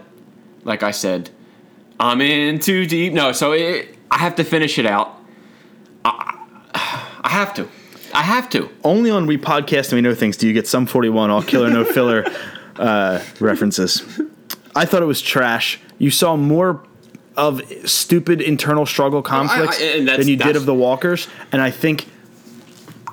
[0.64, 1.32] like I said,
[2.00, 3.14] I'm in too deep.
[3.14, 5.18] No, so it, I have to finish it out.
[6.06, 6.46] I,
[7.24, 7.68] I have to.
[8.14, 8.70] I have to.
[8.84, 11.70] Only on We Podcast and We Know Things do you get some 41 all killer
[11.70, 12.26] no filler
[12.78, 14.04] uh, references.
[14.76, 15.80] I thought it was trash.
[15.98, 16.84] You saw more
[17.38, 21.72] of stupid internal struggle conflicts I- and than you did of the walkers, and I
[21.72, 22.08] think,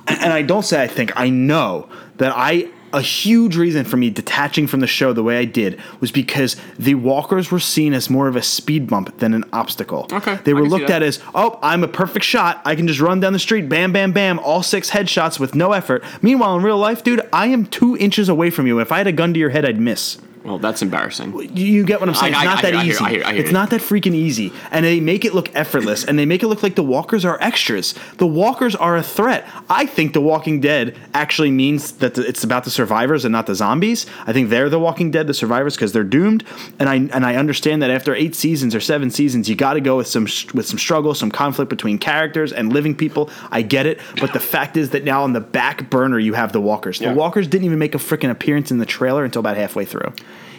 [0.06, 4.10] and I don't say I think I know that I a huge reason for me
[4.10, 8.08] detaching from the show the way I did was because the walkers were seen as
[8.08, 10.06] more of a speed bump than an obstacle.
[10.12, 12.62] Okay, They were looked at as, oh, I'm a perfect shot.
[12.64, 15.72] I can just run down the street, bam, bam, bam, all six headshots with no
[15.72, 16.02] effort.
[16.22, 18.78] Meanwhile, in real life, dude, I am two inches away from you.
[18.80, 20.18] If I had a gun to your head, I'd miss.
[20.44, 21.34] Well, that's embarrassing.
[21.56, 22.32] You, get what I'm saying?
[22.32, 23.04] It's I- not I that I easy.
[23.04, 24.52] Hear- hear it's not that freaking easy.
[24.70, 27.36] And they make it look effortless, and they make it look like the walkers are
[27.40, 27.94] extras.
[28.18, 29.46] The walkers are a threat.
[29.68, 33.46] I think The Walking Dead actually means that the, it's about the survivors and not
[33.46, 34.06] the zombies.
[34.26, 36.44] I think they're the Walking Dead, the survivors, because they're doomed.
[36.78, 39.80] And I and I understand that after eight seasons or seven seasons, you got to
[39.80, 40.24] go with some
[40.54, 43.30] with some struggle, some conflict between characters and living people.
[43.50, 46.52] I get it, but the fact is that now on the back burner you have
[46.52, 46.98] the walkers.
[47.00, 47.12] The Yeah.
[47.14, 50.12] walkers didn't even make a freaking appearance in the trailer until about halfway through.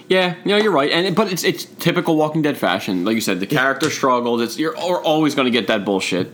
[0.10, 3.06] Yeah, yeah, you're right, and but it's it's typical Walking Dead fashion.
[3.06, 4.42] Like you said, the character struggles.
[4.42, 6.34] It's you're al- always going to get that bullshit.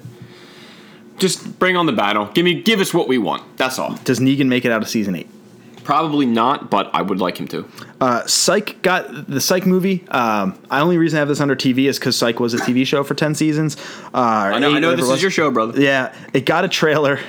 [1.18, 2.26] Just bring on the battle.
[2.28, 3.58] Give me, give us what we want.
[3.58, 3.96] That's all.
[4.04, 5.28] Does Negan make it out of season eight?
[5.84, 7.70] Probably not, but I would like him to.
[8.02, 10.06] Uh, Psych got the Psych movie.
[10.08, 12.88] Um, I only reason I have this under TV is because Psych was a TV
[12.88, 13.78] show for ten seasons.
[14.14, 15.80] Uh, I know, I know this is your show, brother.
[15.80, 17.20] Yeah, it got a trailer.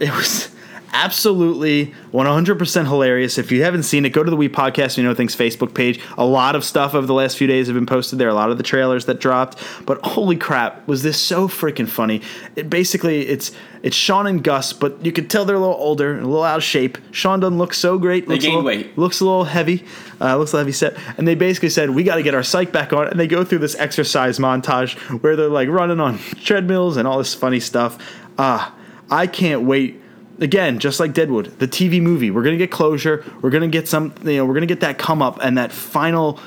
[0.00, 0.50] It was
[0.92, 3.38] absolutely 100% hilarious.
[3.38, 6.00] If you haven't seen it, go to the We Podcast You Know Things Facebook page.
[6.18, 8.28] A lot of stuff over the last few days have been posted there.
[8.28, 9.62] A lot of the trailers that dropped.
[9.86, 12.22] But holy crap, was this so freaking funny?
[12.56, 13.52] It basically it's
[13.82, 16.58] it's Sean and Gus, but you could tell they're a little older, a little out
[16.58, 16.98] of shape.
[17.12, 18.28] Sean doesn't look so great.
[18.28, 18.98] Looks a gained little- weight.
[18.98, 19.84] Looks a little heavy.
[20.20, 20.96] Uh, looks a little heavy set.
[21.16, 23.08] And they basically said, we got to get our psych back on.
[23.08, 27.16] And they go through this exercise montage where they're like running on treadmills and all
[27.16, 27.96] this funny stuff.
[28.38, 28.74] Ah,
[29.10, 29.98] I can't wait.
[30.40, 33.24] Again, just like Deadwood, the TV movie, we're gonna get closure.
[33.42, 36.40] We're gonna get some, you know, we're gonna get that come up and that final.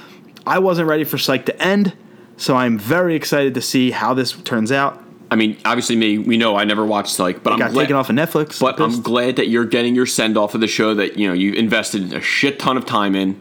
[0.46, 1.94] I wasn't ready for Psych to end,
[2.38, 5.02] so I'm very excited to see how this turns out.
[5.32, 7.96] I mean, obviously, me, we know I never watched Psych, but I'm Got glad, taken
[7.96, 8.60] off of Netflix.
[8.60, 11.34] But I'm glad that you're getting your send off of the show that you know
[11.34, 13.40] you invested a shit ton of time in.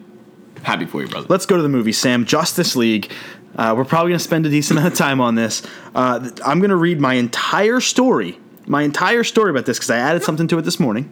[0.62, 1.26] Happy for you, brother.
[1.28, 2.24] Let's go to the movie, Sam.
[2.24, 3.10] Justice League.
[3.56, 5.62] Uh, we're probably going to spend a decent amount of time on this.
[5.94, 9.98] Uh, I'm going to read my entire story, my entire story about this because I
[9.98, 11.10] added something to it this morning,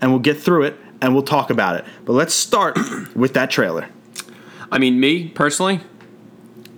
[0.00, 1.84] and we'll get through it and we'll talk about it.
[2.04, 2.76] But let's start
[3.14, 3.88] with that trailer.
[4.70, 5.80] I mean, me personally,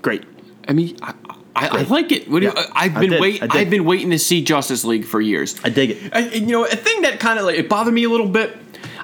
[0.00, 0.24] Great.
[0.68, 1.14] I mean, I,
[1.54, 2.28] I, I like it.
[2.28, 3.42] What do you- Yeah, I've I been did, wait.
[3.42, 3.60] I did.
[3.60, 5.54] I've been waiting to see Justice League for years.
[5.62, 6.12] I dig it.
[6.12, 8.56] And, you know, a thing that kind of like it bothered me a little bit.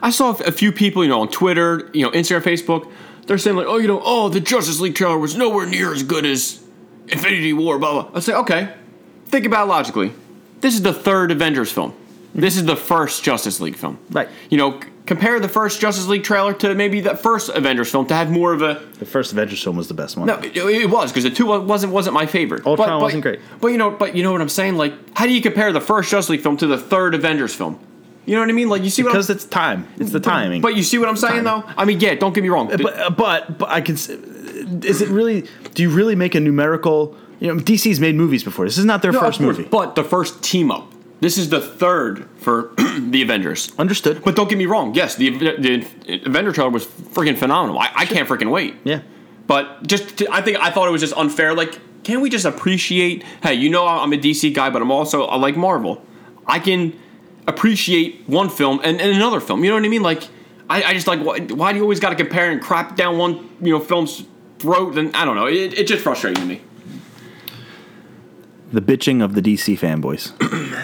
[0.02, 2.90] I saw a few people, you know, on Twitter, you know, Instagram, Facebook.
[3.26, 6.02] They're saying like, oh, you know, oh, the Justice League trailer was nowhere near as
[6.02, 6.60] good as
[7.08, 7.78] Infinity War.
[7.78, 8.16] Blah blah.
[8.16, 8.74] I say, okay,
[9.26, 10.12] think about it logically.
[10.60, 11.94] This is the third Avengers film.
[12.34, 13.98] This is the first Justice League film.
[14.10, 14.28] Right.
[14.50, 18.06] You know, c- compare the first Justice League trailer to maybe the first Avengers film
[18.06, 20.26] to have more of a The first Avengers film was the best one.
[20.26, 22.66] no, it, it was because the two wasn't wasn't my favorite.
[22.66, 23.40] Ultron But- but- wasn't great.
[23.60, 24.76] But you know, but you know what I'm saying?
[24.76, 27.78] Like, how do you compare the first Justice League film to the third Avengers film?
[28.26, 28.68] You know what I mean?
[28.68, 29.88] Like, you see what because I'm, it's time.
[29.96, 30.60] It's the timing.
[30.60, 31.64] But you see what I'm saying, though.
[31.78, 32.14] I mean, yeah.
[32.14, 32.68] Don't get me wrong.
[32.68, 33.94] but but but I can.
[33.94, 35.46] s- Is it really?
[35.72, 37.16] Do you really make a numerical?
[37.40, 38.64] You know, DC's made movies before.
[38.64, 39.68] This is not their No, first course, movie.
[39.68, 40.92] but the first team up.
[41.20, 43.72] This is the third for the Avengers.
[43.78, 44.22] Understood.
[44.24, 44.94] But don't get me wrong.
[44.94, 45.86] Yes, the the
[46.26, 47.78] Avenger trailer was freaking phenomenal.
[47.78, 48.76] I, I can't freaking wait.
[48.84, 49.00] yeah.
[49.46, 51.54] But just, to, I think I thought it was just unfair.
[51.54, 53.22] Like, can we just appreciate?
[53.42, 56.02] Hey, you know, I'm a DC guy, but I'm also I like Marvel.
[56.46, 56.92] I can
[57.46, 59.64] appreciate one film and, and another film.
[59.64, 60.02] You know what I mean?
[60.02, 60.22] Like,
[60.68, 63.16] I, I just like why, why do you always got to compare and crap down
[63.18, 64.24] one you know film's
[64.58, 64.98] throat?
[64.98, 65.46] And I don't know.
[65.46, 66.60] It, it just frustrated me.
[68.70, 70.32] The bitching of the DC fanboys.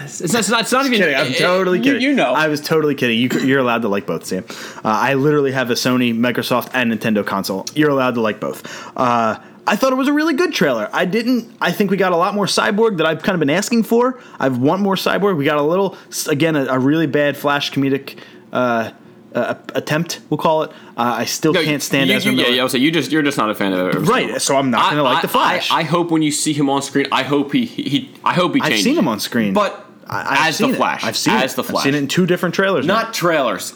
[0.03, 0.97] It's, it's not, it's not even.
[0.97, 1.15] kidding.
[1.15, 2.01] I'm it- totally you- kidding.
[2.01, 2.33] You, know.
[2.33, 3.19] I was totally kidding.
[3.19, 4.43] You, you're allowed to like both, Sam.
[4.77, 7.65] Uh, I literally have a Sony, Microsoft, and Nintendo console.
[7.75, 8.65] You're allowed to like both.
[8.97, 10.89] Uh, I thought it was a really good trailer.
[10.93, 11.55] I didn't.
[11.61, 14.19] I think we got a lot more cyborg that I've kind of been asking for.
[14.39, 15.37] I've want more cyborg.
[15.37, 15.97] We got a little,
[16.27, 18.17] again, a, a really bad Flash comedic
[18.53, 18.91] uh,
[19.35, 20.21] uh, attempt.
[20.29, 20.71] We'll call it.
[20.97, 22.55] Uh, I still No, can't stand you, Ezra you, Yeah, Miller.
[22.55, 22.61] yeah.
[22.61, 24.07] I was you just you're just not a fan of.
[24.07, 25.71] Right, so I'm not gonna like the Flash.
[25.71, 28.11] I, I hope when you see him on screen, I hope he he.
[28.23, 30.75] I hope he I've seen him on screen, but I, as the it.
[30.75, 31.55] Flash, I've seen as it.
[31.57, 31.77] the Flash.
[31.81, 32.85] I've seen it in two different trailers.
[32.85, 33.01] now.
[33.03, 33.73] not trailers.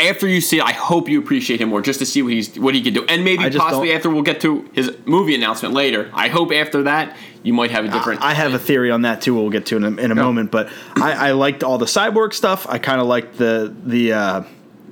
[0.00, 2.58] After you see it, I hope you appreciate him more, just to see what he's
[2.58, 5.74] what he can do, and maybe possibly don't- after we'll get to his movie announcement
[5.74, 6.10] later.
[6.14, 8.22] I hope after that you might have a different.
[8.22, 9.34] I have a theory on that too.
[9.34, 12.32] We'll get to in a, in a moment, but I, I liked all the cyborg
[12.34, 12.66] stuff.
[12.68, 14.42] I kind of liked the the uh,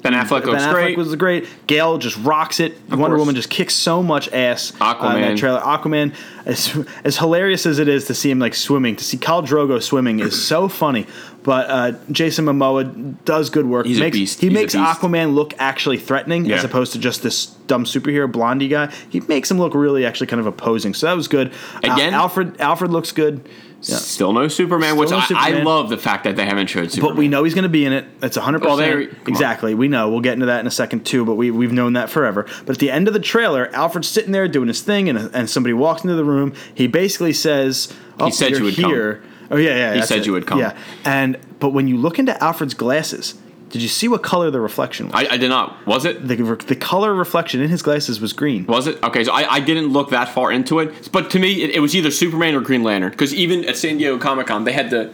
[0.03, 0.97] ben Affleck Ben Affleck great.
[0.97, 1.47] was great.
[1.67, 2.79] Gail just rocks it.
[2.89, 3.19] Wonder course.
[3.19, 4.73] Woman just kicks so much ass.
[4.81, 4.85] uh,
[5.17, 5.37] in that Aquaman.
[5.39, 5.61] trailer.
[5.61, 6.15] Aquaman,
[6.47, 9.83] as, as hilarious as it is to see him like swimming, to see Khal Drogo
[9.83, 11.07] swimming is so funny.
[11.49, 13.87] But uh, Jason Momoa does good work.
[13.87, 14.39] He's a beast.
[14.43, 14.75] He He's makes.
[14.75, 18.93] Aquaman look actually threatening as opposed to just this dumb superhero blondie guy.
[19.09, 20.93] He makes him look really actually kind of opposing.
[20.93, 21.55] So that was good.
[21.77, 22.13] Uh, Again?
[22.13, 23.49] Alfred Alfred looks good.
[23.81, 26.91] Still no Superman, Still which no I, I love the fact that they haven't showed
[26.91, 27.15] Superman.
[27.15, 28.05] But we know he's going to be in it.
[28.21, 28.61] It's 100%.
[28.61, 29.17] Well, come on.
[29.27, 29.75] exactly.
[29.75, 30.11] We know.
[30.11, 32.43] We'll get into that in a second, too, but we, we've known that forever.
[32.67, 35.49] But at the end of the trailer, Alfred's sitting there doing his thing, and, and
[35.49, 36.53] somebody walks into the room.
[36.75, 39.23] He basically says, oh, said you're you would come.
[39.51, 39.95] Oh, yeah, yeah.
[39.95, 40.27] He said it.
[40.27, 40.59] you would come.
[40.59, 40.77] Yeah.
[41.05, 43.35] And, but when you look into Alfred's glasses,
[43.71, 45.15] did you see what color the reflection was?
[45.15, 45.87] I, I did not.
[45.87, 46.27] Was it?
[46.27, 48.67] the, the color reflection in his glasses was green.
[48.67, 49.03] Was it?
[49.03, 51.11] Okay, so I, I didn't look that far into it.
[51.13, 53.11] But to me, it, it was either Superman or Green Lantern.
[53.11, 55.13] Because even at San Diego Comic Con, they had the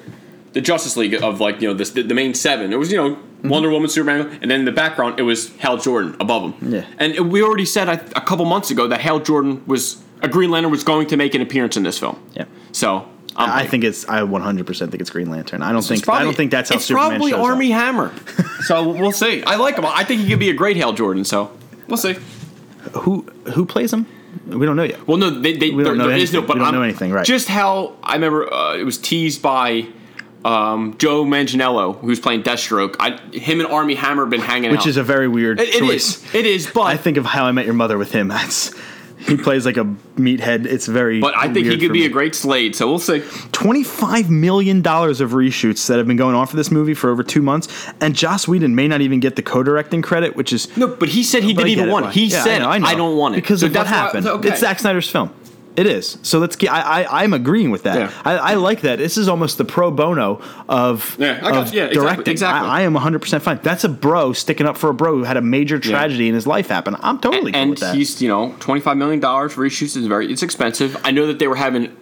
[0.52, 2.73] the Justice League of like you know this, the, the main seven.
[2.73, 3.48] It was you know mm-hmm.
[3.48, 6.73] Wonder Woman, Superman, and then in the background it was Hal Jordan above him.
[6.73, 6.86] Yeah.
[6.98, 10.70] And we already said a couple months ago that Hal Jordan was a Green Lantern
[10.70, 12.23] was going to make an appearance in this film.
[12.35, 12.44] Yeah.
[12.73, 14.09] So I'm I like, think it's.
[14.09, 15.62] I 100% think it's Green Lantern.
[15.62, 16.05] I don't it's think.
[16.05, 17.47] probably- I don't think that's how it's Superman probably shows up.
[17.47, 18.12] Armie Hammer.
[18.66, 19.43] so we'll see.
[19.44, 19.85] I like him.
[19.86, 21.24] I think he could be a great Hal Jordan.
[21.24, 21.51] So
[21.89, 22.16] we'll see.
[22.93, 23.23] Who
[23.55, 24.06] who plays him?
[24.47, 25.06] We don't know yet.
[25.09, 26.40] Well, no, they, they, We don't there, know there is no.
[26.40, 26.47] anything.
[26.47, 27.24] But We don't I'm- know anything, right.
[27.27, 29.86] Just how I remember uh, it was teased by
[30.44, 32.97] um, Joe Manganiello, who's playing Deathstroke.
[33.01, 34.73] I, him and Armie Hammer have been hanging out.
[34.77, 36.23] Which is a very weird It- it choice.
[36.24, 36.35] is.
[36.35, 36.66] It is.
[36.70, 38.28] But I think of How I Met Your Mother with him.
[38.28, 38.73] That's
[39.26, 39.84] he plays like a
[40.16, 40.66] meathead.
[40.66, 41.20] It's very.
[41.20, 42.06] but I think he could be me.
[42.06, 42.76] a great Slade.
[42.76, 43.22] So we'll see.
[43.52, 47.22] Twenty-five million dollars of reshoots that have been going on for this movie for over
[47.22, 47.68] two months,
[48.01, 50.74] and Joss Whedon may not even get the co-directing credit, which is.
[50.76, 52.12] No, but he said he didn't even want it.
[52.12, 52.98] He Yeah, said I, know, I know.
[52.98, 54.26] don't want it because So of what that's why- happened.
[54.28, 54.48] okay.
[54.51, 55.30] It's Zack Snyder's film.
[55.76, 56.18] It is.
[56.22, 56.70] So let's get.
[56.70, 57.98] I, I I'm agreeing with that.
[57.98, 58.12] Yeah.
[58.24, 58.98] I, I like that.
[58.98, 61.74] This is almost the pro bono of, Yeah, I of.
[61.74, 62.32] Yeah, exactly, directing.
[62.32, 62.68] exactly.
[62.68, 63.59] I, I am 100 percent fine.
[63.62, 66.46] That's a bro sticking up for a bro who had a major tragedy in his
[66.46, 66.96] life happen.
[67.01, 67.94] I'm totally cool and with that.
[67.94, 70.96] he's you know twenty five million dollars for reshoots is very it's expensive.
[71.05, 71.94] I know that they were having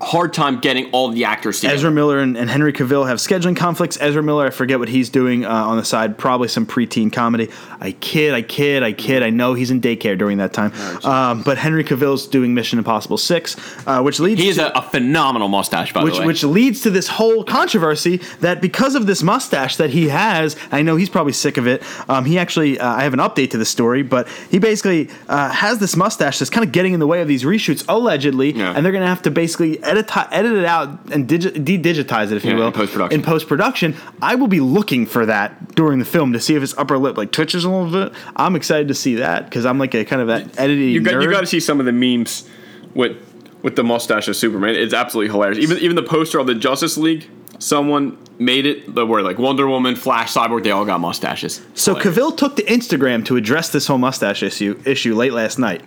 [0.00, 1.74] hard time getting all the actors together.
[1.76, 3.98] Ezra Miller and, and Henry Cavill have scheduling conflicts.
[4.00, 7.48] Ezra Miller, I forget what he's doing uh, on the side, probably some preteen comedy.
[7.80, 9.22] I kid, I kid, I kid.
[9.22, 10.72] I know he's in daycare during that time.
[11.04, 13.56] Um, but Henry Cavill's doing Mission Impossible 6,
[13.86, 16.26] uh, which leads he a, a phenomenal mustache, by which, the way.
[16.26, 20.82] which leads to this whole controversy that because of this mustache that he has, I
[20.82, 21.82] know he's probably sick of it.
[22.08, 25.50] Um, he actually, uh, I have an update to the story, but he basically uh,
[25.50, 28.72] has this mustache that's kind of getting in the way of these reshoots, allegedly, Yeah.
[28.74, 32.36] and they're going to have to basically edit, edit it out and digi- de-digitize it,
[32.38, 33.18] if Yeah, you will, in post-production.
[33.20, 36.74] In post-production, I will be looking for that during the film to see if his
[36.78, 38.12] upper lip like twitches a little bit.
[38.36, 41.22] I'm excited to see that because I'm like a kind of that editing You got
[41.22, 42.48] you got to see some of the memes
[42.94, 43.16] with
[43.62, 44.74] with the mustache of Superman.
[44.74, 45.58] It's absolutely hilarious.
[45.58, 49.66] Even even the poster of the Justice League, someone made it the word like Wonder
[49.68, 51.60] Woman, Flash, Cyborg, they all got mustaches.
[51.74, 52.18] So Hilarious.
[52.18, 55.82] Cavill took to Instagram to address this whole mustache issue issue late last night,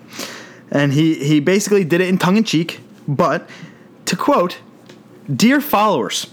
[0.72, 2.80] and he he basically did it in tongue in cheek.
[3.08, 3.50] But
[4.14, 4.60] to quote,
[5.34, 6.28] "Dear followers."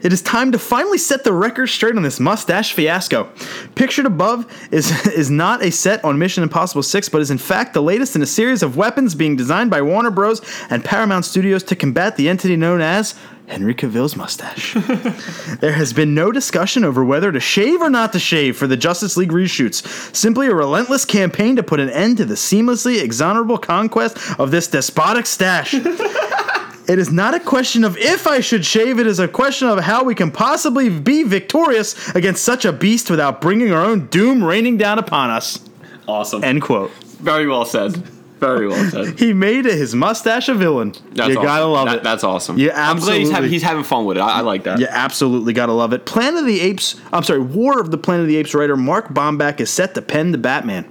[0.00, 3.30] It is time to finally set the record straight on this mustache fiasco.
[3.74, 7.72] Pictured above is is not a set on Mission Impossible 6, but is in fact
[7.72, 10.42] the latest in a series of weapons being designed by Warner Bros.
[10.68, 13.14] and Paramount Studios to combat the entity known as
[13.46, 14.74] Henry Cavill's mustache.
[15.60, 18.76] There has been no discussion over whether to shave or not to shave for the
[18.76, 19.86] Justice League reshoots.
[20.14, 24.66] Simply a relentless campaign to put an end to the seamlessly exonerable conquest of this
[24.66, 25.74] despotic stash.
[26.86, 29.78] It is not a question of if I should shave, it is a question of
[29.80, 34.44] how we can possibly be victorious against such a beast without bringing our own doom
[34.44, 35.58] raining down upon us.
[36.06, 36.44] awesome.
[36.44, 36.90] End quote.
[37.20, 37.96] Very well said.
[38.40, 39.18] Very well said.
[39.18, 40.92] He made his mustache a villain.
[41.12, 42.02] That's you gotta love That- it.
[42.02, 42.58] That's awesome.
[42.58, 44.20] You I'm glad he's having, absolutely- he's having fun with it.
[44.20, 44.78] I, I like that.
[44.78, 46.04] You absolutely gotta love it.
[46.04, 49.08] Planet of the Apes, I'm sorry, War of the Planet of the Apes writer Mark
[49.08, 50.84] Bomback is set to pen the Batman.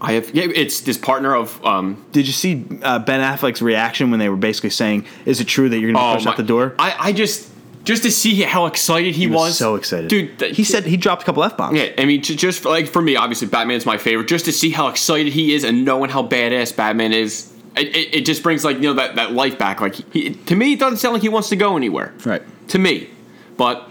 [0.00, 0.34] I have.
[0.34, 1.64] Yeah, it's this partner of.
[1.64, 5.46] Um, Did you see uh, Ben Affleck's reaction when they were basically saying, "Is it
[5.46, 7.50] true that you're going to oh push my- out the door?" I, I just
[7.84, 10.38] just to see how excited he, He was, was so excited, dude.
[10.40, 11.78] th- he said he dropped a couple f bombs.
[11.78, 14.28] Yeah, I mean, ju- just for, like for me, obviously, Batman's my favorite.
[14.28, 18.14] Just to see how excited he is and knowing how badass Batman is, it, it,
[18.16, 19.80] it just brings like you know that, that life back.
[19.80, 22.12] Like he, to me, it doesn't sound like he wants to go anywhere.
[22.24, 22.42] Right.
[22.68, 23.08] To me,
[23.56, 23.88] but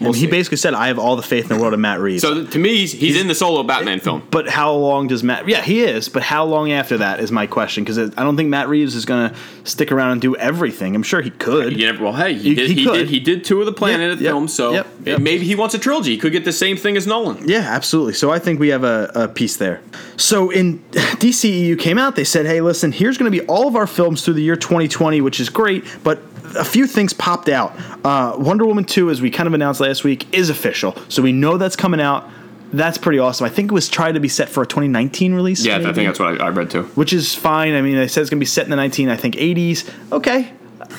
[0.00, 0.26] we'll and he see.
[0.30, 2.58] basically said, "I have all the faith in the world of Matt Reeves." so to
[2.58, 4.22] me, he's, he's in the solo Batman film.
[4.30, 5.48] but how long does Matt?
[5.48, 6.08] Yeah, he is.
[6.08, 9.04] But how long after that is my question because I don't think Matt Reeves is
[9.04, 10.94] going to stick around and do everything.
[10.94, 11.72] I'm sure he could.
[11.78, 12.70] You never, well, hey, he, He- did.
[12.70, 13.08] he He, did.
[13.08, 15.20] He did two of the Planet of yep, films, so yep, yep.
[15.20, 16.12] maybe he wants a trilogy.
[16.12, 17.48] He could get the same thing as Nolan.
[17.48, 18.14] Yeah, absolutely.
[18.14, 19.80] So I think we have a, a piece there.
[20.16, 23.76] So in DCEU came out, they said, "Hey, listen, here's going to be all of
[23.76, 26.20] our films through the year 2020, which is great, but."
[26.56, 27.74] A few things popped out.
[28.04, 30.96] Uh, Wonder Woman 2, as we kind of announced last week, is official.
[31.08, 32.28] So we know that's coming out.
[32.72, 33.46] That's pretty awesome.
[33.46, 35.64] I think it was tried to be set for a 2019 release.
[35.64, 36.84] Yeah, I think that's what I, I read too.
[36.96, 37.74] which is fine.
[37.74, 39.88] I mean, they said it's going to be set in the 19, I think, 80s.
[40.12, 40.52] Okay.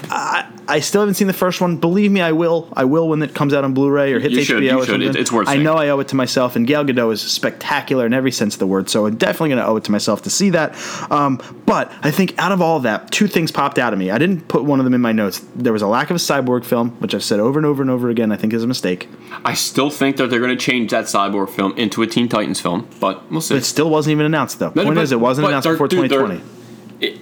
[0.10, 1.78] I, I still haven't seen the first one.
[1.78, 2.68] Believe me, I will.
[2.74, 5.02] I will when it comes out on Blu-ray or hits You HBO should, or something.
[5.10, 8.06] It- it's worth I know I owe it to myself, and Gail Gadot is spectacular
[8.06, 8.90] in every sense of the word.
[8.90, 10.76] So I'm definitely going to owe it to myself to see that.
[11.12, 14.12] Um, but I think out of all that, two things popped out of me.
[14.12, 15.40] I didn't put one of them in my notes.
[15.56, 17.92] There was a lack of a cyborg film, which I've said over and over and
[17.92, 18.32] over again.
[18.32, 19.08] I think is a mistake.
[19.44, 22.60] I still think that they're going to change that Cyborg film into a Teen Titans
[22.62, 23.56] film, but we'll see.
[23.56, 24.72] It still wasn't even announced though.
[24.76, 26.42] No, Point but- is, it wasn't announced before dude, 2020.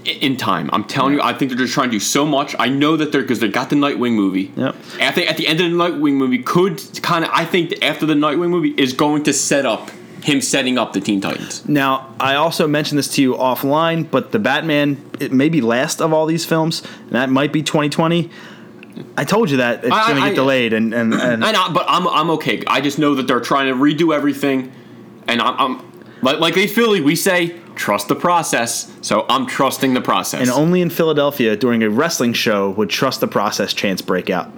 [0.06, 0.70] In time.
[0.74, 2.56] I'm telling you, I think they're just trying to do so much.
[2.60, 4.52] I know that they're because they got the Nightwing movie.
[4.56, 4.76] Yep.
[5.00, 7.32] I think at the end of the Nightwing movie could kind of.
[7.34, 9.92] I think after the Nightwing movie is going to set up
[10.24, 11.68] him setting up the Teen Titans.
[11.68, 16.02] Now, I also mentioned this to you offline, but the Batman, it may be last
[16.02, 18.30] of all these films, and that might be 2020.
[19.18, 21.72] I told you that it's going to I- get delayed, and and, and I know,
[21.74, 22.64] but I'm I'm okay.
[22.68, 24.72] I just know that they're trying to redo everything,
[25.28, 25.92] and I'm, I'm
[26.22, 27.02] like like they Philly.
[27.02, 30.42] We say trust the process, so I'm trusting the process.
[30.42, 34.52] and only in Philadelphia during a wrestling show would trust the process chance break out.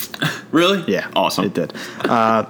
[0.50, 0.84] really?
[0.92, 1.44] Yeah, awesome.
[1.46, 1.72] It did.
[2.00, 2.46] Uh,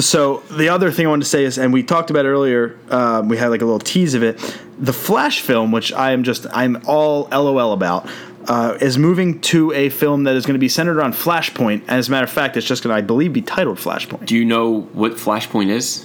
[0.00, 2.78] so the other thing I wanted to say is, and we talked about it earlier.
[2.90, 4.38] Uh, we had like a little tease of it.
[4.78, 8.08] The Flash film, which I am just I'm all LOL about.
[8.48, 11.82] Uh, is moving to a film that is going to be centered around Flashpoint.
[11.86, 14.26] As a matter of fact, it's just going to, I believe, be titled Flashpoint.
[14.26, 16.04] Do you know what Flashpoint is?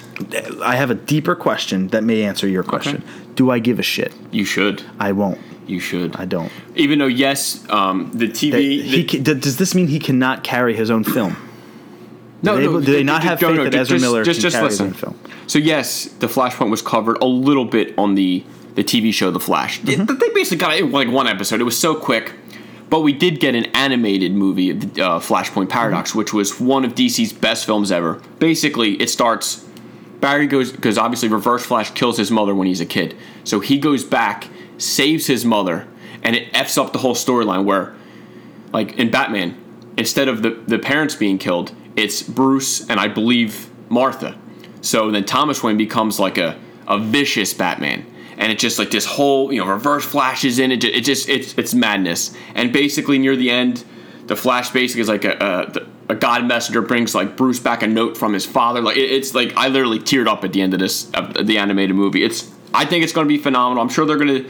[0.64, 3.03] I have a deeper question that may answer your question.
[3.35, 4.14] Do I give a shit?
[4.31, 4.84] You should.
[4.99, 5.39] I won't.
[5.68, 6.15] You should.
[6.15, 6.52] I don't.
[6.76, 8.52] Even though yes, um, the TV.
[8.52, 11.35] They- the- he ca- does this mean he cannot carry his own film?
[12.41, 14.38] no, do they- no, do they not have faith no, that Ezra just, Miller just,
[14.39, 15.19] can just carry his own film?
[15.48, 18.44] So yes, the Flashpoint was covered a little bit on the
[18.76, 19.81] the TV show The Flash.
[19.81, 20.06] Mm-hmm.
[20.06, 21.60] they basically got it in like one episode.
[21.60, 22.34] It was so quick.
[22.89, 26.19] But we did get an animated movie, uh, Flashpoint Paradox, Mm-hmm.
[26.19, 28.22] which was one of DC's best films ever.
[28.39, 29.65] Basically, it starts.
[30.19, 33.77] Barry goes because obviously Reverse Flash kills his mother when he's a kid, so he
[33.77, 35.88] goes back, saves his mother,
[36.23, 37.65] and it f's up the whole storyline.
[37.65, 37.95] Where,
[38.73, 39.56] like in Batman,
[39.98, 44.38] instead of the the parents being killed, it's Bruce and I believe Martha.
[44.81, 48.06] So then Thomas Wayne becomes like a a vicious Batman,
[48.38, 50.84] and it's just like this whole you know Reverse Flash is in it.
[50.84, 52.35] It just it's it's madness.
[52.56, 53.84] And basically near the end,
[54.26, 57.88] the Flash basically is like a a, a God messenger brings like Bruce back a
[57.88, 58.81] note from his father.
[58.81, 61.57] Like it, it's like I literally teared up at the end of this of the
[61.57, 62.23] animated movie.
[62.23, 63.81] It's I think it's going to be phenomenal.
[63.81, 64.49] I'm sure they're going to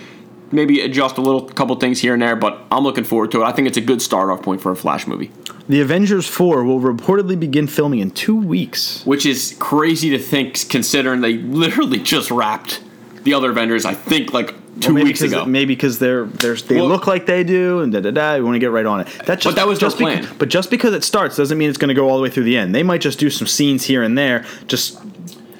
[0.51, 3.45] maybe adjust a little couple things here and there, but I'm looking forward to it.
[3.45, 5.29] I think it's a good start off point for a Flash movie,
[5.67, 9.05] The Avengers 4 will reportedly begin filming in two weeks.
[9.05, 12.81] which is crazy to think considering they literally just wrapped
[13.23, 13.84] the other Avengers.
[13.85, 15.45] I think like two Well, weeks ago.
[15.45, 18.35] Maybe because they're, they're they Well- look like they do, and da da da.
[18.37, 19.07] We want to get right on it.
[19.25, 20.27] That's just, But that was just plan.
[20.37, 22.43] but just because it starts doesn't mean it's going to go all the way through
[22.43, 22.73] the end.
[22.75, 24.99] They might just do some scenes here and there, just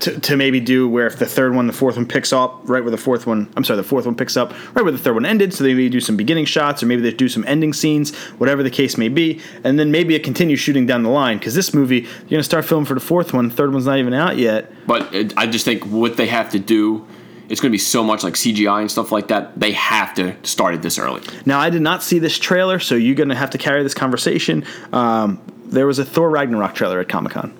[0.02, 2.84] to, to maybe do where if the third one, the fourth one picks up right
[2.84, 3.52] where the fourth one.
[3.58, 5.56] I'm sorry, the fourth one picks up right where the third one ended.
[5.56, 8.62] So they maybe do some beginning shots, or maybe they do some ending scenes, whatever
[8.62, 11.40] the case may be, and then maybe it continues shooting down the line.
[11.40, 13.98] Because this movie, you're going to start filming for the fourth one, third one's not
[13.98, 14.72] even out yet.
[14.86, 17.08] But it, I just think what they have to do,
[17.50, 19.60] it's going to be so much like CGI and stuff like that.
[19.60, 21.22] They have to start it this early.
[21.46, 23.94] Now, I did not see this trailer, so you're going to have to carry this
[23.94, 24.66] conversation.
[24.92, 27.54] Um, there was a Thor Ragnarok trailer at Comic Con.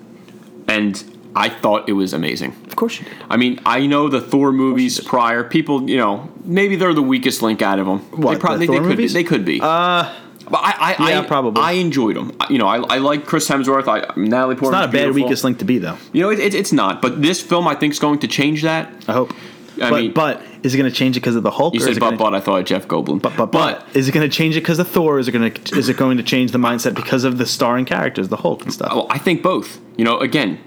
[0.66, 1.02] And
[1.34, 2.50] I thought it was amazing.
[2.66, 3.14] Of course you did.
[3.30, 5.44] I mean, I know the Thor movies prior.
[5.44, 8.00] People, you know, maybe they're the weakest link out of them.
[8.20, 9.08] What, they probably the they Thor could be.
[9.08, 9.60] They could be.
[9.62, 10.14] Uh,
[10.50, 11.62] but I, I, yeah, I probably.
[11.62, 12.36] I enjoyed them.
[12.48, 13.86] You know, I, I like Chris Hemsworth.
[13.86, 14.84] I Natalie Portman.
[14.84, 15.98] It's not a bad weakest link to be, though.
[16.12, 17.02] You know, it, it, it's not.
[17.02, 18.90] But this film, I think, is going to change that.
[19.06, 19.34] I hope.
[19.82, 21.74] I but, mean- but is it going to change it because of the Hulk?
[21.74, 23.22] You said but, but I thought Jeff Goldblum.
[23.22, 25.16] but, but, but, is it going to change it because of Thor?
[25.16, 27.46] Or is it going to is it going to change the mindset because of the
[27.46, 28.92] starring characters, the Hulk and stuff?
[28.94, 29.80] Well, I think both.
[29.96, 30.58] You know, again,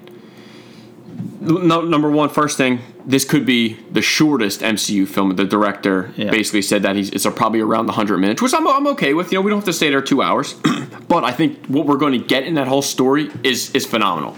[1.39, 5.35] no, number one, first thing, this could be the shortest MCU film.
[5.35, 6.29] The director Yeah.
[6.29, 9.31] basically said that he's it's probably around the hundred minutes, which I'm, I'm okay with.
[9.31, 10.53] You know, we don't have to stay there two hours,
[11.07, 14.35] but I think what we're going to get in that whole story is is phenomenal.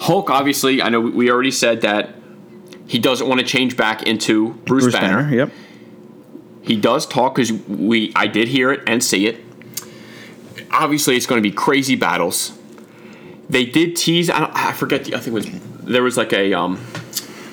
[0.00, 2.14] Hulk, obviously, I know we- we already said that
[2.88, 5.22] he doesn't want to change back into Bruce, Bruce Banner.
[5.22, 5.36] Banner.
[5.36, 5.52] Yep.
[6.62, 9.44] He does talk because we I did hear it and see it.
[10.72, 12.58] Obviously, it's going to be crazy battles.
[13.48, 14.28] They did tease.
[14.28, 15.04] I, don't, I forget.
[15.04, 15.46] The, I think it was
[15.84, 16.82] there was like a um,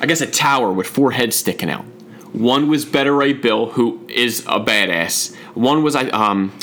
[0.01, 1.85] I guess a tower with four heads sticking out.
[2.31, 5.35] One was Beta Ray Bill, who is a badass.
[5.53, 6.57] One was I um,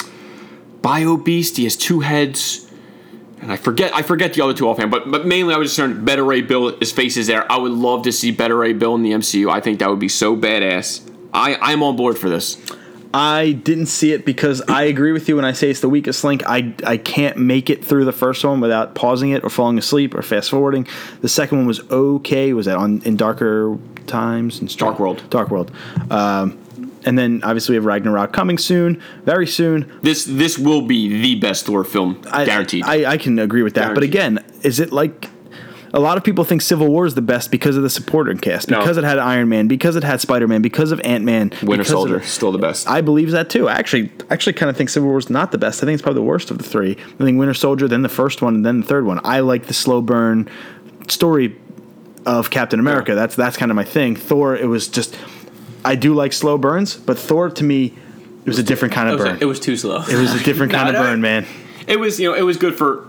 [0.82, 1.56] Bi-Beast.
[1.56, 2.61] He has two heads.
[3.42, 5.76] And I forget I forget the other two offhand, but but mainly I was just
[5.76, 7.50] saying Beta Ray Bill, his face is there.
[7.50, 9.50] I would love to see Beta Ray Bill in the MCU.
[9.50, 11.08] I think that would be so badass.
[11.34, 12.56] I, I'm on board for this.
[13.14, 16.24] I didn't see it because I agree with you when I say it's the weakest
[16.24, 16.42] link.
[16.46, 20.14] I, I can't make it through the first one without pausing it or falling asleep
[20.14, 20.86] or fast forwarding.
[21.20, 22.54] The second one was okay.
[22.54, 25.22] Was that on in darker times and Dark World.
[25.30, 25.72] Dark World.
[26.10, 26.58] Um,
[27.04, 29.90] and then obviously we have Ragnarok coming soon, very soon.
[30.02, 32.84] This this will be the best Thor film, I, guaranteed.
[32.84, 33.94] I, I can agree with that.
[33.94, 35.28] But again, is it like
[35.94, 38.70] a lot of people think Civil War is the best because of the supporting cast,
[38.70, 38.78] No.
[38.78, 41.84] because it had Iron Man, because it had Spider Man, because of Ant Man, Winter
[41.84, 42.88] Soldier still the best.
[42.88, 43.68] I believe that too.
[43.68, 45.82] I actually actually kind of think Civil War is not the best.
[45.82, 46.92] I think it's probably the worst of the three.
[46.92, 49.20] I think Winter Soldier, then the first one, and then the third one.
[49.24, 50.48] I like the slow burn
[51.08, 51.56] story
[52.24, 53.12] of Captain America.
[53.12, 53.16] Yeah.
[53.16, 54.16] That's that's kind of my thing.
[54.16, 55.16] Thor, it was just
[55.84, 57.94] I do like slow burns, but Thor to me
[58.44, 59.38] it was a different kind of burn.
[59.40, 60.02] it was too slow.
[60.02, 61.46] It was a different kind No, of burn, man.
[61.86, 63.06] it was you know it was good for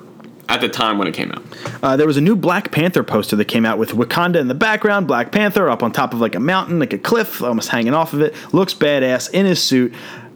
[0.50, 1.42] at the time when it came out.
[1.82, 4.54] Uh, there was a new Black Panther poster that came out with Wakanda in the
[4.54, 7.94] background, Black Panther up on top of like a mountain, like a cliff, almost hanging
[7.94, 8.36] off of it.
[8.54, 9.94] Looks badass in his suit.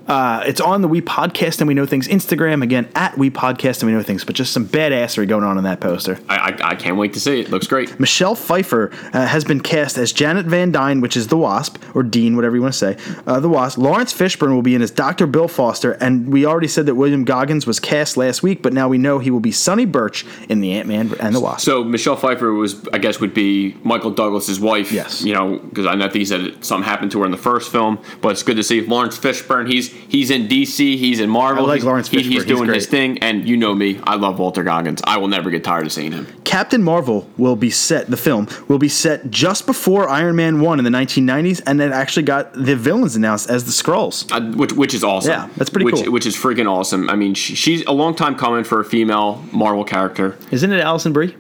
[0.08, 3.82] Uh, it's on the We Podcast and We Know Things Instagram again at We Podcast
[3.82, 6.20] and We Know Things, but just some badassery going on in that poster.
[6.30, 7.50] I I, I can't wait to see it.
[7.50, 8.00] Looks great.
[8.00, 12.04] Michelle Pfeiffer uh, has been cast as Janet Van Dyne, which is the Wasp, or
[12.04, 12.98] Dean, whatever you want to say.
[13.26, 13.78] Uh, the Wasp.
[13.78, 15.28] Laurence Fishburne will be in as Dr.
[15.28, 18.88] Bill Foster, and we already said that William Goggins was cast last week, but now
[18.88, 21.66] we know he will be Sonny Burch in the Ant Man and the Wasp.
[21.66, 24.92] So Michelle Pfeiffer was, I guess, would be Michael Douglas's wife.
[24.92, 25.24] Yes.
[25.24, 27.72] You know, because I know think he said something happened to her in the first
[27.72, 29.70] film, but it's good to see Laurence Fishburne.
[29.72, 30.98] He's he's in DC.
[30.98, 31.66] He's in Marvel.
[31.66, 32.22] I like he's, Laurence Fishburne.
[32.22, 34.00] he's He's doing his thing, and you know me.
[34.04, 35.02] I love Walter Goggins.
[35.04, 36.28] I will never get tired of seeing him.
[36.44, 40.80] Captain Marvel will be set, the film will be set just before Iron Man 1
[40.80, 44.32] in the 1990s, and it actually got the villains announced as the Skrulls.
[44.32, 45.32] Uh, which which is awesome.
[45.32, 46.12] Yeah, that's pretty which, cool.
[46.12, 47.10] Which is freaking awesome.
[47.10, 50.38] I mean, she, she's a long time coming for a female Marvel character.
[50.52, 51.36] Isn't it Alison Brie?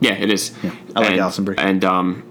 [0.00, 0.52] Yeah, it is.
[0.62, 1.56] Yeah, I like and, Alison Brie.
[1.58, 2.30] And um,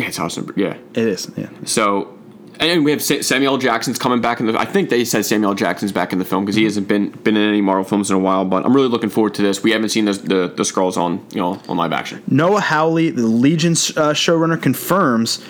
[0.00, 0.64] yeah, it's Alison Brie.
[0.64, 0.78] Yeah.
[0.94, 1.48] It is, yeah.
[1.64, 2.18] So,
[2.60, 4.58] and we have Samuel Jackson's coming back in the.
[4.58, 7.36] I think they said Samuel Jackson's back in the film because he hasn't been been
[7.36, 8.44] in any Marvel films in a while.
[8.44, 9.62] But I'm really looking forward to this.
[9.62, 12.22] We haven't seen the the, the Skrulls on you know on live action.
[12.28, 15.44] Noah Hawley, the Legion uh, showrunner, confirms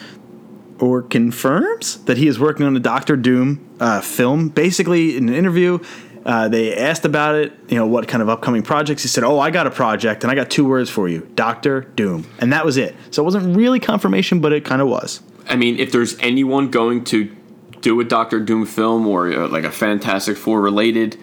[0.78, 4.48] or confirms that he is working on a Doctor Doom uh, film.
[4.48, 5.78] Basically, in an interview,
[6.24, 9.02] uh, they asked about it, you know, what kind of upcoming projects.
[9.02, 11.82] He said, Oh, I got a project, and I got two words for you Doctor
[11.82, 12.26] Doom.
[12.38, 12.94] And that was it.
[13.10, 15.20] So it wasn't really confirmation, but it kind of was.
[15.50, 17.36] I mean, if there's anyone going to
[17.80, 21.18] do a Doctor Doom film or uh, like a Fantastic Four related,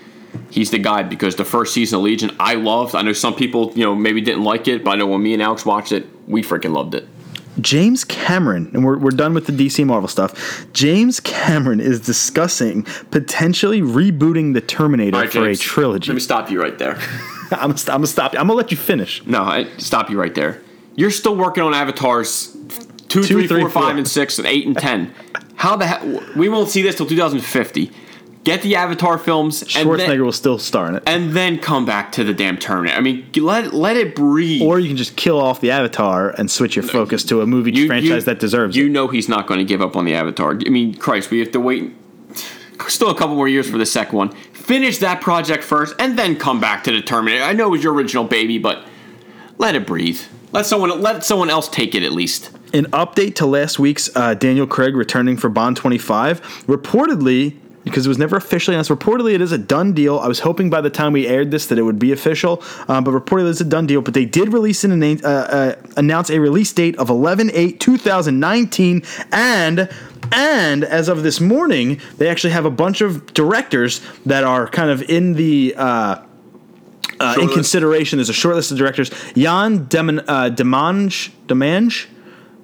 [0.51, 2.95] he's the guy because the first season of Legion I loved.
[2.95, 5.33] I know some people you know maybe didn't like it, but I know when me
[5.33, 7.07] and Alex watched it, we freaking loved it.
[7.59, 10.67] James Cameron, and we're, we're done with the DC Marvel stuff.
[10.73, 16.11] James Cameron is discussing potentially rebooting the Terminator right, for James, a trilogy.
[16.11, 16.99] Let me stop you right there.
[17.51, 18.33] I'm, gonna st- I'm gonna stop.
[18.33, 19.25] I'm gonna let you finish.
[19.25, 20.61] No, I stop you right there.
[20.95, 22.55] You're still working on avatars
[23.09, 23.97] two, three, three, four, five, four.
[23.97, 25.13] and six, and eight and ten.
[25.55, 26.23] How the hell?
[26.35, 27.91] We won't see this till 2050.
[28.43, 31.03] Get the Avatar films, and Schwarzenegger then, will still star in it.
[31.05, 32.97] and then come back to the damn Terminator.
[32.97, 34.61] I mean, let let it breathe.
[34.61, 37.71] Or you can just kill off the Avatar and switch your focus to a movie
[37.73, 38.79] You- franchise you- that deserves it.
[38.79, 38.91] You it.
[38.91, 40.57] know he's not going to give up on the Avatar.
[40.65, 41.91] I mean, Christ, we have to wait
[42.87, 44.29] still a couple more years for the second one.
[44.53, 47.43] Finish that project first, and then come back to the Terminator.
[47.43, 48.85] I know it was your original baby, but
[49.57, 50.21] let it breathe.
[50.53, 52.51] Let someone let someone else take it at least.
[52.73, 56.41] An update to last week's uh, Daniel Craig returning for Bond 25.
[56.67, 60.19] Reportedly, because it was never officially announced, reportedly it is a done deal.
[60.19, 62.99] I was hoping by the time we aired this that it would be official, uh,
[62.99, 64.01] but reportedly it's a done deal.
[64.01, 69.03] But they did release an uh, uh, announce a release date of 11 8 2019
[69.31, 69.89] and
[70.31, 74.89] and as of this morning, they actually have a bunch of directors that are kind
[74.89, 76.21] of in the uh,
[77.19, 78.17] uh, in consideration.
[78.17, 82.07] There's a short list of directors: Jan Deman, uh, Demange, Demange,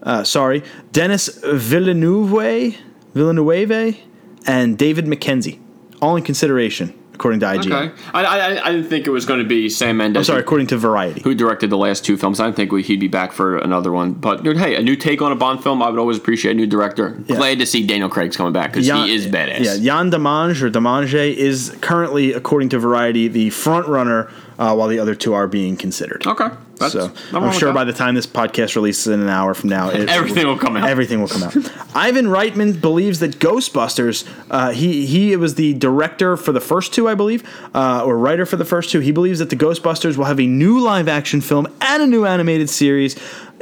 [0.03, 2.75] uh, sorry, Denis Villeneuve,
[3.13, 3.97] Villeneuve,
[4.45, 5.59] and David Mackenzie,
[6.01, 7.71] all in consideration, according to IGN.
[7.91, 10.17] Okay, I, I I didn't think it was going to be Sam Mendes.
[10.19, 11.21] I'm sorry, according to Variety.
[11.21, 12.39] who directed the last two films.
[12.39, 14.13] I didn't think we- he'd be back for another one.
[14.13, 16.55] But dude, hey, a new take on a Bond film, I would always appreciate a
[16.55, 17.09] new director.
[17.27, 19.63] Glad to see Daniel Craig's coming back because he is badass.
[19.63, 24.87] Yeah, Yann Demange or Demange is currently, according to Variety, the front runner, uh, while
[24.87, 26.25] the other two are being considered.
[26.25, 26.49] Okay.
[26.77, 29.89] That's, So I'm sure by the time this podcast releases in an hour from now,
[29.89, 30.89] it, Everything will come out.
[30.89, 31.55] Everything will come out.
[31.95, 34.27] Ivan Reitman believes that Ghostbusters.
[34.49, 38.45] Uh, he he was the director for the first two, I believe, uh, or writer
[38.45, 38.99] for the first two.
[38.99, 42.25] He believes that the Ghostbusters will have a new live action film and a new
[42.25, 43.15] animated series.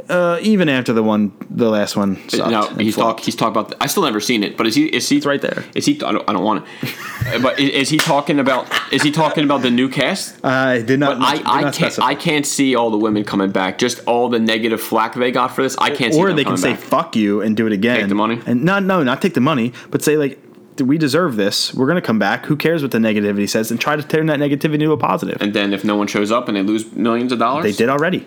[0.08, 2.14] Uh, even after the one, the last one.
[2.34, 3.18] No, he's flopped.
[3.18, 3.24] talk.
[3.24, 3.74] He's talking about.
[3.80, 4.86] I still never seen it, but is he?
[4.86, 5.16] Is he?
[5.18, 5.64] It's right there.
[5.74, 5.94] Is he?
[6.02, 7.42] I don't, I don't want it.
[7.42, 8.68] but is, is he talking about?
[8.92, 10.44] Is he talking about the new cast?
[10.44, 11.18] I did not.
[11.20, 11.74] I, did I not can't.
[11.92, 12.06] specify.
[12.06, 13.78] I can't see all the women coming back.
[13.78, 15.76] Just all the negative flack they got for this.
[15.78, 16.20] I can't see.
[16.20, 16.80] or they can say back.
[16.80, 18.00] "fuck you" and do it again.
[18.00, 18.40] Take the money?
[18.46, 20.38] and not no, not take the money, but say like.
[20.78, 21.74] We deserve this.
[21.74, 22.46] We're going to come back.
[22.46, 23.70] Who cares what the negativity says?
[23.70, 25.36] And try to turn that negativity into a positive.
[25.42, 27.90] And then if no one shows up and they lose millions of dollars, They did
[27.90, 28.26] already.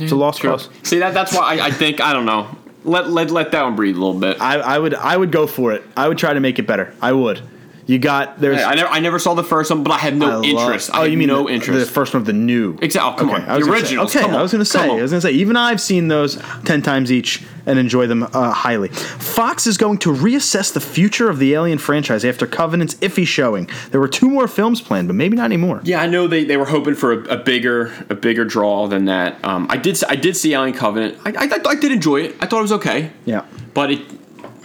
[0.00, 0.68] It's a lost cause.
[0.82, 1.14] See that?
[1.14, 2.48] That's why I, I think I don't know.
[2.84, 4.40] let let let that one breathe a little bit.
[4.40, 5.82] I, I would I would go for it.
[5.96, 6.94] I would try to make it better.
[7.02, 7.42] I would.
[7.88, 8.62] You got there's.
[8.62, 10.90] I never I never saw the first one, but I have no I interest.
[10.92, 11.86] I oh, you mean no the, interest.
[11.86, 12.76] The first one of the new.
[12.82, 13.10] Exactly.
[13.10, 13.60] Oh, come on.
[13.60, 14.14] The originals.
[14.14, 14.28] Okay.
[14.28, 14.82] I was going to say.
[14.82, 15.32] I was going to say.
[15.32, 16.36] Even I've seen those
[16.66, 18.88] ten times each and enjoy them uh, highly.
[18.88, 23.70] Fox is going to reassess the future of the Alien franchise after Covenant's iffy showing.
[23.90, 25.80] There were two more films planned, but maybe not anymore.
[25.82, 29.06] Yeah, I know they, they were hoping for a, a bigger a bigger draw than
[29.06, 29.42] that.
[29.42, 31.16] Um, I did I did see Alien Covenant.
[31.24, 32.36] I, I I did enjoy it.
[32.38, 33.12] I thought it was okay.
[33.24, 33.46] Yeah.
[33.72, 34.00] but it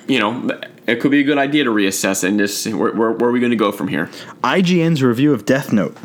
[0.08, 0.50] you know
[0.88, 3.40] it could be a good idea to reassess and just where, where, where are we
[3.40, 4.10] going to go from here.
[4.44, 5.96] IGN's review of Death Note.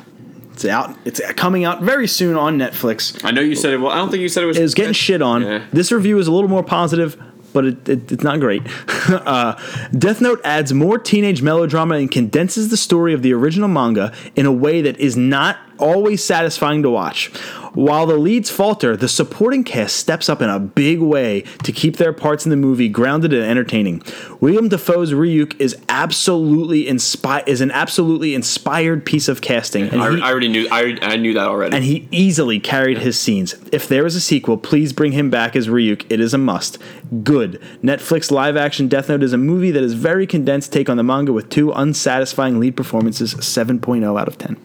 [0.53, 0.97] It's out.
[1.05, 3.25] It's coming out very soon on Netflix.
[3.25, 3.77] I know you said it.
[3.79, 4.59] Well, I don't think you said it was.
[4.59, 5.43] It was getting shit on.
[5.43, 5.65] Yeah.
[5.73, 7.17] This review is a little more positive,
[7.53, 8.63] but it, it, it's not great.
[9.09, 9.55] uh,
[9.93, 14.47] Death Note adds more teenage melodrama and condenses the story of the original manga in
[14.47, 17.31] a way that is not always satisfying to watch.
[17.75, 21.97] While the leads falter, the supporting cast steps up in a big way to keep
[21.97, 24.03] their parts in the movie grounded and entertaining.
[24.41, 30.11] William Dafoe's Ryuk is absolutely inspi- is an absolutely inspired piece of casting, and I,
[30.17, 30.67] he- I already knew.
[30.71, 31.75] I, I knew that already.
[31.77, 33.55] and he easily carried his scenes.
[33.73, 36.07] If there is a sequel, please bring him back as Ryuk.
[36.11, 36.79] It is a must.
[37.23, 37.61] Good.
[37.83, 41.03] Netflix live action Death Note is a movie that is very condensed take on the
[41.03, 44.57] manga with two unsatisfying lead performances, 7.0 out of 10.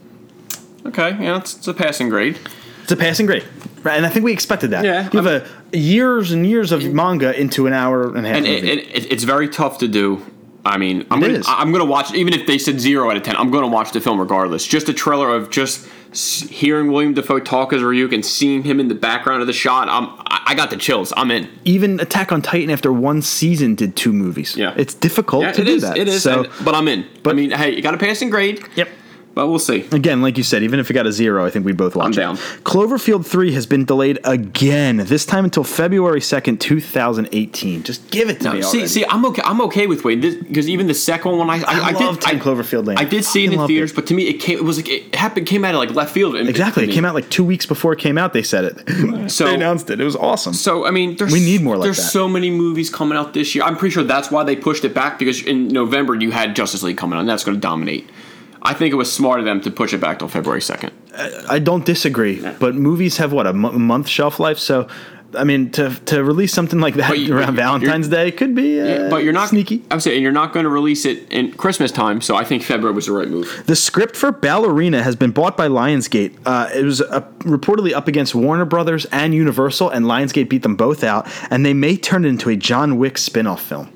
[0.88, 2.38] okay, yeah, it's, it's a passing grade.
[2.84, 3.43] It's a passing grade.
[3.84, 4.85] Right, and I think we expected that.
[4.85, 8.38] Yeah, You have a years and years of manga into an hour and a half.
[8.38, 8.69] and it, movie.
[8.81, 10.26] it, it, it's very tough to do.
[10.65, 11.45] I mean, I'm It gonna, is.
[11.49, 13.35] I'm gonna watch even if they said zero out of ten.
[13.35, 14.65] I'm gonna watch the film regardless.
[14.65, 15.85] Just a trailer of just
[16.15, 19.89] hearing William Dafoe talk as Ryuk and seeing him in the background of the shot.
[19.89, 21.11] I'm, I, I got the chills.
[21.18, 21.49] I'm in.
[21.65, 24.55] Even Attack on Titan, after one season, did two movies.
[24.55, 24.73] Yeah.
[24.77, 25.81] It's difficult Yeah, to it do is.
[25.81, 25.97] that.
[25.97, 26.23] It is.
[26.23, 27.05] So, and- but I'm in.
[27.23, 28.64] But I mean, hey, you got a passing grade.
[28.76, 28.88] yep.
[29.35, 29.88] But we'll see.
[29.91, 32.05] Again, like you said, even if it got a zero, I think we'd both watch
[32.05, 32.15] I'm it.
[32.15, 32.38] down.
[32.64, 37.84] Cloverfield 3 has been delayed again, this time until February 2nd, 2018.
[37.84, 38.88] Just give it to me see, already.
[38.88, 39.41] see, I'm okay.
[39.43, 42.22] I'm okay with waiting because even the second one, I, I, I I love did.
[42.22, 42.97] 10 I, Cloverfield Lane.
[42.97, 44.57] I did see it Fucking in loved theaters, but to me, it came.
[44.57, 45.47] It was like it happened.
[45.47, 46.35] Came out of like left field.
[46.35, 46.84] exactly.
[46.88, 48.84] It came out like two weeks before it came out, they said it.
[49.31, 49.99] So- they announced it.
[50.01, 50.53] It was awesome.
[50.53, 51.88] So I mean, there's, We need more like that.
[51.88, 52.11] There's that.
[52.11, 53.64] so many movies coming out this year.
[53.64, 56.84] I'm pretty sure that's why they pushed it back because in November you had Justice
[56.84, 58.10] League coming out, and that's going to dominate.
[58.64, 60.91] I think it was smart of them to push it back till February second.
[61.49, 64.57] I don't disagree, but movies have what a month shelf life.
[64.57, 64.88] So,
[65.35, 69.10] I mean, to to release something like that you- around Valentine's Day could be, uh,
[69.10, 69.84] but you're not sneaky.
[69.91, 72.95] I'm saying you're not going to release it in Christmas time, so I think February
[72.95, 73.64] was the right move.
[73.68, 76.34] The script for Ballerina has been bought by Lionsgate.
[76.45, 80.76] Uh, it was uh, reportedly up against Warner Brothers and Universal, and Lionsgate beat them
[80.76, 81.27] both out.
[81.52, 83.90] And they may turn it into a John Wick spin-off film.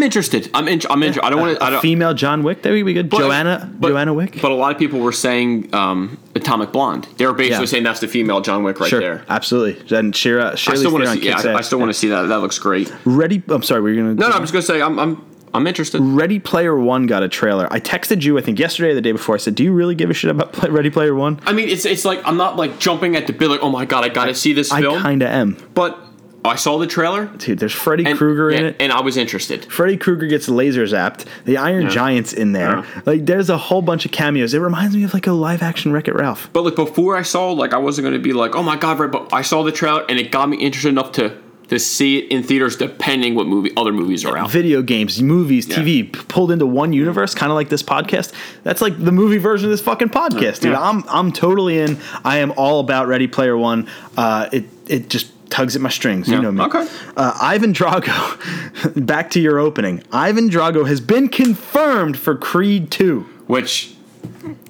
[0.00, 0.50] I'm interested.
[0.54, 1.26] I'm in, I'm interested.
[1.26, 1.62] I don't want to.
[1.62, 1.80] I A don't.
[1.82, 2.62] female John Wick.
[2.62, 3.02] There we go.
[3.02, 4.38] but- Joanna but- Joanna Wick.
[4.40, 7.06] But a lot of people were saying um, Atomic Blonde.
[7.18, 7.66] They were basically Yeah.
[7.66, 9.24] saying that's the female John Wick right sure, there.
[9.28, 9.96] absolutely.
[9.96, 11.26] And Shira, I still want to see.
[11.26, 12.22] Yeah, I, I still want to see that.
[12.28, 12.90] That looks great.
[13.04, 13.42] Ready.
[13.48, 13.82] I'm sorry.
[13.82, 14.14] Were gonna?
[14.14, 14.34] No, no.
[14.34, 15.22] I'm just gonna say I'm I'm
[15.52, 16.00] I'm interested.
[16.00, 17.68] Ready Player One got a trailer.
[17.70, 19.34] I texted you, I think yesterday or the day before.
[19.34, 21.68] I said, "Do you really give a shit about Play- Ready Player One?" I mean,
[21.68, 24.08] it's it's like I'm not like jumping at the bit like, oh my god, I
[24.08, 24.98] gotta see this I film.
[24.98, 25.98] I kind of am, but
[26.44, 27.58] I saw the trailer dude.
[27.58, 28.76] There's Freddy and, Krueger in it.
[28.80, 29.66] and I was interested.
[29.66, 31.26] Freddy Krueger gets laser zapped.
[31.44, 32.78] The Iron Giant's in there.
[32.78, 33.00] Yeah.
[33.04, 34.54] Like, there's a whole bunch of cameos.
[34.54, 36.48] It reminds me of like a live action Wreck It Ralph.
[36.52, 39.10] But like before I saw, like I wasn't gonna be like, oh my god, right?
[39.10, 41.36] But I saw the trailer and it got me interested enough to
[41.68, 44.50] to see it in theaters, depending what movie other movies are out.
[44.50, 48.32] Video games, movies, TV p- pulled into one universe, kind of like this podcast.
[48.64, 50.72] That's like the movie version of this fucking podcast, dude.
[50.72, 50.80] Yeah.
[50.80, 51.98] I'm I'm totally in.
[52.24, 53.88] I am all about Ready Player One.
[54.16, 56.28] Uh, it it just tugs at my strings.
[56.28, 56.62] You know me.
[56.64, 56.86] Okay.
[57.16, 59.06] Uh, Ivan Drago.
[59.06, 60.02] back to your opening.
[60.12, 63.20] Ivan Drago has been confirmed for Creed Two.
[63.46, 63.94] Which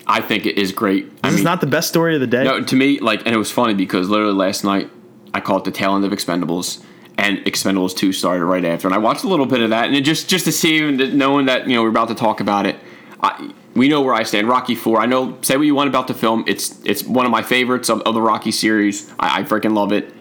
[0.07, 1.11] I think it is great.
[1.23, 2.45] I This is not the best story of the day.
[2.45, 4.91] no, to me, like, and it was funny because literally last night
[5.35, 6.83] I called the tail end of Expendables.
[7.19, 9.95] And Expendables 2 started right after, and I watched a little bit of that, and
[9.95, 12.65] it just just to see, and knowing that you know we're about to talk about
[12.65, 12.77] it,
[13.23, 14.49] I, we know where I stand.
[14.49, 15.03] Rocky Four.
[15.03, 15.37] I know.
[15.43, 16.45] Say what you want about the film.
[16.47, 19.11] It's it's one of my favorites of, of the Rocky series.
[19.21, 20.15] I, I freaking love it.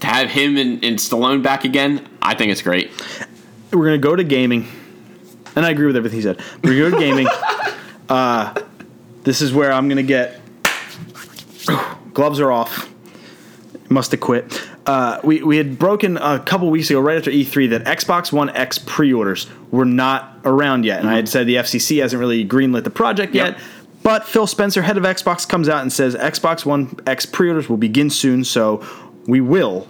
[0.00, 2.90] To have him and, and Stallone back again, I think it's great.
[3.72, 4.66] we're gonna go to gaming,
[5.54, 6.40] and I agree with everything he said.
[6.62, 7.26] We're gonna go to gaming.
[8.08, 8.54] uh,
[9.24, 10.40] this is where I'm gonna get
[12.12, 12.92] gloves are off.
[13.88, 14.68] Must have quit.
[14.84, 18.50] Uh, we we had broken a couple weeks ago, right after E3, that Xbox One
[18.50, 22.84] X pre-orders were not around yet, and I had said the FCC hasn't really greenlit
[22.84, 23.54] the project Yep.
[23.54, 23.62] yet.
[24.02, 27.76] But Phil Spencer, head of Xbox, comes out and says Xbox One X pre-orders will
[27.76, 28.84] begin soon, so
[29.26, 29.88] we will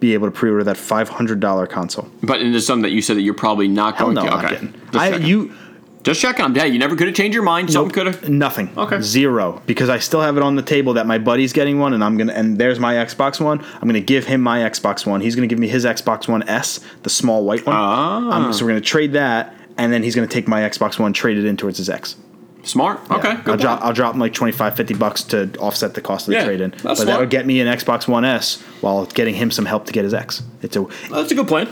[0.00, 2.10] be able to pre-order that $500 console.
[2.22, 4.32] But is something that you said that you're probably not Hell going no, to.
[4.32, 4.66] I'm not Okay.
[4.90, 5.54] Just I you
[6.02, 6.44] Just checking.
[6.44, 6.54] I'm.
[6.54, 7.70] Hey, you never could have changed your mind.
[7.70, 8.28] Something could have.
[8.28, 8.76] Nothing.
[8.76, 9.00] Okay.
[9.00, 9.62] Zero.
[9.66, 12.16] Because I still have it on the table that my buddy's getting one, and I'm
[12.16, 13.64] gonna and there's my Xbox One.
[13.80, 15.20] I'm gonna give him my Xbox One.
[15.20, 17.76] He's gonna give me his Xbox One S, the small white one.
[17.78, 18.46] Ah.
[18.46, 21.38] Um, so we're gonna trade that, and then he's gonna take my Xbox One, trade
[21.38, 22.16] it in towards his X.
[22.64, 23.00] Smart.
[23.10, 23.36] Okay.
[23.46, 23.82] I'll drop.
[23.82, 26.60] I'll drop him like 25, 50 bucks to offset the cost of the Yeah, trade
[26.60, 26.70] in.
[26.70, 27.20] that's But that smart.
[27.20, 30.14] would get me an Xbox One S while getting him some help to get his
[30.14, 30.42] X.
[30.62, 31.68] It's a That's a good plan.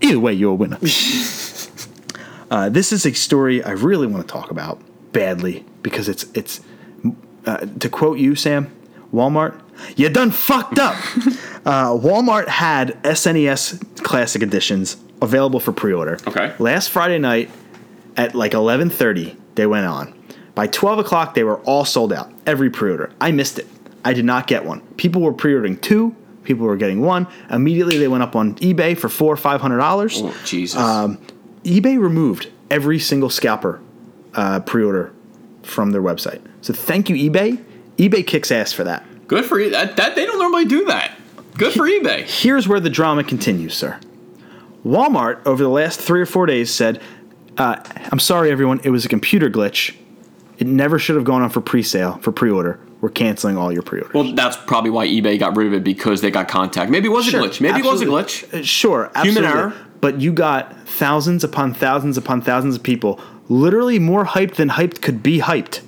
[0.00, 0.78] either way, you're a winner.
[2.50, 4.80] uh, this is a story I really want to talk about
[5.12, 6.60] badly because it's it's
[7.46, 8.70] uh, to quote you, Sam,
[9.12, 9.60] Walmart.
[9.96, 10.94] You done fucked up.
[11.64, 16.18] uh, Walmart had SNES Classic Editions available for pre-order.
[16.26, 16.52] Okay.
[16.58, 17.50] Last Friday night
[18.16, 20.14] at like 11:30, they went on.
[20.58, 22.32] By 12 o'clock, they were all sold out.
[22.44, 23.12] Every pre-order.
[23.20, 23.68] I missed it.
[24.04, 24.80] I did not get one.
[24.96, 26.16] People were pre-ordering two.
[26.42, 27.28] People were getting one.
[27.48, 30.20] Immediately, they went up on eBay for four or five hundred dollars.
[30.20, 30.76] Oh Jesus.
[30.80, 31.18] Um,
[31.62, 33.80] eBay removed every single scalper
[34.34, 35.12] uh, pre-order
[35.62, 36.40] from their website.
[36.62, 37.64] So thank you, eBay.
[37.96, 39.06] eBay kicks ass for that.
[39.28, 39.70] good for you.
[39.70, 41.16] That, that they don't normally do that.
[41.56, 42.22] Good for eBay.
[42.24, 44.00] Here's where the drama continues, sir.
[44.84, 47.00] Walmart over the last three or four days said,
[47.58, 47.76] uh,
[48.10, 48.80] "I'm sorry, everyone.
[48.82, 49.94] It was a computer glitch.
[50.58, 52.80] It never should have gone on for pre-sale for pre-order.
[53.00, 56.20] We're canceling all your pre-orders." Well, that's probably why eBay got rid of it because
[56.20, 56.90] they got contact.
[56.90, 57.60] Maybe it was a glitch.
[57.60, 58.06] Maybe absolutely.
[58.06, 58.60] it was a glitch.
[58.60, 59.46] Uh, Sure, Human absolutely.
[59.60, 59.72] error.
[60.00, 65.00] But you got thousands upon thousands upon thousands of people, literally more hyped than hyped
[65.00, 65.80] could be hyped.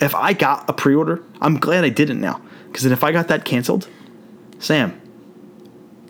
[0.00, 3.28] If I got a pre-order, I'm glad I didn't now, because then if I got
[3.28, 3.88] that canceled,
[4.58, 5.00] Sam,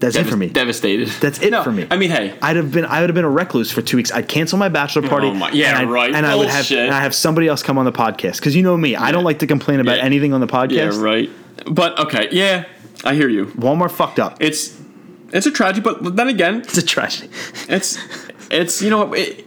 [0.04, 0.48] that's it for me.
[0.48, 1.08] Devastated.
[1.20, 1.86] That's it No, for me.
[1.90, 4.12] I mean, hey, I'd have been I would have been a recluse for two weeks.
[4.12, 5.28] I'd cancel my bachelor oh party.
[5.28, 6.14] Oh my- yeah, and I'd- right.
[6.14, 8.62] And I would have and I have somebody else come on the podcast because you
[8.62, 8.96] know me.
[8.96, 10.04] I don't like to complain about Yeah.
[10.04, 10.72] anything on the podcast.
[10.72, 11.30] yeah, right.
[11.66, 12.64] But okay, yeah,
[13.04, 13.46] I hear you.
[13.46, 14.36] Walmart fucked up.
[14.40, 14.78] It's
[15.32, 17.28] it's a tragedy, but then again, It's a tragedy.
[17.68, 17.98] it's
[18.50, 19.44] it's you know it,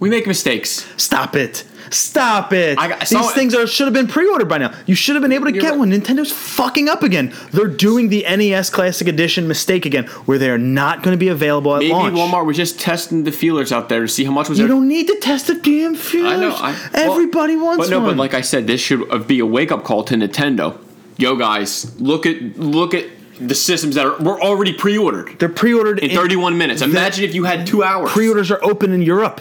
[0.00, 0.86] we make mistakes.
[0.96, 1.64] Stop it.
[1.94, 2.78] Stop it.
[2.78, 4.72] I got- These so- things are should have been pre-ordered by now.
[4.86, 5.78] You should have been able to get right.
[5.78, 5.90] one.
[5.92, 7.32] Nintendo's fucking up again.
[7.52, 11.28] They're doing the NES Classic Edition mistake again, where they are not going to be
[11.28, 12.14] available at Maybe launch.
[12.16, 14.74] Walmart was just testing the feelers out there to see how much was You there.
[14.76, 16.32] don't need to test the damn feelers.
[16.32, 16.54] I know.
[16.54, 18.10] I, Everybody well, wants But no, one.
[18.10, 20.78] but like I said, this should be a wake up call to Nintendo.
[21.18, 23.04] Yo, guys, look at look at
[23.40, 26.82] the systems that are were already pre ordered They're pre-ordered in 31 minutes.
[26.82, 28.10] Imagine if you had two hours.
[28.10, 29.40] Pre-orders are open in Europe.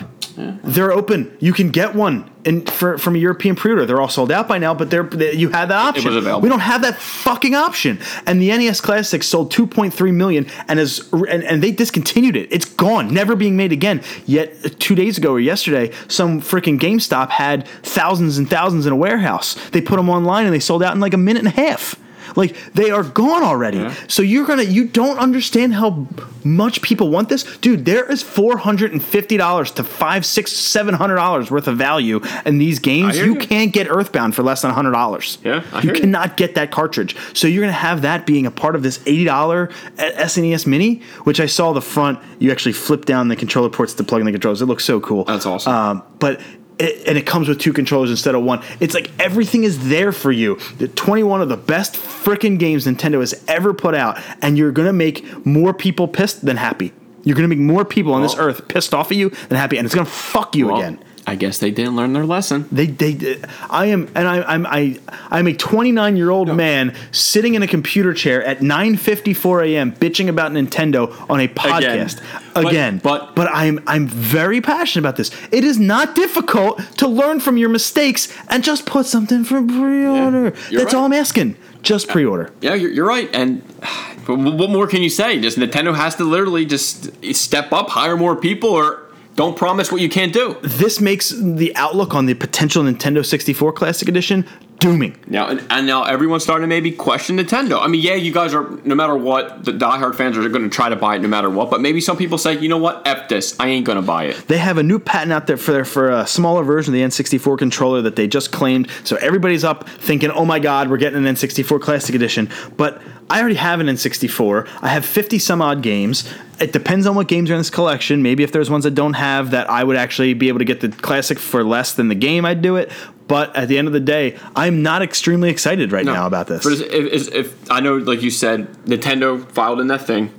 [0.63, 1.35] They're open.
[1.39, 3.85] You can get one in for, from a European pre-order.
[3.85, 6.05] They're all sold out by now, but they're they, you had that option.
[6.05, 6.41] It was available.
[6.41, 7.99] We don't have that fucking option.
[8.25, 12.51] And the NES Classic sold 2.3 million, and is and, and they discontinued it.
[12.51, 14.01] It's gone, never being made again.
[14.25, 18.97] Yet two days ago or yesterday, some freaking GameStop had thousands and thousands in a
[18.97, 19.55] warehouse.
[19.69, 21.95] They put them online and they sold out in like a minute and a half.
[22.35, 23.89] Like they are gone already.
[24.07, 26.07] So you're gonna you don't understand how
[26.43, 27.85] much people want this, dude.
[27.85, 31.77] There is four hundred and fifty dollars to five, six, seven hundred dollars worth of
[31.77, 33.17] value in these games.
[33.17, 33.35] You you.
[33.35, 35.37] can't get Earthbound for less than hundred dollars.
[35.43, 36.01] Yeah, I you hear you.
[36.01, 37.15] cannot get that cartridge.
[37.33, 39.67] So you're gonna have that being a part of this eighty dollar
[39.97, 42.19] SNES Mini, which I saw the front.
[42.39, 44.61] You actually flip down the controller ports to plug in the controllers.
[44.61, 45.25] It looks so cool.
[45.25, 45.73] That's awesome.
[45.73, 46.41] Um, but
[46.81, 48.61] it, and it comes with two controllers instead of one.
[48.79, 50.55] It's like everything is there for you.
[50.77, 54.93] The 21 of the best freaking games Nintendo has ever put out, and you're gonna
[54.93, 56.91] make more people pissed than happy.
[57.23, 59.85] You're gonna make more people on this earth pissed off at you than happy, and
[59.85, 60.99] it's gonna fuck you Well, again.
[61.27, 62.67] I guess they didn't learn their lesson.
[62.71, 63.39] They, they,
[63.69, 64.99] I am, and I, I'm, I,
[65.29, 69.91] I'm a 29 year old man sitting in a computer chair at 9:54 a.m.
[69.93, 72.21] bitching about Nintendo on a podcast
[72.53, 72.99] But- again.
[73.03, 75.31] but- but I'm, I'm very passionate about this.
[75.51, 80.41] It is not difficult to learn from your mistakes and just put something for pre-order.
[80.41, 80.93] you're That's right.
[80.95, 81.55] all I'm asking.
[81.81, 82.51] Just pre-order.
[82.61, 83.29] Yeah, you're, you're right.
[83.33, 83.61] And
[84.27, 85.39] what more can you say?
[85.39, 89.00] Just Nintendo has to literally just step up, hire more people, or
[89.35, 90.57] don't promise what you can't do.
[90.61, 94.45] This makes the outlook on the potential Nintendo 64 Classic Edition
[94.81, 95.15] dooming.
[95.27, 97.79] Now and, and now everyone's starting to maybe question Nintendo.
[97.79, 100.69] I mean, yeah, you guys are no matter what, the diehard fans are going to
[100.69, 101.69] try to buy it no matter what.
[101.69, 104.25] But maybe some people say, you know what, f this, I ain't going to buy
[104.25, 104.47] it.
[104.47, 107.57] They have a new patent out there for for a smaller version of the N64
[107.57, 108.89] controller that they just claimed.
[109.03, 113.01] So everybody's up thinking, "Oh my God, we're getting an N64 Classic Edition." But
[113.31, 114.67] I already have an N64.
[114.81, 116.29] I have 50 some odd games.
[116.59, 118.21] It depends on what games are in this collection.
[118.21, 120.81] Maybe if there's ones that don't have that, I would actually be able to get
[120.81, 122.43] the classic for less than the game.
[122.43, 122.91] I'd do it.
[123.29, 126.65] But at the end of the day, I'm not extremely excited right now about this.
[126.65, 126.81] But if,
[127.29, 130.33] if, if I know, like you said, Nintendo filed in that thing.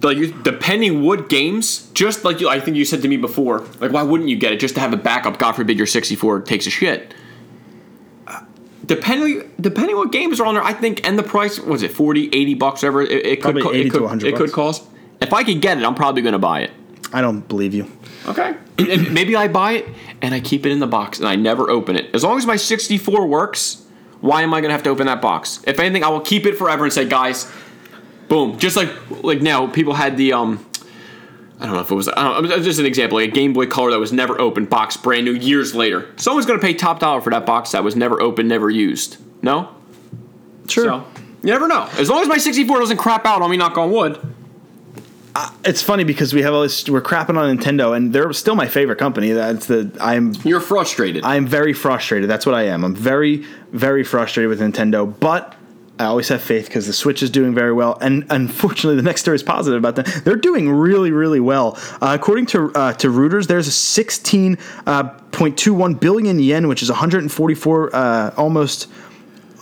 [0.00, 3.92] Like depending what games, just like you, I think you said to me before, like
[3.92, 5.38] why wouldn't you get it just to have a backup?
[5.38, 7.12] God forbid your 64 takes a shit.
[8.88, 12.28] Depending, depending what games are on there, I think, and the price was it 40,
[12.32, 14.84] 80 bucks, whatever it, it could, co- 80 it to could, 100 it could cost.
[15.20, 16.70] If I could get it, I'm probably going to buy it.
[17.12, 17.90] I don't believe you.
[18.26, 18.54] Okay.
[18.78, 19.86] maybe I buy it
[20.20, 22.14] and I keep it in the box and I never open it.
[22.14, 23.82] As long as my 64 works,
[24.20, 25.60] why am I gonna have to open that box?
[25.66, 27.50] If anything, I will keep it forever and say, guys,
[28.28, 28.58] boom.
[28.58, 28.90] Just like
[29.22, 30.64] like now, people had the um.
[31.60, 32.08] I don't know if it was.
[32.08, 34.70] I don't know, just an example, like a Game Boy Color that was never opened,
[34.70, 36.08] box brand new years later.
[36.16, 39.16] Someone's gonna pay top dollar for that box that was never opened, never used.
[39.42, 39.68] No,
[40.68, 40.84] Sure.
[40.84, 41.04] so
[41.42, 41.88] you never know.
[41.98, 44.18] As long as my 64 doesn't crap out on me, knock on wood.
[45.64, 46.88] It's funny because we have all this.
[46.88, 49.30] We're crapping on Nintendo, and they're still my favorite company.
[49.30, 51.24] That's the I'm You're frustrated.
[51.24, 52.28] I'm very frustrated.
[52.28, 52.82] That's what I am.
[52.82, 55.54] I'm very, very frustrated with Nintendo, but
[55.98, 57.96] I always have faith because the Switch is doing very well.
[58.00, 60.04] And unfortunately, the next story is positive about them.
[60.24, 61.76] They're doing really, really well.
[62.00, 68.34] Uh, according to uh, to Reuters, there's a 16.21 billion yen, which is 144, uh,
[68.36, 68.86] almost.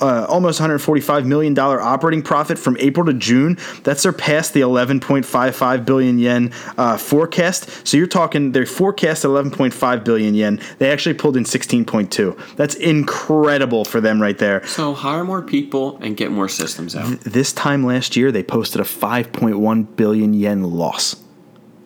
[0.00, 3.56] Uh, almost 145 million dollar operating profit from April to June.
[3.84, 7.86] That surpassed the 11.55 billion yen uh, forecast.
[7.86, 10.60] So you're talking their forecast 11.5 billion yen.
[10.78, 12.56] They actually pulled in 16.2.
[12.56, 14.66] That's incredible for them right there.
[14.66, 17.20] so hire more people and get more systems out.
[17.20, 21.16] This time last year, they posted a 5.1 billion yen loss.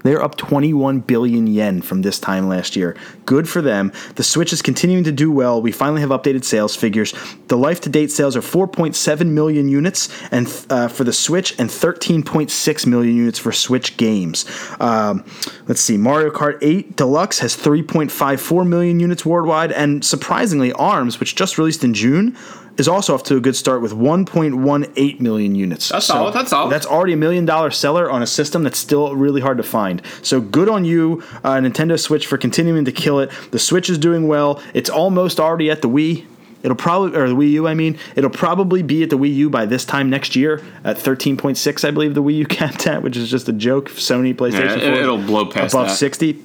[0.02, 2.96] They're up 21 billion yen from this time last year.
[3.26, 3.92] Good for them.
[4.16, 5.60] The Switch is continuing to do well.
[5.60, 7.14] We finally have updated sales figures.
[7.48, 11.68] The life to date sales are 4.7 million units and uh, for the Switch and
[11.68, 14.44] 13.6 million units for Switch games.
[14.80, 15.24] Um,
[15.66, 15.96] let's see.
[15.96, 21.84] Mario Kart 8 Deluxe has 3.54 million units worldwide, and surprisingly, ARMS, which just released
[21.84, 22.36] in June,
[22.76, 25.88] is also off to a good start with 1.18 million units.
[25.88, 26.70] That's solid, that's solid.
[26.72, 30.02] That's already a million dollar seller on a system that's still really hard to find.
[30.22, 33.30] So good on you, uh, Nintendo Switch, for continuing to kill it.
[33.50, 34.62] The Switch is doing well.
[34.74, 36.26] It's almost already at the Wii.
[36.62, 39.50] It'll probably, or the Wii U, I mean, it'll probably be at the Wii U
[39.50, 43.16] by this time next year at 13.6, I believe the Wii U capped at, which
[43.16, 43.88] is just a joke.
[43.90, 45.94] Sony, PlayStation Yeah, 4 it- it'll blow past above that.
[45.96, 46.38] 60.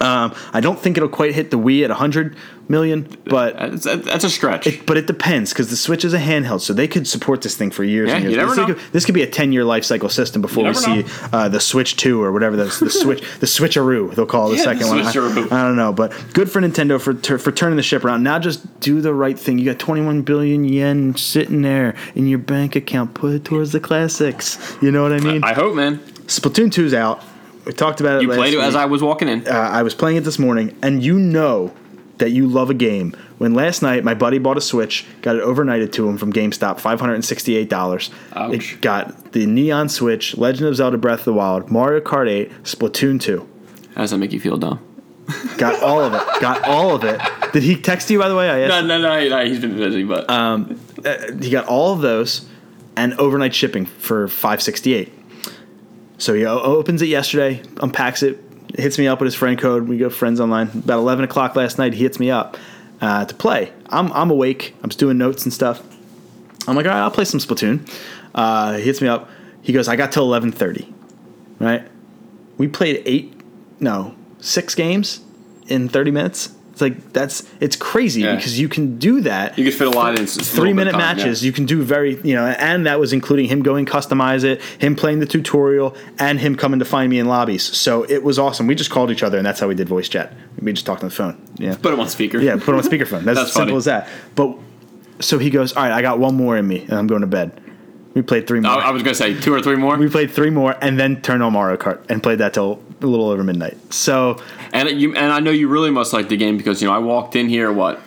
[0.00, 2.34] Um, I don't think it'll quite hit the Wii at 100
[2.68, 4.86] million, but That's, that's a stretch.
[4.86, 7.70] but it depends because the Switch is a handheld, so they could support this thing
[7.70, 8.32] for years Yeah, and years.
[8.32, 8.66] you never this, know.
[8.74, 11.96] Could, this could be a ten-year life cycle system before we see uh, the Switch
[11.96, 14.88] Two or whatever that's the Switch, the Switcheroo they'll call it the Yeah, the second
[14.88, 15.06] one.
[15.06, 15.52] I, Switcheroo.
[15.52, 18.22] I don't know, but good for Nintendo for for turning the ship around.
[18.22, 19.58] Now just do the right thing.
[19.58, 23.14] You got 21 billion yen sitting there in your bank account.
[23.14, 24.56] Put it towards the classics.
[24.80, 25.42] You know what I mean?
[25.44, 25.98] I hope, man.
[26.26, 27.22] Splatoon 2's out.
[27.64, 28.22] We talked about it.
[28.22, 29.46] You played it as I was walking in.
[29.46, 31.72] uh, I was playing it this morning, and you know
[32.18, 33.14] that you love a game.
[33.38, 36.78] When last night my buddy bought a Switch, got it overnighted to him from GameStop,
[36.80, 38.10] five hundred and sixty-eight dollars.
[38.36, 42.50] It got the Neon Switch, Legend of Zelda: Breath of the Wild, Mario Kart Eight,
[42.64, 43.48] Splatoon Two.
[43.94, 44.78] How does that make you feel, Dom?
[45.58, 46.22] Got all of it.
[46.40, 47.20] Got all of it.
[47.52, 48.50] Did he text you by the way?
[48.50, 48.70] I asked.
[48.86, 49.44] No, no, no, no.
[49.44, 50.64] He's been busy, but Uh,
[51.40, 52.46] He got all of those
[52.96, 55.12] and overnight shipping for five sixty-eight.
[56.20, 58.38] So he opens it yesterday, unpacks it,
[58.76, 59.88] hits me up with his friend code.
[59.88, 60.68] We go friends online.
[60.68, 62.58] About eleven o'clock last night, he hits me up
[63.00, 63.72] uh, to play.
[63.88, 64.74] I'm I'm awake.
[64.82, 65.82] I'm just doing notes and stuff.
[66.68, 67.90] I'm like, all right, I'll play some Splatoon.
[68.34, 69.30] Uh, he hits me up.
[69.62, 70.92] He goes, I got till eleven thirty.
[71.58, 71.88] Right?
[72.58, 73.34] We played eight,
[73.80, 75.22] no, six games
[75.68, 76.54] in thirty minutes.
[76.80, 78.36] Like that's it's crazy Yeah.
[78.36, 81.14] because you can do that you can fit a lot in three minute time, yeah.
[81.14, 84.62] matches you can do very you know and that was including him going customize it
[84.78, 88.38] him playing the tutorial and him coming to find me in lobbies so it was
[88.38, 90.86] awesome we just called each other and that's how we did voice chat we just
[90.86, 92.38] talked on the phone yeah Put him on speaker.
[92.38, 93.76] yeah put on speakerphone that's, That's as simple funny.
[93.76, 94.56] as that but
[95.20, 97.26] so he goes all right i got one more in me and i'm going to
[97.26, 97.60] bed
[98.14, 99.96] we played three more I, I was gonna say two or three more.
[99.96, 103.06] we played three more and then turned on mario kart and played that till a
[103.06, 104.40] little over midnight so
[104.72, 106.98] And you and I know you really must like the game because you know I
[106.98, 108.00] walked in here what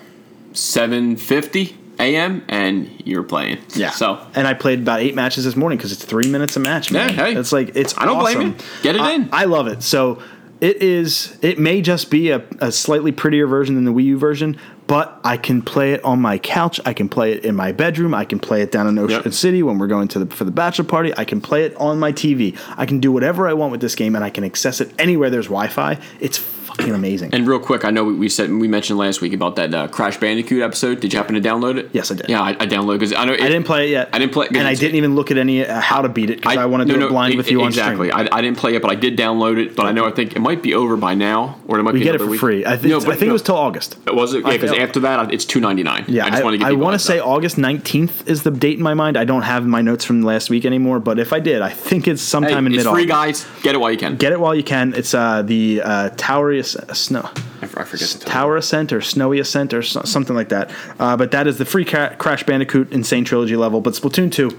[0.54, 2.44] seven fifty a.m.
[2.48, 3.60] and you were playing.
[3.76, 3.92] Yeah.
[3.92, 6.92] So and I played about eight matches this morning because it's three minutes a match.
[6.92, 7.10] Man.
[7.10, 7.36] Yeah, hey.
[7.36, 7.98] it's like it's.
[7.98, 8.56] I don't blame you.
[8.82, 9.30] Get it I, in.
[9.32, 9.84] I love it.
[9.84, 10.22] So
[10.62, 11.38] it is.
[11.42, 14.58] It may just be a, a slightly prettier version than the Wii U version,
[14.88, 16.80] but I can play it on my couch.
[16.86, 18.14] I can play it in my bedroom.
[18.14, 19.34] I can play it down in Ocean Yep.
[19.34, 21.14] City when we're going to the for the bachelor party.
[21.18, 22.58] I can play it on my TV.
[22.78, 25.30] I can do whatever I want with this game, and I can access it anywhere
[25.30, 26.00] there's Wi-Fi.
[26.20, 26.38] It's
[26.78, 27.34] fucking amazing.
[27.34, 29.88] and real quick, I know we, we said we mentioned last week about that uh,
[29.88, 31.00] Crash Bandicoot episode.
[31.00, 31.90] Did you happen to download it?
[31.94, 32.30] Yes, I did.
[32.30, 34.10] Yeah, I, I downloaded because I know it, I didn't play it yet.
[34.14, 36.38] I didn't play- and I didn't even look at any uh, how to beat it
[36.38, 38.12] because I, wanted to no, go no, blind e- with you on exactly.
[38.12, 39.76] I, I didn't play it, but I did download it.
[39.76, 42.00] But I know I think it might be over by now, or it might We
[42.00, 42.40] be get it for week.
[42.40, 42.66] free.
[42.66, 42.92] I think.
[42.92, 43.30] No, I think no.
[43.30, 43.98] it was till August.
[44.08, 44.46] It was it?
[44.46, 46.06] Yeah, because after that, it's two ninety nine.
[46.08, 47.20] Yeah, I just want to I, want to say.
[47.20, 49.18] August 19th is the date in my mind.
[49.18, 52.08] I don't have my notes from last week anymore, but if I did, I think
[52.08, 53.46] it's Hey, sometime in it's mid free, guys.
[53.62, 54.18] Get it while you can.
[54.18, 54.94] Get it while you can.
[54.94, 57.30] It's uh, the uh, Tower As- Snow
[57.62, 58.32] I, forget the title.
[58.32, 60.72] Tower Ascent or Snowy Ascent or so, something like that.
[61.00, 63.04] Uh, but that is the free ca- Crash Bandicoot N.
[63.04, 63.82] Sane Trilogy level.
[63.82, 64.50] But Splatoon 2,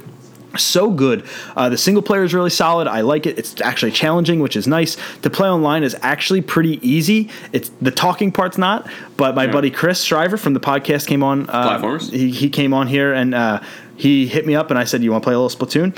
[0.59, 1.24] so good.
[1.56, 2.86] Uh, the single player is really solid.
[2.86, 3.39] I like it.
[3.39, 4.97] It's actually challenging, which is nice.
[5.22, 7.31] To play online is actually pretty easy.
[7.52, 11.48] It's the talking part's not, but my buddy Chris Shriver from the podcast came on.
[11.51, 12.10] Uh, Platformers?
[12.10, 13.62] He, he came on here and uh,
[13.97, 15.97] he hit me up and I said, "You want to play a little Splatoon?"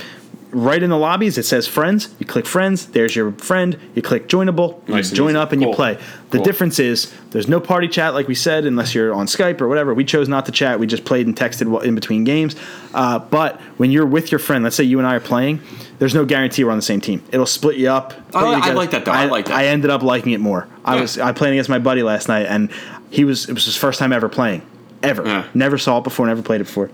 [0.52, 2.14] Right in the lobbies, it says friends.
[2.20, 2.86] You click friends.
[2.86, 3.76] There's your friend.
[3.94, 4.80] You click joinable.
[4.88, 5.36] You Nice and join easy.
[5.38, 5.94] up and you play.
[6.30, 6.44] The Cool.
[6.44, 9.92] difference is there's no party chat like we said, unless you're on Skype or whatever.
[9.92, 10.78] We chose not to chat.
[10.78, 12.54] We just played and texted in between games.
[12.94, 15.60] Uh, but when you're with your friend, let's say you and I are playing,
[15.98, 17.22] there's no guarantee we're on the same team.
[17.32, 18.14] It'll split you up.
[18.34, 19.12] I you I like that, though.
[19.12, 19.54] I like that.
[19.56, 20.68] I ended up liking it more.
[20.84, 22.70] I was I played against my buddy last night, and
[23.10, 24.62] he was it was his first time ever playing,
[25.02, 25.26] ever.
[25.26, 25.44] Yeah.
[25.54, 26.26] Never saw it before.
[26.26, 26.90] Never played it before.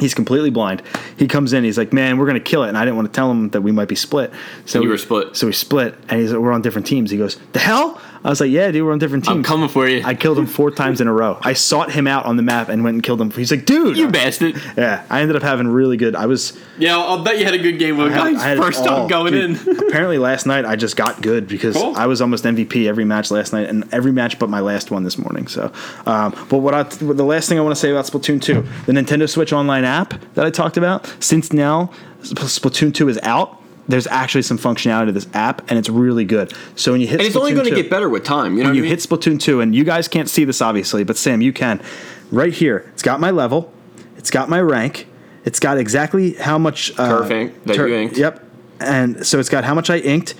[0.00, 0.82] He's completely blind.
[1.16, 1.64] He comes in.
[1.64, 3.60] He's like, "Man, we're gonna kill it," and I didn't want to tell him that
[3.60, 4.32] we might be split.
[4.64, 5.36] So you we- were split.
[5.36, 8.28] So we split, and he's like, "We're on different teams." He goes, "The hell?" I
[8.30, 10.02] was like, "Yeah, dude, we're on different teams." I'm coming for you.
[10.04, 11.38] I killed him four times in a row.
[11.42, 13.30] I sought him out on the map and went and killed him.
[13.30, 14.60] He's like, "Dude, you bastard.
[14.76, 16.14] yeah." I ended up having really good.
[16.14, 18.48] I was Yeah, I'll bet you had a good game with I had- guys I
[18.48, 19.78] had it first time going Dude, in.
[19.88, 21.96] apparently, last night I just got good because Cool.
[21.96, 25.02] I was almost MVP every match last night and every match but my last one
[25.04, 25.48] this morning.
[25.48, 25.72] So,
[26.06, 28.92] um, but what I the last thing I want to say about Splatoon two, the
[28.92, 31.90] Nintendo Switch Online app that I talked about, since now
[32.22, 33.58] Splatoon two is out.
[33.88, 36.52] There's actually some functionality to this app, and it's really good.
[36.76, 38.56] So when you hit, And it's only going to get better with time.
[38.56, 38.90] You know when what you I mean?
[38.90, 41.82] hit Splatoon 2, and you guys can't see this obviously, but Sam, you can.
[42.30, 43.72] Right here, it's got my level,
[44.16, 45.06] it's got my rank,
[45.44, 48.16] it's got exactly how much uh, Turf ink that you inked.
[48.16, 48.42] Yep,
[48.80, 50.34] and so it's got how much I inked,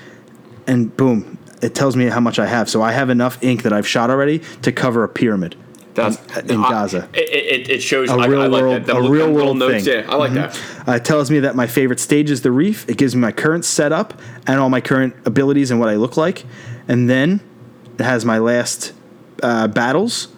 [0.67, 2.71] and boom, it tells me how much I have.
[2.71, 5.57] So I have enough ink that I've shot already to cover a pyramid.
[5.95, 6.17] That's
[6.51, 7.09] in I- Gaza.
[7.13, 8.87] It, it, it shows A I, real I like world- that.
[8.87, 9.95] Them a real little world notes, thing.
[9.95, 10.09] Mm-hmm.
[10.09, 10.61] Yeah, I like that.
[10.89, 12.89] Uh, it tells me that my favorite stage is the reef.
[12.89, 14.15] It gives me my current setup
[14.47, 16.45] and all my current abilities and what I look like,
[16.89, 17.41] and then
[17.99, 18.93] it has my last
[19.43, 20.29] uh, battles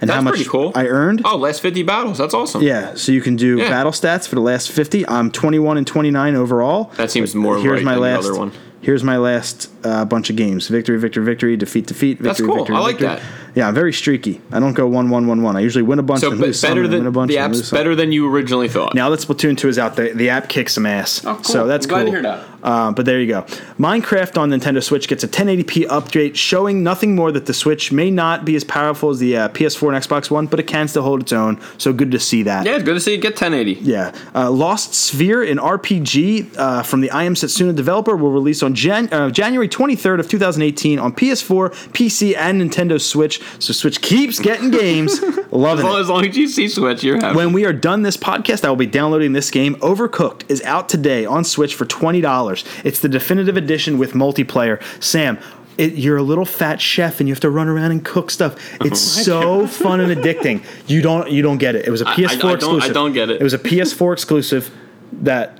[0.00, 0.72] and how much cool.
[0.74, 1.22] I earned.
[1.24, 2.18] Oh, last 50 battles.
[2.18, 2.62] That's awesome.
[2.62, 3.68] Yeah, so you can do Yeah.
[3.70, 5.08] battle stats for the last 50.
[5.08, 6.90] I'm 21 and 29 overall.
[6.96, 8.52] That seems more Here's right my than last one.
[8.86, 12.54] Here's my last uh, bunch of games: victory, victory, victory, defeat, defeat, victory, That's cool.
[12.58, 12.76] victory.
[12.76, 13.16] I like victory.
[13.16, 13.22] that.
[13.56, 14.40] Yeah, I'm very streaky.
[14.52, 15.56] I don't go one, one, one, one.
[15.56, 17.38] I usually win a bunch So and lose some, better and win a bunch the
[17.38, 17.78] and lose app's some.
[17.78, 18.94] better than you originally thought.
[18.94, 21.24] Now that Splatoon 2 is out, the, the app kicks some ass.
[21.24, 21.44] Oh, cool.
[21.44, 22.06] So that's I'm glad cool.
[22.06, 22.44] to hear that.
[22.62, 23.42] Uh, but there you go.
[23.78, 28.10] Minecraft on Nintendo Switch gets a 1080p update, showing nothing more that the Switch may
[28.10, 31.02] not be as powerful as the uh, PS4 and Xbox One, but it can still
[31.04, 31.58] hold its own.
[31.78, 32.66] So good to see that.
[32.66, 33.80] yeah, it's good to see you get 1080.
[33.82, 34.14] Yeah.
[34.34, 38.74] Uh, Lost Sphere, an RPG uh, from the I Am Setsuna developer, will release on
[38.76, 43.40] Jan- uh, January 23rd of 2018 on PS4, PC, and Nintendo Switch.
[43.58, 45.20] So Switch keeps getting games.
[45.22, 46.00] As Loving long, it.
[46.00, 47.36] as long as you see Switch, you're happy.
[47.36, 49.74] When we are done this podcast, I will be downloading this game.
[49.76, 52.82] Overcooked is out today on Switch for $20.
[52.84, 54.80] It's the definitive edition with multiplayer.
[55.02, 55.38] Sam,
[55.78, 58.56] it, you're a little fat chef and you have to run around and cook stuff.
[58.80, 60.64] It's so fun and addicting.
[60.86, 61.86] You don't you don't get it.
[61.86, 63.40] It was a PS4 I don't- I don't get it.
[63.40, 64.70] It was a PS4 exclusive
[65.12, 65.58] that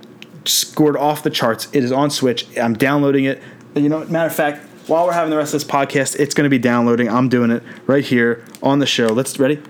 [0.49, 1.69] scored off the charts.
[1.73, 2.47] It is on Switch.
[2.57, 3.43] I'm downloading it.
[3.75, 6.45] You know, matter of fact, while we're having the rest of this podcast, it's going
[6.45, 7.09] to be downloading.
[7.09, 9.07] I'm doing it right here on the show.
[9.07, 9.61] Let's ready.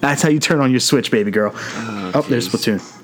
[0.00, 1.52] That's how you turn on your Switch, baby girl.
[1.54, 2.78] Oh, oh there's jeez.
[2.78, 3.01] Splatoon.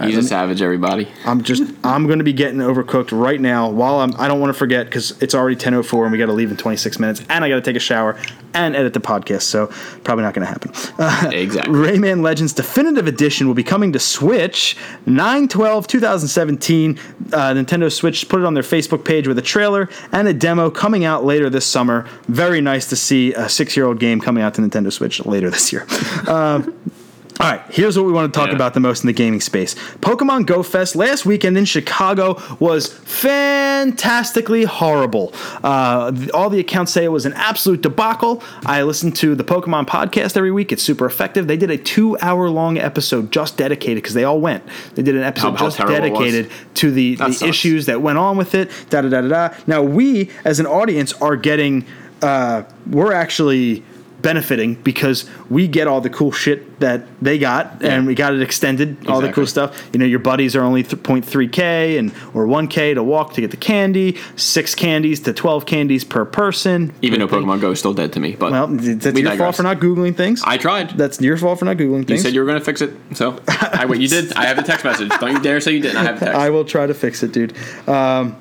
[0.00, 1.08] He's a savage, everybody.
[1.24, 3.68] I'm just I'm going to be getting overcooked right now.
[3.68, 6.32] While I'm I don't want to forget because it's already 10:04 and we got to
[6.32, 8.16] leave in 26 minutes, and I got to take a shower
[8.54, 9.42] and edit the podcast.
[9.42, 9.66] So
[10.04, 10.72] probably not going to happen.
[10.98, 11.74] Uh, Exactly.
[11.74, 14.76] Rayman Legends Definitive Edition will be coming to Switch
[15.06, 16.98] 9 12 2017.
[17.32, 20.70] Uh, Nintendo Switch put it on their Facebook page with a trailer and a demo
[20.70, 22.06] coming out later this summer.
[22.28, 25.50] Very nice to see a six year old game coming out to Nintendo Switch later
[25.50, 25.86] this year.
[26.28, 26.74] Um,
[27.40, 28.54] all right, here's what we want to talk Yeah.
[28.56, 29.74] about the most in the gaming space.
[30.00, 35.32] Pokemon Go Fest last weekend in Chicago was fantastically horrible.
[35.62, 38.42] Uh, all the accounts say it was an absolute debacle.
[38.66, 40.72] I listen to the Pokemon podcast every week.
[40.72, 41.46] It's super effective.
[41.46, 44.64] They did a two hour long episode just dedicated because they all went.
[44.94, 45.88] They did an episode how just was.
[45.90, 48.70] dedicated to the, the issues that went on with it.
[48.90, 49.54] Da da da da da.
[49.66, 51.84] Now we, as an audience, are getting.
[52.20, 53.84] Uh, we're actually
[54.20, 58.42] benefiting because we get all the cool shit that they got and we got it
[58.42, 62.46] extended all the cool stuff you know your buddies are only th- 0.3k and or
[62.46, 67.20] 1k to walk to get the candy six candies to 12 candies per person Even
[67.20, 68.34] though Pokemon Go is still dead to me.
[68.34, 70.90] But well that's your fault for not googling things I tried.
[70.90, 72.92] that's your fault for not googling You said you were going to fix it.
[73.14, 74.00] So, I wait.
[74.00, 74.32] You did.
[74.34, 75.10] I have the text message.
[75.20, 75.96] Don't you dare say you didn't.
[75.96, 76.38] I have the text.
[76.40, 77.54] I will try to fix it, dude.
[77.88, 78.36] Um,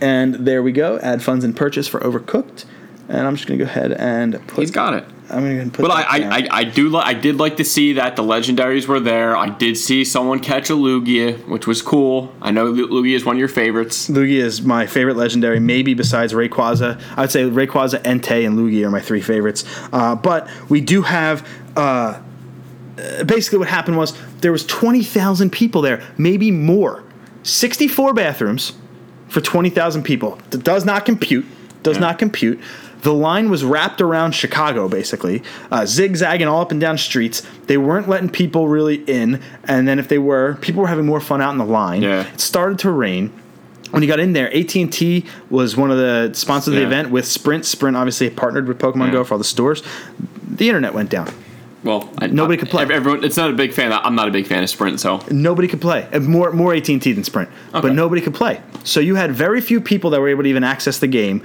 [0.00, 0.98] and there we go.
[1.00, 2.64] Add funds and purchase for Overcooked.
[3.08, 4.60] And I'm just gonna go ahead and put.
[4.60, 5.04] He's got it.
[5.30, 5.82] I'm gonna go ahead and put.
[5.82, 6.32] But I, down.
[6.32, 9.34] I, I, do li- I did like to see that the legendaries were there.
[9.36, 12.34] I did see someone catch a Lugia, which was cool.
[12.42, 14.08] I know Lugia is one of your favorites.
[14.10, 17.00] Lugia is my favorite legendary, maybe besides Rayquaza.
[17.16, 19.64] I would say Rayquaza, Entei, and Lugia are my three favorites.
[19.92, 22.20] Uh, but we do have uh,
[23.24, 27.04] basically what happened was there was 20,000 people there, maybe more.
[27.42, 28.74] 64 bathrooms
[29.28, 30.38] for 20,000 people.
[30.50, 31.46] That does not compute.
[31.82, 32.00] Does Yeah.
[32.02, 32.60] not compute.
[33.02, 37.42] The line was wrapped around Chicago, basically, uh, zigzagging all up and down streets.
[37.66, 41.20] They weren't letting people really in, and then if they were, people were having more
[41.20, 42.02] fun out in the line.
[42.02, 42.26] Yeah.
[42.32, 43.30] It started to rain.
[43.90, 46.80] When you got in there, AT and T was one of the sponsors of the
[46.80, 46.86] Yeah.
[46.88, 47.64] event with Sprint.
[47.64, 49.12] Sprint obviously partnered with Pokemon Yeah.
[49.12, 49.82] Go for all the stores.
[50.46, 51.28] The internet went down.
[51.84, 52.82] Well, I, Nobody I- could play.
[52.90, 53.92] Everyone, it's not a big fan.
[53.92, 56.06] I'm not a big fan of Sprint, so Nobody could play.
[56.20, 57.80] More more AT and T than Sprint, Okay.
[57.80, 58.60] but nobody could play.
[58.82, 61.40] So you had very few people that were able to even access the game.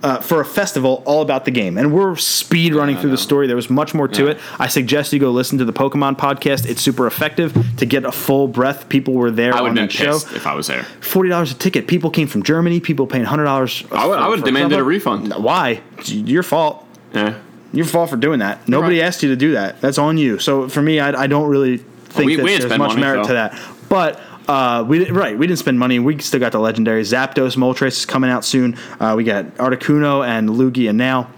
[0.00, 3.48] Uh, for a festival all about the game, and we're speed running through the story.
[3.48, 4.30] There was much more to Yeah.
[4.30, 4.38] it.
[4.56, 6.66] I suggest you go listen to the Pokemon podcast.
[6.70, 8.88] It's super effective to get a full breath.
[8.88, 10.12] People were there I would have been that show.
[10.12, 10.84] pissed if I was there.
[11.00, 11.88] Forty dollars a ticket.
[11.88, 12.78] People came from Germany.
[12.78, 13.82] People paying hundred dollars.
[13.90, 15.34] I would- I would have demanded a refund.
[15.36, 15.80] Why?
[15.98, 16.84] It's your fault.
[17.12, 17.34] Yeah.
[17.72, 18.68] Your fault for doing that.
[18.68, 19.06] Nobody right.
[19.06, 19.80] asked you to do that.
[19.80, 20.38] That's on you.
[20.38, 21.78] So for me, I, I don't really
[22.10, 23.28] think we- that we there's much money, merit so.
[23.30, 23.58] to that.
[23.88, 25.98] But uh, we right, we didn't spend money.
[25.98, 27.56] We still got the legendary Zapdos.
[27.56, 28.76] Moltres is coming out soon.
[28.98, 31.30] Uh, we got Articuno and Lugia now.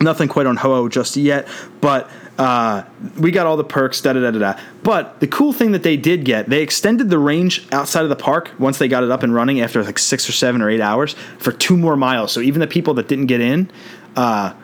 [0.00, 1.46] Nothing quite on Ho-Oh just yet,
[1.80, 2.82] but uh,
[3.18, 4.00] we got all the perks.
[4.00, 4.60] Da da da da da.
[4.82, 8.16] But the cool thing that they did get, they extended the range outside of the
[8.16, 10.80] park once they got it up and running after like six or seven or eight
[10.80, 12.32] hours for two more miles.
[12.32, 13.70] So even the people that didn't get in,
[14.16, 14.54] uh,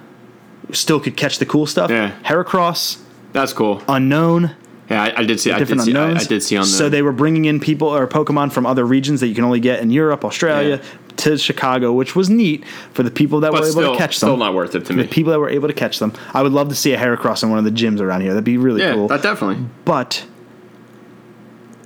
[0.73, 1.91] still could catch the cool stuff.
[1.91, 2.19] Yeah.
[2.25, 3.01] Heracross,
[3.33, 3.81] That's cool.
[3.89, 4.55] Unown,
[4.91, 5.51] Yeah, I, I did see.
[5.51, 5.93] I did different see.
[5.93, 6.21] I, Unowns.
[6.21, 6.69] I did see on the.
[6.69, 9.61] So they were bringing in people or Pokemon from other regions that you can only
[9.61, 11.15] get in Europe, Australia, Yeah.
[11.19, 14.19] to Chicago, which was neat for the people that but were able still, to catch
[14.21, 14.29] them.
[14.29, 15.03] still not worth it to me.
[15.03, 16.13] the people that were able to catch them.
[16.33, 18.31] I would love to see a Heracross in one of the gyms around here.
[18.31, 19.09] That'd be really Yeah, cool.
[19.09, 19.65] that definitely.
[19.85, 20.25] but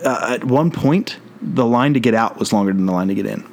[0.05, 3.15] uh, at one point, the line to get out was longer than the line to
[3.15, 3.45] get in.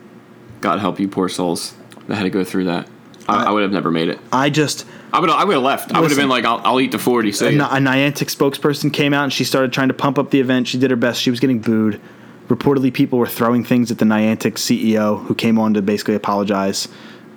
[0.62, 1.74] God help you, poor souls
[2.08, 2.88] that had to go through that.
[3.28, 4.20] I, I would have never made it.
[4.32, 5.30] I just I would.
[5.30, 5.92] I would have left.
[5.94, 7.30] I would have been like, I'll, I'll eat the forty.
[7.30, 10.68] a, a Niantic spokesperson came out and she started trying to pump up the event.
[10.68, 11.22] She did her best.
[11.22, 12.00] She was getting booed.
[12.48, 16.88] Reportedly, people were throwing things at the Niantic CEO who came on to basically apologize.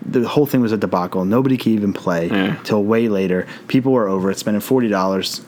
[0.05, 1.24] The whole thing was a debacle.
[1.24, 2.57] Nobody could even play Yeah.
[2.65, 3.47] till way later.
[3.69, 5.40] People were over it, spending forty dollars.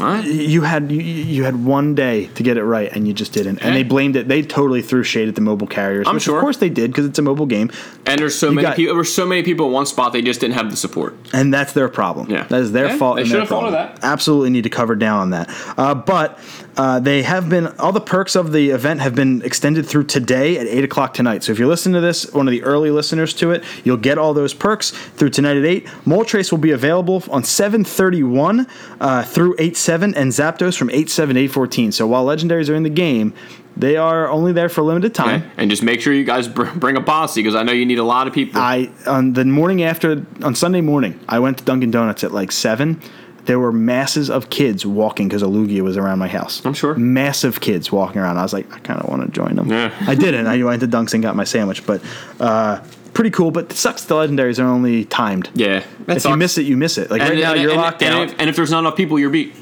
[0.00, 0.24] I, Alright.
[0.26, 3.58] you had you, you had one day to get it right, and you just didn't.
[3.64, 4.28] And they blamed it.
[4.28, 6.36] They totally threw shade at the mobile carriers, I'm which sure.
[6.36, 7.70] of course they did because it's a mobile game,
[8.06, 8.90] And there's so You many got- people.
[8.94, 10.12] There were so many people in one spot.
[10.12, 11.14] They just didn't have the support.
[11.32, 12.30] and that's their problem.
[12.30, 12.44] Yeah.
[12.44, 13.16] that is their Yeah, fault.
[13.16, 13.72] they should have problem.
[13.72, 13.98] that.
[14.02, 15.50] Absolutely need to cover down on that.
[15.76, 16.38] Uh, but
[16.76, 20.58] uh, they have been all the perks of the event have been extended through today
[20.58, 21.44] at eight o'clock tonight.
[21.44, 24.18] So if you're listening to this, one of the early listeners to it, you'll get
[24.18, 25.86] all those perks through tonight at eight.
[26.04, 28.66] Moltres will be available on seven thirty one
[29.00, 31.92] uh, through eight seven, and Zapdos from eight seven to eight fourteen.
[31.92, 33.34] So while legendaries are in the game.
[33.76, 35.42] They are only there for a limited time.
[35.42, 35.50] Okay?
[35.56, 37.98] And just make sure you guys br- bring a posse because I know you need
[37.98, 38.60] a lot of people.
[38.60, 42.52] I on the morning after on Sunday morning, I went to Dunkin' Donuts at like
[42.52, 43.00] seven.
[43.46, 46.64] There were masses of kids walking because a Lugia was around my house.
[46.64, 46.94] I'm sure.
[46.94, 48.38] Massive kids walking around.
[48.38, 49.68] I was like, I kind of want to join them.
[49.70, 49.94] Yeah.
[50.06, 50.46] I didn't.
[50.46, 52.00] I went to Dunks and got my sandwich, but
[52.40, 53.50] uh, pretty cool.
[53.50, 54.04] But it sucks.
[54.04, 55.50] The legendaries are only timed.
[55.54, 55.84] yeah.
[56.06, 57.10] That If you miss it, you miss it.
[57.10, 58.22] Like and, right now, and- you're and- locked and out.
[58.30, 59.54] If, and if there's not enough people, you're beat.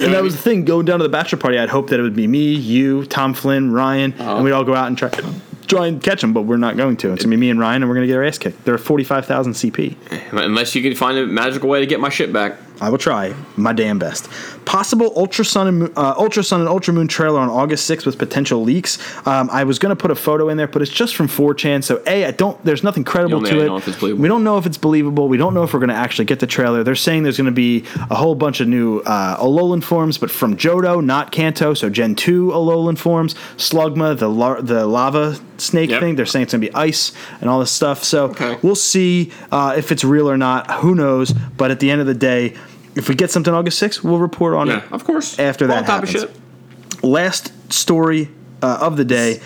[0.00, 0.64] And that was the thing.
[0.64, 3.34] Going down to the bachelor party, I'd hoped that it would be me, you, Tom
[3.34, 4.36] Flynn, Ryan, Uh-huh.
[4.36, 5.10] and we'd all go out and try
[5.66, 6.32] try and catch them.
[6.32, 7.12] But we're not going to.
[7.12, 8.64] It's gonna be me and Ryan, and we're gonna get our ass kicked.
[8.64, 9.96] They're forty five thousand CP.
[10.32, 12.56] Unless you can find a magical way to get my shit back.
[12.80, 14.28] I will try my damn best.
[14.64, 18.18] Possible Ultra Sun and uh, Ultra Sun and Ultra Moon trailer on August 6th with
[18.18, 18.98] potential leaks.
[19.26, 21.84] Um, I was going to put a photo in there, but it's just from 4chan.
[21.84, 22.62] So a, I don't.
[22.64, 23.66] There's nothing credible to it.
[23.66, 24.22] know if it's believable.
[24.22, 25.28] We don't know if it's believable.
[25.28, 26.82] We don't know if we're going to actually get the trailer.
[26.82, 30.30] They're saying there's going to be a whole bunch of new uh, Alolan forms, but
[30.30, 31.74] from Johto, not Kanto.
[31.74, 36.00] So Gen 2 Alolan forms, Slugma, the lar- the lava snake Yep.
[36.00, 36.16] thing.
[36.16, 38.02] They're saying it's going to be ice and all this stuff.
[38.02, 38.58] So Okay.
[38.62, 40.68] we'll see uh, if it's real or not.
[40.80, 41.32] Who knows?
[41.32, 42.54] But at the end of the day,
[42.94, 45.38] if we get something August 6th, we'll report on Yeah, it of course.
[45.38, 46.10] after that happens.
[46.10, 46.30] shit.
[47.02, 48.28] Last story
[48.62, 49.40] uh, of the day.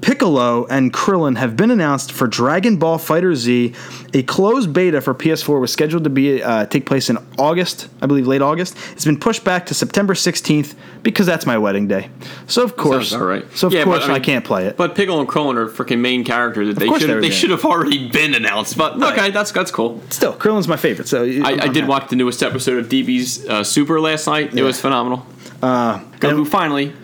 [0.00, 3.74] Piccolo and Krillin have been announced for Dragon Ball FighterZ.
[4.14, 8.06] A closed beta for PS4 was scheduled to be uh, take place in August, I
[8.06, 8.76] believe, late August.
[8.92, 12.08] It's been pushed back to September 16th because that's my wedding day.
[12.46, 13.44] So of course, Sounds all right.
[13.56, 14.76] So of Yeah, but, course I mean- I, can't play it.
[14.76, 16.74] But Piccolo and Krillin are freaking main characters.
[16.74, 18.76] That they should they they should have already been announced.
[18.78, 20.00] But okay, that's that's cool.
[20.10, 21.08] Still, Krillin's my favorite.
[21.08, 21.86] So I, I'm- I did happy.
[21.86, 24.54] watch the newest episode of DB's uh, Super last night.
[24.56, 25.26] It was phenomenal.
[25.62, 26.94] Uh, Goku finally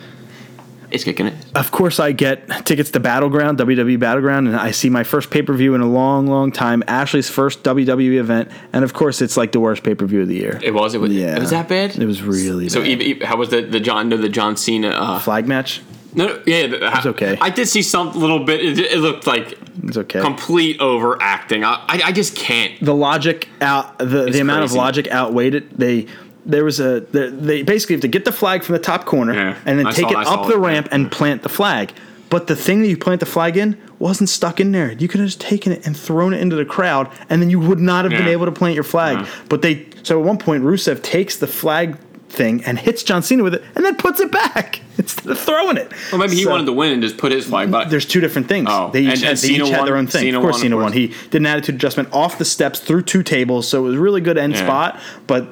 [0.90, 1.34] is kicking it.
[1.54, 5.42] of course, I get tickets to Battleground, WWE Battleground, and I see my first pay
[5.42, 6.82] per view in a long, long time.
[6.86, 10.28] Ashley's first WWE event, and of course, it's like the worst pay per view of
[10.28, 10.58] the year.
[10.62, 10.94] It was.
[10.94, 11.12] It was.
[11.12, 11.36] Yeah.
[11.36, 11.96] It was that bad.
[11.98, 13.22] It was really So bad.
[13.22, 14.08] how was the the John?
[14.08, 14.88] The John Cena.
[14.88, 15.82] Uh, flag match.
[16.14, 17.36] no, yeah, it was okay.
[17.40, 18.60] I did see some little bit.
[18.64, 20.20] It, it looked like It's okay.
[20.20, 21.62] complete overacting.
[21.64, 22.72] I, I I just can't.
[22.80, 25.76] the logic out the, the amount of logic outweighed it.
[25.78, 26.06] They
[26.46, 29.56] there was a they basically have to get the flag from the top corner Yeah,
[29.66, 30.66] and then I take saw- it I up the it, yeah.
[30.66, 31.92] ramp and plant the flag.
[32.28, 34.90] But the thing that you plant the flag in wasn't stuck in there.
[34.92, 37.60] You could have just taken it and thrown it into the crowd, and then you
[37.60, 39.18] would not have been able to plant your flag.
[39.18, 39.28] Yeah.
[39.48, 41.98] But they so at one point Rusev takes the flag
[42.28, 45.76] thing and hits John Cena with it, and then puts it back instead of throwing
[45.76, 45.92] it.
[46.10, 47.88] Well, maybe he wanted to win and just put his flag back.
[47.90, 48.66] there's two different things.
[48.70, 50.22] Oh, they each, and- had, and they each Cena had their own thing.
[50.22, 50.92] Cena of course, won, of Cena won.
[50.92, 54.00] He did an attitude adjustment off the steps through two tables, so it was a
[54.00, 54.64] really good end Yeah.
[54.64, 55.00] spot.
[55.28, 55.46] But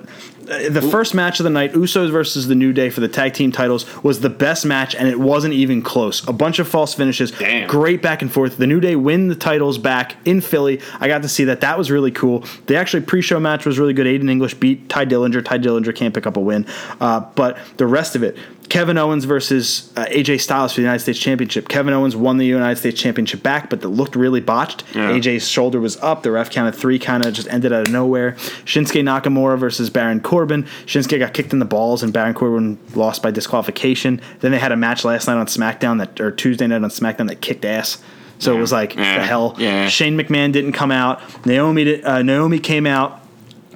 [0.44, 3.52] the first match of the night, Usos versus the New Day for the tag team
[3.52, 6.26] titles, was the best match, and it wasn't even close.
[6.28, 7.68] A bunch of false finishes, Damn.
[7.68, 8.56] great back and forth.
[8.56, 10.80] The New Day win the titles back in Philly.
[11.00, 11.60] I got to see that.
[11.62, 12.44] That was really cool.
[12.66, 14.06] The actually pre-show match was really good.
[14.06, 15.44] Aiden English beat Tye Dillinger.
[15.44, 16.66] Tye Dillinger can't pick up a win,
[17.00, 18.36] uh, but the rest of it.
[18.74, 21.68] Kevin Owens versus uh, AJ Styles for the United States Championship.
[21.68, 24.82] Kevin Owens won the United States Championship back, but it looked really botched.
[24.96, 25.12] Yeah.
[25.12, 26.24] AJ's shoulder was up.
[26.24, 28.32] The ref counted three, kind of just ended out of nowhere.
[28.64, 30.64] Shinsuke Nakamura versus Baron Corbin.
[30.86, 34.20] Shinsuke got kicked in the balls, and Baron Corbin lost by disqualification.
[34.40, 37.28] Then they had a match last night on SmackDown that, or Tuesday night on SmackDown
[37.28, 38.02] that kicked ass.
[38.40, 39.18] So it was like Yeah.
[39.20, 39.54] the hell.
[39.56, 39.88] Yeah.
[39.88, 41.20] Shane McMahon didn't come out.
[41.46, 43.20] Naomi did, uh, Naomi came out.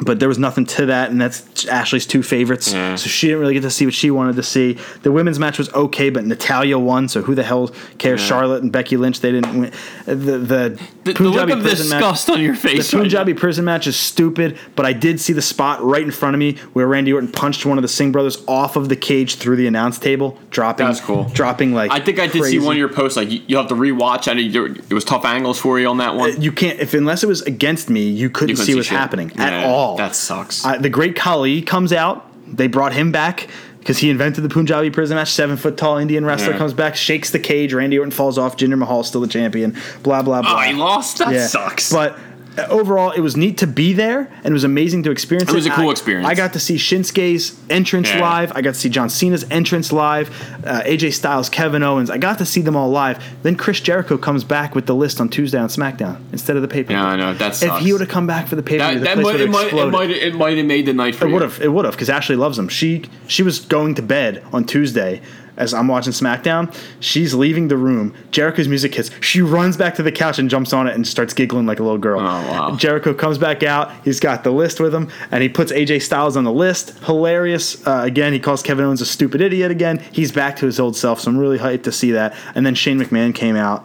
[0.01, 2.73] But there was nothing to that, and that's Ashley's two favorites.
[2.73, 2.95] Yeah.
[2.95, 4.79] So she didn't really get to see what she wanted to see.
[5.03, 7.09] The women's match was okay, but Natalya won.
[7.09, 7.69] So who the hell
[7.99, 8.20] cares?
[8.20, 8.27] Yeah.
[8.29, 9.73] Charlotte and Becky Lynch, they didn't win.
[10.07, 12.93] The the, the, the look of prison match- disgust on your the face.
[12.95, 16.35] right Punjabi prison match is stupid, but I did see the spot right in front
[16.35, 19.35] of me where Randy Orton punched one of the Singh brothers off of the cage
[19.37, 20.87] through the announce table, dropping.
[20.87, 21.25] That's cool.
[21.25, 21.91] Dropping like.
[21.91, 22.59] I think I did crazy.
[22.61, 23.16] see one of your posts.
[23.16, 24.29] Like you, you have to rewatch.
[24.29, 26.31] I know it was tough angles for you on that one.
[26.31, 28.77] Uh, you can't if unless it was against me, you couldn't, You couldn't see see
[28.77, 28.99] what's shit.
[28.99, 29.88] happening Yeah, at all.
[29.97, 30.65] That sucks.
[30.65, 32.24] Uh, the Great Khali comes out.
[32.47, 33.48] They brought him back
[33.78, 35.31] because he invented the Punjabi prison match.
[35.32, 36.59] Seven foot tall Indian wrestler Yeah.
[36.59, 37.73] comes back, shakes the cage.
[37.74, 38.56] Randy Orton falls off.
[38.56, 39.77] Jinder Mahal still the champion.
[40.02, 40.55] Blah blah blah.
[40.56, 41.19] oh, he lost.
[41.19, 41.93] That sucks.
[41.93, 42.19] But
[42.68, 45.51] overall, it was neat to be there, and it was amazing to experience.
[45.51, 46.26] It was a cool I- experience.
[46.28, 48.20] I got to see Shinsuke's entrance Yeah.
[48.20, 48.52] live.
[48.55, 50.30] I got to see John Cena's entrance live.
[50.64, 52.10] Uh, AJ Styles, Kevin Owens.
[52.10, 53.22] I got to see them all live.
[53.43, 56.68] Then Chris Jericho comes back with the list on Tuesday on SmackDown instead of the
[56.68, 56.97] pay per view.
[56.97, 57.35] Yeah, I know.
[57.35, 59.35] That If he would have come back for the pay per view, that, that might,
[59.36, 61.60] it have might, it might, it might have made the night for It would have.
[61.60, 62.68] It would have because Ashley loves him.
[62.68, 65.20] She she was going to bed on Tuesday
[65.59, 66.74] as I'm watching SmackDown.
[67.01, 68.14] She's leaving the room.
[68.30, 69.10] Jericho's music hits.
[69.20, 71.82] She runs back to the couch and jumps on it and starts giggling like a
[71.82, 72.20] little girl.
[72.20, 72.76] Oh, wow.
[72.76, 73.93] Jericho comes back out.
[74.05, 76.98] He's got the list with him and he puts AJ Styles on the list.
[77.05, 77.86] Hilarious.
[77.86, 79.98] Uh, again, he calls Kevin Owens a stupid idiot again.
[80.12, 81.20] He's back to his old self.
[81.20, 82.35] So I'm really hyped to see that.
[82.55, 83.85] And then Shane McMahon came out.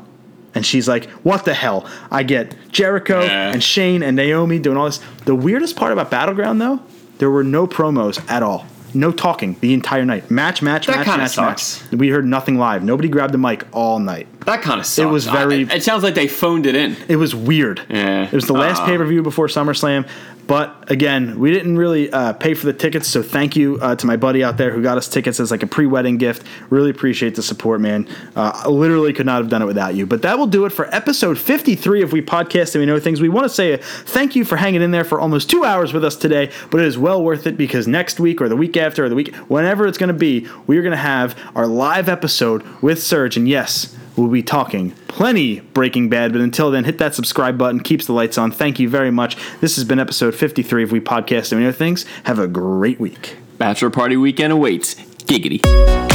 [0.56, 3.52] And she's like, "What the hell?" I get Jericho Yeah.
[3.52, 5.00] and Shane and Naomi doing all this.
[5.26, 6.80] The weirdest part about Battleground, though,
[7.18, 8.68] there were no promos at all.
[8.94, 10.30] No talking the entire night.
[10.30, 11.84] Match, match, That match, match, sucks.
[11.92, 12.00] match.
[12.00, 12.84] We heard nothing live.
[12.84, 14.28] Nobody grabbed the mic all night.
[14.46, 15.12] That kind of sucks.
[15.12, 16.96] was very- I- it sounds like they phoned it in.
[17.08, 17.82] It was weird.
[17.90, 18.24] Yeah.
[18.26, 18.86] It was the last Uh.
[18.86, 20.06] pay per view before SummerSlam.
[20.46, 24.06] But again, we didn't really uh, pay for the tickets, so thank you uh, to
[24.06, 26.46] my buddy out there who got us tickets as like a pre wedding gift.
[26.70, 28.10] Really appreciate the support, man.
[28.36, 30.06] Uh, I literally could not have done it without you.
[30.06, 33.22] But that will do it for episode 53 of We Podcast and We Know Things.
[33.22, 36.04] We want to say thank you for hanging in there for almost two hours with
[36.04, 39.06] us today, but it is well worth it because next week or the week after
[39.06, 42.10] or the week, whenever it's going to be, we are going to have our live
[42.10, 43.38] episode with Serge.
[43.38, 46.32] And yes, we'll be talking plenty Breaking Bad.
[46.34, 48.52] But until then, hit that subscribe button, keeps the lights on.
[48.52, 49.38] Thank you very much.
[49.62, 52.06] This has been episode 53 of We Podcast and Other Things.
[52.26, 53.38] Have a great week.
[53.58, 54.96] Bachelor party weekend awaits.
[54.96, 56.13] Giggity.